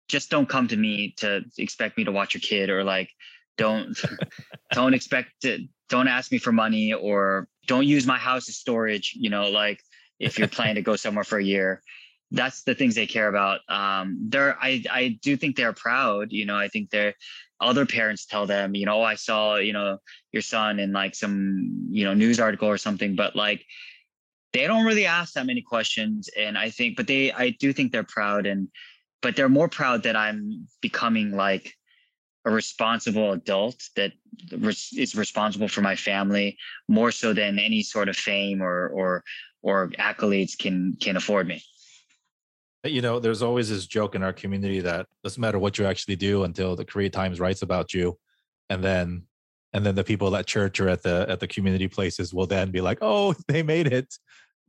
just 0.08 0.30
don't 0.30 0.48
come 0.48 0.68
to 0.68 0.76
me 0.76 1.14
to 1.18 1.42
expect 1.58 1.96
me 1.96 2.04
to 2.04 2.12
watch 2.12 2.34
your 2.34 2.40
kid 2.40 2.70
or 2.70 2.84
like 2.84 3.10
don't 3.56 3.98
don't 4.72 4.94
expect 4.94 5.30
to 5.42 5.66
don't 5.88 6.08
ask 6.08 6.30
me 6.32 6.38
for 6.38 6.52
money 6.52 6.92
or 6.92 7.48
don't 7.66 7.86
use 7.86 8.06
my 8.06 8.18
house 8.18 8.48
as 8.48 8.56
storage 8.56 9.14
you 9.16 9.30
know 9.30 9.48
like 9.48 9.80
if 10.18 10.38
you're 10.38 10.48
planning 10.48 10.76
to 10.76 10.82
go 10.82 10.96
somewhere 10.96 11.24
for 11.24 11.38
a 11.38 11.44
year 11.44 11.82
that's 12.32 12.62
the 12.64 12.74
things 12.74 12.94
they 12.94 13.06
care 13.06 13.28
about 13.28 13.60
um 13.68 14.18
they're 14.28 14.56
i 14.60 14.82
i 14.90 15.18
do 15.22 15.36
think 15.36 15.56
they're 15.56 15.72
proud 15.72 16.32
you 16.32 16.44
know 16.44 16.56
i 16.56 16.68
think 16.68 16.90
they're 16.90 17.14
other 17.60 17.86
parents 17.86 18.26
tell 18.26 18.46
them 18.46 18.74
you 18.74 18.84
know 18.84 19.00
oh, 19.00 19.02
i 19.02 19.14
saw 19.14 19.56
you 19.56 19.72
know 19.72 19.98
your 20.32 20.42
son 20.42 20.78
in 20.78 20.92
like 20.92 21.14
some 21.14 21.88
you 21.90 22.04
know 22.04 22.14
news 22.14 22.40
article 22.40 22.68
or 22.68 22.78
something 22.78 23.14
but 23.14 23.36
like 23.36 23.64
they 24.52 24.66
don't 24.66 24.84
really 24.84 25.06
ask 25.06 25.34
that 25.34 25.46
many 25.46 25.62
questions 25.62 26.28
and 26.36 26.58
i 26.58 26.68
think 26.68 26.96
but 26.96 27.06
they 27.06 27.32
i 27.32 27.50
do 27.50 27.72
think 27.72 27.92
they're 27.92 28.02
proud 28.02 28.46
and 28.46 28.68
but 29.22 29.36
they're 29.36 29.48
more 29.48 29.68
proud 29.68 30.02
that 30.02 30.16
i'm 30.16 30.66
becoming 30.80 31.30
like 31.32 31.74
a 32.46 32.50
responsible 32.50 33.32
adult 33.32 33.82
that 33.96 34.12
is 34.52 35.14
responsible 35.16 35.66
for 35.66 35.82
my 35.82 35.96
family 35.96 36.56
more 36.88 37.10
so 37.10 37.32
than 37.32 37.58
any 37.58 37.82
sort 37.82 38.08
of 38.08 38.16
fame 38.16 38.62
or 38.62 38.88
or 38.88 39.24
or 39.62 39.88
accolades 39.98 40.56
can 40.56 40.96
can 41.00 41.16
afford 41.16 41.48
me. 41.48 41.62
Uh, 42.86 42.88
you 42.88 43.02
know, 43.02 43.18
there's 43.18 43.42
always 43.42 43.68
this 43.68 43.86
joke 43.86 44.14
in 44.14 44.22
our 44.22 44.32
community 44.32 44.80
that 44.80 45.06
doesn't 45.24 45.40
matter 45.40 45.58
what 45.58 45.76
you 45.76 45.84
actually 45.86 46.16
do 46.16 46.44
until 46.44 46.76
the 46.76 46.84
Korea 46.84 47.10
Times 47.10 47.40
writes 47.40 47.62
about 47.62 47.92
you, 47.92 48.16
and 48.70 48.82
then 48.82 49.24
and 49.72 49.84
then 49.84 49.94
the 49.96 50.04
people 50.04 50.34
at 50.36 50.46
church 50.46 50.78
or 50.80 50.88
at 50.88 51.02
the 51.02 51.26
at 51.28 51.40
the 51.40 51.48
community 51.48 51.88
places 51.88 52.32
will 52.32 52.46
then 52.46 52.70
be 52.70 52.80
like, 52.80 52.98
"Oh, 53.00 53.34
they 53.48 53.62
made 53.62 53.88
it." 53.88 54.14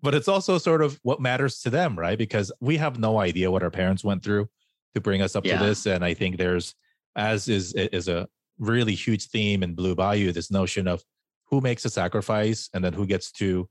But 0.01 0.15
it's 0.15 0.27
also 0.27 0.57
sort 0.57 0.81
of 0.81 0.99
what 1.03 1.21
matters 1.21 1.59
to 1.61 1.69
them, 1.69 1.97
right? 1.97 2.17
Because 2.17 2.51
we 2.59 2.77
have 2.77 2.99
no 2.99 3.19
idea 3.19 3.49
what 3.51 3.63
our 3.63 3.71
parents 3.71 4.03
went 4.03 4.23
through 4.23 4.47
to 4.93 5.01
bring 5.01 5.21
us 5.21 5.35
up 5.35 5.45
Yeah. 5.45 5.59
to 5.59 5.65
this, 5.65 5.85
and 5.85 6.03
I 6.03 6.13
think 6.13 6.37
there's 6.37 6.73
as 7.15 7.47
is 7.47 7.73
is 7.73 8.07
a 8.07 8.27
really 8.59 8.95
huge 8.95 9.27
theme 9.27 9.61
in 9.63 9.75
Blue 9.75 9.95
Bayou 9.95 10.31
this 10.31 10.49
notion 10.49 10.87
of 10.87 11.03
who 11.49 11.61
makes 11.61 11.85
a 11.85 11.89
sacrifice 11.89 12.69
and 12.73 12.83
then 12.83 12.93
who 12.93 13.05
gets 13.05 13.31
to 13.31 13.69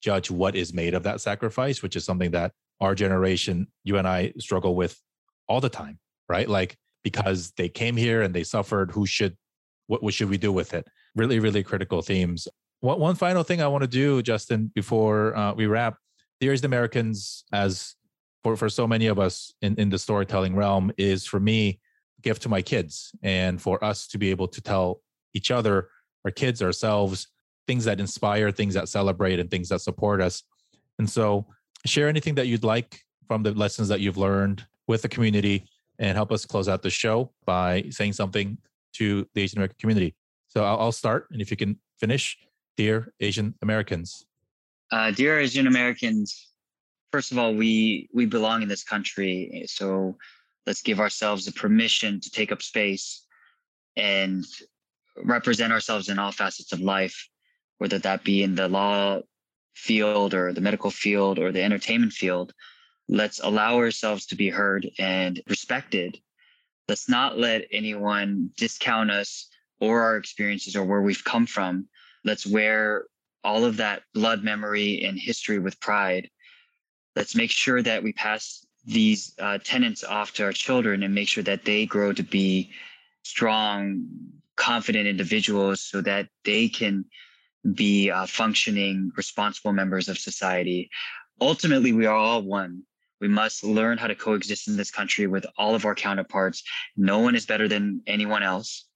judge 0.00 0.30
what 0.30 0.54
is 0.54 0.72
made 0.72 0.94
of 0.94 1.02
that 1.02 1.20
sacrifice, 1.20 1.82
which 1.82 1.96
is 1.96 2.04
something 2.04 2.30
that 2.30 2.52
our 2.80 2.94
generation, 2.94 3.66
you 3.84 3.98
and 3.98 4.06
I 4.06 4.32
struggle 4.38 4.74
with 4.74 5.00
all 5.48 5.60
the 5.60 5.68
time, 5.68 5.98
right? 6.28 6.48
Like 6.48 6.76
because 7.02 7.52
they 7.56 7.68
came 7.68 7.96
here 7.96 8.22
and 8.22 8.34
they 8.34 8.44
suffered, 8.44 8.90
who 8.90 9.06
should 9.06 9.36
what, 9.86 10.02
what 10.02 10.14
should 10.14 10.28
we 10.28 10.38
do 10.38 10.52
with 10.52 10.74
it? 10.74 10.86
Really, 11.16 11.38
really 11.40 11.62
critical 11.62 12.02
themes. 12.02 12.46
One, 12.80 13.00
one 13.00 13.14
final 13.14 13.42
thing 13.42 13.60
I 13.60 13.68
want 13.68 13.82
to 13.82 13.88
do, 13.88 14.22
Justin, 14.22 14.70
before 14.74 15.36
uh, 15.36 15.54
we 15.54 15.66
wrap, 15.66 15.96
Dear 16.40 16.52
Asian 16.52 16.66
Americans, 16.66 17.44
as 17.52 17.96
for, 18.44 18.56
for 18.56 18.68
so 18.68 18.86
many 18.86 19.06
of 19.06 19.18
us 19.18 19.52
in, 19.62 19.74
in 19.76 19.88
the 19.88 19.98
storytelling 19.98 20.54
realm, 20.54 20.92
is 20.96 21.24
for 21.24 21.40
me, 21.40 21.80
gift 22.22 22.42
to 22.42 22.48
my 22.48 22.60
kids 22.62 23.12
and 23.22 23.60
for 23.60 23.82
us 23.84 24.06
to 24.08 24.18
be 24.18 24.30
able 24.30 24.48
to 24.48 24.60
tell 24.60 25.00
each 25.34 25.50
other, 25.50 25.88
our 26.24 26.30
kids, 26.30 26.62
ourselves, 26.62 27.28
things 27.66 27.84
that 27.84 28.00
inspire, 28.00 28.50
things 28.50 28.74
that 28.74 28.88
celebrate, 28.88 29.38
and 29.38 29.50
things 29.50 29.68
that 29.68 29.80
support 29.80 30.20
us. 30.20 30.42
And 30.98 31.08
so, 31.08 31.46
share 31.86 32.08
anything 32.08 32.34
that 32.36 32.46
you'd 32.46 32.64
like 32.64 33.04
from 33.26 33.42
the 33.42 33.52
lessons 33.52 33.88
that 33.88 34.00
you've 34.00 34.16
learned 34.16 34.66
with 34.86 35.02
the 35.02 35.08
community 35.08 35.64
and 35.98 36.16
help 36.16 36.32
us 36.32 36.44
close 36.44 36.68
out 36.68 36.82
the 36.82 36.90
show 36.90 37.30
by 37.44 37.84
saying 37.90 38.12
something 38.12 38.56
to 38.94 39.26
the 39.34 39.42
Asian 39.42 39.58
American 39.58 39.76
community. 39.78 40.14
So, 40.48 40.64
I'll, 40.64 40.80
I'll 40.80 40.92
start. 40.92 41.28
And 41.30 41.42
if 41.42 41.50
you 41.50 41.56
can 41.56 41.78
finish, 41.98 42.38
dear 42.78 43.12
Asian 43.20 43.54
Americans. 43.60 44.24
Uh, 44.90 45.10
dear 45.10 45.38
Asian 45.38 45.66
Americans, 45.66 46.48
first 47.12 47.32
of 47.32 47.38
all, 47.38 47.52
we 47.54 48.08
we 48.14 48.24
belong 48.24 48.62
in 48.62 48.68
this 48.68 48.84
country, 48.84 49.64
so 49.66 50.16
let's 50.66 50.80
give 50.80 51.00
ourselves 51.00 51.44
the 51.44 51.52
permission 51.52 52.20
to 52.20 52.30
take 52.30 52.52
up 52.52 52.62
space 52.62 53.26
and 53.96 54.46
represent 55.24 55.72
ourselves 55.72 56.08
in 56.08 56.18
all 56.18 56.32
facets 56.32 56.72
of 56.72 56.80
life, 56.80 57.28
whether 57.78 57.98
that 57.98 58.24
be 58.24 58.42
in 58.42 58.54
the 58.54 58.68
law 58.68 59.20
field 59.78 60.34
or 60.34 60.52
the 60.52 60.60
medical 60.60 60.90
field 60.90 61.38
or 61.38 61.52
the 61.52 61.62
entertainment 61.62 62.12
field. 62.12 62.52
Let's 63.08 63.40
allow 63.40 63.76
ourselves 63.76 64.26
to 64.26 64.36
be 64.36 64.50
heard 64.50 64.90
and 64.98 65.40
respected. 65.48 66.18
Let's 66.88 67.08
not 67.08 67.38
let 67.38 67.66
anyone 67.70 68.50
discount 68.56 69.10
us 69.10 69.48
or 69.80 70.02
our 70.02 70.16
experiences 70.16 70.74
or 70.74 70.84
where 70.84 71.00
we've 71.00 71.24
come 71.24 71.46
from. 71.46 71.88
Let's 72.24 72.46
wear 72.46 73.04
all 73.44 73.64
of 73.64 73.76
that 73.76 74.02
blood 74.14 74.42
memory 74.42 75.04
and 75.04 75.18
history 75.18 75.58
with 75.58 75.80
pride. 75.80 76.28
Let's 77.14 77.36
make 77.36 77.50
sure 77.50 77.80
that 77.80 78.02
we 78.02 78.12
pass 78.12 78.66
these 78.84 79.34
uh, 79.38 79.58
tenets 79.62 80.02
off 80.02 80.32
to 80.34 80.44
our 80.44 80.52
children 80.52 81.02
and 81.02 81.14
make 81.14 81.28
sure 81.28 81.44
that 81.44 81.64
they 81.64 81.86
grow 81.86 82.12
to 82.12 82.22
be 82.22 82.70
strong, 83.22 84.06
confident 84.56 85.06
individuals 85.06 85.80
so 85.80 86.00
that 86.00 86.28
they 86.44 86.68
can 86.68 87.04
be 87.74 88.10
uh, 88.10 88.26
functioning, 88.26 89.10
responsible 89.16 89.72
members 89.72 90.08
of 90.08 90.18
society. 90.18 90.90
Ultimately, 91.40 91.92
we 91.92 92.06
are 92.06 92.16
all 92.16 92.42
one. 92.42 92.82
We 93.20 93.28
must 93.28 93.64
learn 93.64 93.98
how 93.98 94.06
to 94.06 94.14
coexist 94.14 94.68
in 94.68 94.76
this 94.76 94.90
country 94.90 95.26
with 95.26 95.44
all 95.56 95.74
of 95.74 95.84
our 95.84 95.94
counterparts. 95.94 96.62
No 96.96 97.18
one 97.18 97.34
is 97.34 97.46
better 97.46 97.68
than 97.68 98.02
anyone 98.06 98.42
else. 98.42 98.86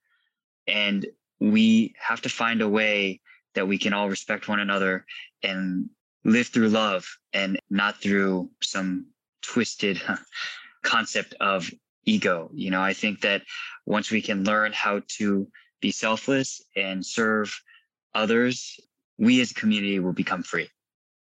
And 0.67 1.07
we 1.41 1.95
have 1.99 2.23
to 2.23 2.29
find 2.29 2.63
a 2.63 2.69
way 2.69 3.21
that 3.55 3.67
we 3.67 3.79
can 3.79 3.93
all 3.93 4.09
respect 4.09 4.49
one 4.49 4.61
another 4.61 5.05
and 5.43 5.91
live 6.25 6.47
through 6.47 6.69
love 6.69 7.07
and 7.33 7.59
not 7.69 8.01
through 8.01 8.49
some 8.63 9.07
twisted 9.43 10.01
concept 10.83 11.35
of 11.41 11.71
ego. 12.05 12.51
You 12.55 12.71
know, 12.71 12.81
I 12.81 12.93
think 12.93 13.23
that 13.23 13.43
once 13.87 14.11
we 14.11 14.23
can 14.23 14.45
learn 14.45 14.73
how 14.73 15.03
to 15.17 15.49
be 15.81 15.91
selfless 15.91 16.63
and 16.77 17.05
serve 17.05 17.61
others, 18.15 18.79
we 19.19 19.41
as 19.41 19.51
a 19.51 19.55
community 19.55 19.99
will 19.99 20.13
become 20.13 20.43
free. 20.43 20.69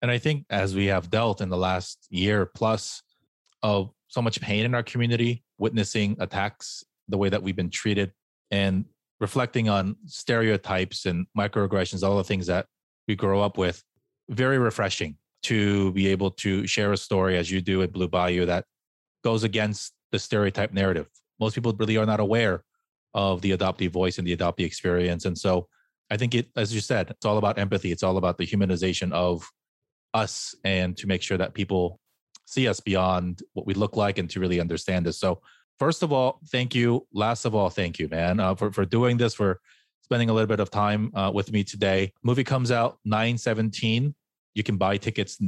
And 0.02 0.10
I 0.10 0.18
think 0.18 0.46
as 0.50 0.74
we 0.74 0.86
have 0.86 1.10
dealt 1.10 1.40
in 1.40 1.48
the 1.48 1.56
last 1.56 2.06
year 2.10 2.46
plus 2.46 3.02
of 3.62 3.90
so 4.08 4.22
much 4.22 4.40
pain 4.40 4.64
in 4.64 4.74
our 4.74 4.82
community, 4.82 5.44
witnessing 5.58 6.16
attacks, 6.20 6.84
the 7.08 7.18
way 7.18 7.28
that 7.28 7.42
we've 7.42 7.56
been 7.56 7.70
treated, 7.70 8.12
and 8.50 8.84
reflecting 9.20 9.68
on 9.68 9.96
stereotypes 10.06 11.06
and 11.06 11.26
microaggressions, 11.36 12.02
all 12.02 12.16
the 12.16 12.24
things 12.24 12.46
that 12.46 12.66
we 13.06 13.14
grow 13.14 13.40
up 13.40 13.58
with, 13.58 13.82
very 14.30 14.58
refreshing 14.58 15.16
to 15.42 15.92
be 15.92 16.06
able 16.06 16.30
to 16.30 16.66
share 16.66 16.92
a 16.92 16.96
story 16.96 17.36
as 17.36 17.50
you 17.50 17.60
do 17.60 17.82
at 17.82 17.92
Blue 17.92 18.08
Bayou 18.08 18.46
that 18.46 18.64
goes 19.22 19.44
against 19.44 19.92
the 20.12 20.18
stereotype 20.18 20.72
narrative. 20.72 21.08
Most 21.38 21.54
people 21.54 21.72
really 21.72 21.96
are 21.96 22.06
not 22.06 22.20
aware 22.20 22.64
of 23.14 23.40
the 23.42 23.56
adoptee 23.56 23.90
voice 23.90 24.18
and 24.18 24.26
the 24.26 24.36
adoptee 24.36 24.64
experience. 24.64 25.24
And 25.24 25.36
so 25.36 25.68
I 26.10 26.16
think 26.16 26.34
it, 26.34 26.48
as 26.56 26.74
you 26.74 26.80
said, 26.80 27.10
it's 27.10 27.24
all 27.24 27.38
about 27.38 27.58
empathy. 27.58 27.92
It's 27.92 28.02
all 28.02 28.16
about 28.16 28.36
the 28.36 28.46
humanization 28.46 29.12
of 29.12 29.48
us 30.12 30.54
and 30.64 30.96
to 30.96 31.06
make 31.06 31.22
sure 31.22 31.38
that 31.38 31.54
people 31.54 32.00
see 32.46 32.66
us 32.66 32.80
beyond 32.80 33.42
what 33.52 33.66
we 33.66 33.74
look 33.74 33.96
like 33.96 34.18
and 34.18 34.28
to 34.30 34.40
really 34.40 34.60
understand 34.60 35.06
us. 35.06 35.18
So, 35.18 35.40
first 35.78 36.02
of 36.02 36.12
all, 36.12 36.40
thank 36.48 36.74
you. 36.74 37.06
Last 37.12 37.44
of 37.44 37.54
all, 37.54 37.70
thank 37.70 37.98
you, 37.98 38.08
man, 38.08 38.40
uh, 38.40 38.54
for 38.54 38.72
for 38.72 38.84
doing 38.84 39.18
this, 39.18 39.34
for 39.34 39.60
spending 40.02 40.30
a 40.30 40.32
little 40.32 40.48
bit 40.48 40.60
of 40.60 40.70
time 40.70 41.12
uh, 41.14 41.30
with 41.32 41.52
me 41.52 41.62
today. 41.62 42.12
Movie 42.22 42.44
comes 42.44 42.70
out 42.70 42.98
nine 43.04 43.38
seventeen. 43.38 44.14
You 44.54 44.62
can 44.64 44.76
buy 44.76 44.96
tickets. 44.96 45.40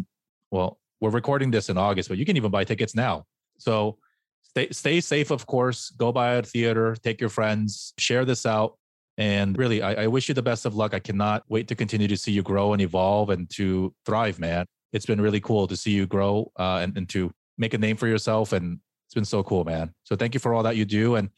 Well, 0.50 0.78
we're 1.00 1.10
recording 1.10 1.50
this 1.50 1.68
in 1.68 1.76
August, 1.76 2.08
but 2.08 2.18
you 2.18 2.24
can 2.24 2.36
even 2.36 2.50
buy 2.50 2.64
tickets 2.64 2.94
now. 2.94 3.26
So. 3.58 3.98
Stay, 4.44 4.68
stay 4.70 5.00
safe, 5.00 5.30
of 5.30 5.46
course. 5.46 5.88
Go 5.96 6.12
by 6.12 6.34
a 6.34 6.42
theater, 6.42 6.94
take 7.02 7.22
your 7.22 7.30
friends, 7.30 7.94
share 7.96 8.26
this 8.26 8.44
out. 8.44 8.76
And 9.18 9.58
really, 9.58 9.82
I, 9.82 10.04
I 10.04 10.06
wish 10.06 10.28
you 10.28 10.34
the 10.34 10.42
best 10.42 10.64
of 10.64 10.74
luck. 10.74 10.94
I 10.94 10.98
cannot 10.98 11.44
wait 11.48 11.68
to 11.68 11.74
continue 11.74 12.08
to 12.08 12.16
see 12.16 12.32
you 12.32 12.42
grow 12.42 12.72
and 12.72 12.80
evolve 12.80 13.30
and 13.30 13.48
to 13.50 13.94
thrive, 14.06 14.38
man. 14.38 14.66
It's 14.92 15.06
been 15.06 15.20
really 15.20 15.40
cool 15.40 15.66
to 15.66 15.76
see 15.76 15.90
you 15.92 16.06
grow 16.06 16.50
uh, 16.58 16.80
and, 16.82 16.96
and 16.96 17.08
to 17.10 17.32
make 17.58 17.74
a 17.74 17.78
name 17.78 17.96
for 17.96 18.06
yourself 18.08 18.52
and 18.52 18.78
it's 19.12 19.14
been 19.14 19.24
so 19.26 19.42
cool, 19.42 19.64
man. 19.64 19.92
So 20.04 20.16
thank 20.16 20.32
you 20.32 20.40
for 20.40 20.54
all 20.54 20.62
that 20.62 20.76
you 20.76 20.86
do 20.86 21.16
and 21.16 21.28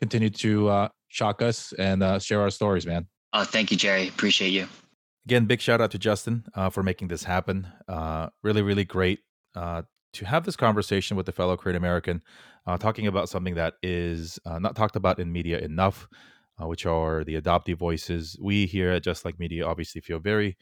continue 0.00 0.28
to 0.28 0.68
uh, 0.68 0.88
shock 1.08 1.40
us 1.40 1.72
and 1.78 2.02
uh, 2.02 2.18
share 2.18 2.42
our 2.42 2.50
stories, 2.50 2.84
man. 2.84 3.06
Oh, 3.32 3.44
thank 3.44 3.70
you, 3.70 3.76
Jerry. 3.78 4.08
Appreciate 4.08 4.50
you. 4.50 4.68
Again, 5.24 5.46
big 5.46 5.62
shout 5.62 5.80
out 5.80 5.90
to 5.92 5.98
Justin 5.98 6.44
uh, 6.54 6.68
for 6.68 6.82
making 6.82 7.08
this 7.08 7.24
happen. 7.24 7.66
Uh, 7.88 8.28
really, 8.42 8.60
really 8.60 8.84
great 8.84 9.20
uh, 9.54 9.80
to 10.12 10.26
have 10.26 10.44
this 10.44 10.56
conversation 10.56 11.16
with 11.16 11.26
a 11.28 11.32
fellow 11.32 11.56
Korean 11.56 11.76
American, 11.76 12.20
uh, 12.66 12.76
talking 12.76 13.06
about 13.06 13.30
something 13.30 13.54
that 13.54 13.74
is 13.82 14.38
uh, 14.44 14.58
not 14.58 14.76
talked 14.76 14.96
about 14.96 15.18
in 15.18 15.32
media 15.32 15.58
enough, 15.60 16.08
uh, 16.60 16.66
which 16.66 16.86
are 16.86 17.24
the 17.24 17.40
adoptee 17.40 17.76
voices. 17.76 18.36
We 18.40 18.66
here 18.66 18.90
at 18.90 19.04
Just 19.04 19.24
Like 19.24 19.38
Media 19.38 19.66
obviously 19.66 20.00
feel 20.00 20.18
very 20.18 20.56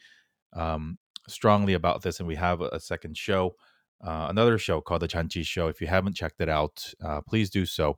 um, 0.55 0.99
strongly 1.28 1.74
about 1.74 2.03
this, 2.03 2.18
and 2.18 2.28
we 2.28 2.36
have 2.36 2.61
a, 2.61 2.80
second 2.80 3.16
show, 3.16 3.55
another 4.01 4.59
show 4.59 4.80
called 4.80 5.03
The 5.03 5.09
Jaanchi 5.09 5.45
Show. 5.45 5.68
If 5.68 5.80
you 5.80 5.86
haven't 5.86 6.16
checked 6.16 6.41
it 6.41 6.49
out, 6.49 6.93
please 7.28 7.51
do 7.51 7.66
so. 7.66 7.97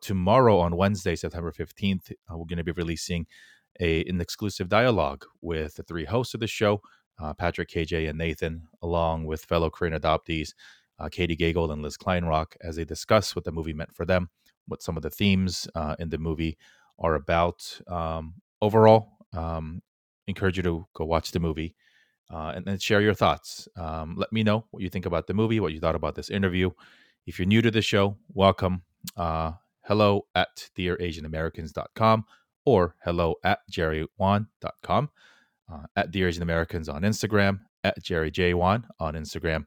tomorrow 0.00 0.58
on 0.58 0.76
Wednesday, 0.76 1.16
September 1.16 1.52
15th, 1.52 2.12
we're 2.30 2.44
going 2.46 2.56
to 2.56 2.64
be 2.64 2.72
releasing 2.72 3.26
a, 3.80 4.04
an 4.04 4.20
exclusive 4.20 4.68
dialogue 4.68 5.24
with 5.40 5.76
the 5.76 5.82
three 5.82 6.04
hosts 6.04 6.34
of 6.34 6.40
the 6.40 6.46
show, 6.46 6.80
uh, 7.20 7.34
Patrick, 7.34 7.68
KJ, 7.68 8.08
and 8.08 8.18
Nathan, 8.18 8.66
along 8.82 9.26
with 9.26 9.44
fellow 9.44 9.70
Korean 9.70 9.98
adoptees, 9.98 10.54
uh, 10.98 11.08
Katie 11.08 11.36
Gagel 11.36 11.72
and 11.72 11.82
Liz 11.82 11.96
Kleinrock, 11.96 12.56
as 12.62 12.76
they 12.76 12.84
discuss 12.84 13.34
what 13.34 13.44
the 13.44 13.52
movie 13.52 13.72
meant 13.72 13.94
for 13.94 14.04
them, 14.04 14.28
what 14.66 14.82
some 14.82 14.96
of 14.96 15.02
the 15.02 15.10
themes 15.10 15.68
uh, 15.74 15.96
in 15.98 16.10
the 16.10 16.18
movie 16.18 16.56
are 17.00 17.14
about. 17.14 17.80
Um, 17.88 18.34
overall, 18.62 19.18
um, 19.32 19.82
encourage 20.26 20.56
you 20.56 20.62
to 20.62 20.86
go 20.94 21.04
watch 21.04 21.32
the 21.32 21.40
movie 21.40 21.74
uh, 22.32 22.52
and 22.54 22.64
then 22.64 22.78
share 22.78 23.00
your 23.00 23.14
thoughts. 23.14 23.68
Um, 23.76 24.14
let 24.16 24.32
me 24.32 24.42
know 24.42 24.66
what 24.70 24.82
you 24.82 24.88
think 24.88 25.06
about 25.06 25.26
the 25.26 25.34
movie, 25.34 25.60
what 25.60 25.72
you 25.72 25.80
thought 25.80 25.94
about 25.94 26.14
this 26.14 26.30
interview. 26.30 26.70
If 27.26 27.38
you're 27.38 27.46
new 27.46 27.62
to 27.62 27.70
the 27.70 27.82
show, 27.82 28.16
welcome. 28.32 28.82
Uh, 29.16 29.52
hello 29.82 30.26
at 30.34 30.70
dearasianamericans.com 30.76 32.24
or 32.64 32.94
hello 33.04 33.34
at 33.42 33.60
jerrywon.com, 33.70 35.10
uh, 35.72 35.82
at 35.96 36.10
Dear 36.10 36.28
Asian 36.28 36.42
Americans 36.42 36.88
on 36.88 37.02
Instagram, 37.02 37.60
at 37.82 38.02
Jerry 38.02 38.30
J. 38.30 38.54
Won 38.54 38.86
on 38.98 39.14
Instagram, 39.14 39.64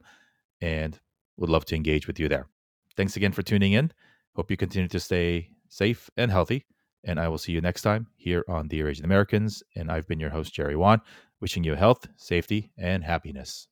and 0.60 0.98
would 1.36 1.50
love 1.50 1.64
to 1.66 1.74
engage 1.74 2.06
with 2.06 2.20
you 2.20 2.28
there. 2.28 2.48
Thanks 2.96 3.16
again 3.16 3.32
for 3.32 3.42
tuning 3.42 3.72
in. 3.72 3.90
Hope 4.36 4.50
you 4.50 4.56
continue 4.56 4.88
to 4.88 5.00
stay 5.00 5.50
safe 5.68 6.08
and 6.16 6.30
healthy. 6.30 6.66
And 7.04 7.20
I 7.20 7.28
will 7.28 7.38
see 7.38 7.52
you 7.52 7.60
next 7.60 7.82
time 7.82 8.06
here 8.16 8.44
on 8.48 8.68
Dear 8.68 8.88
Asian 8.88 9.04
Americans. 9.04 9.62
And 9.76 9.90
I've 9.90 10.08
been 10.08 10.20
your 10.20 10.30
host, 10.30 10.54
Jerry 10.54 10.76
Won, 10.76 11.00
wishing 11.40 11.64
you 11.64 11.74
health, 11.74 12.08
safety, 12.16 12.70
and 12.78 13.04
happiness. 13.04 13.68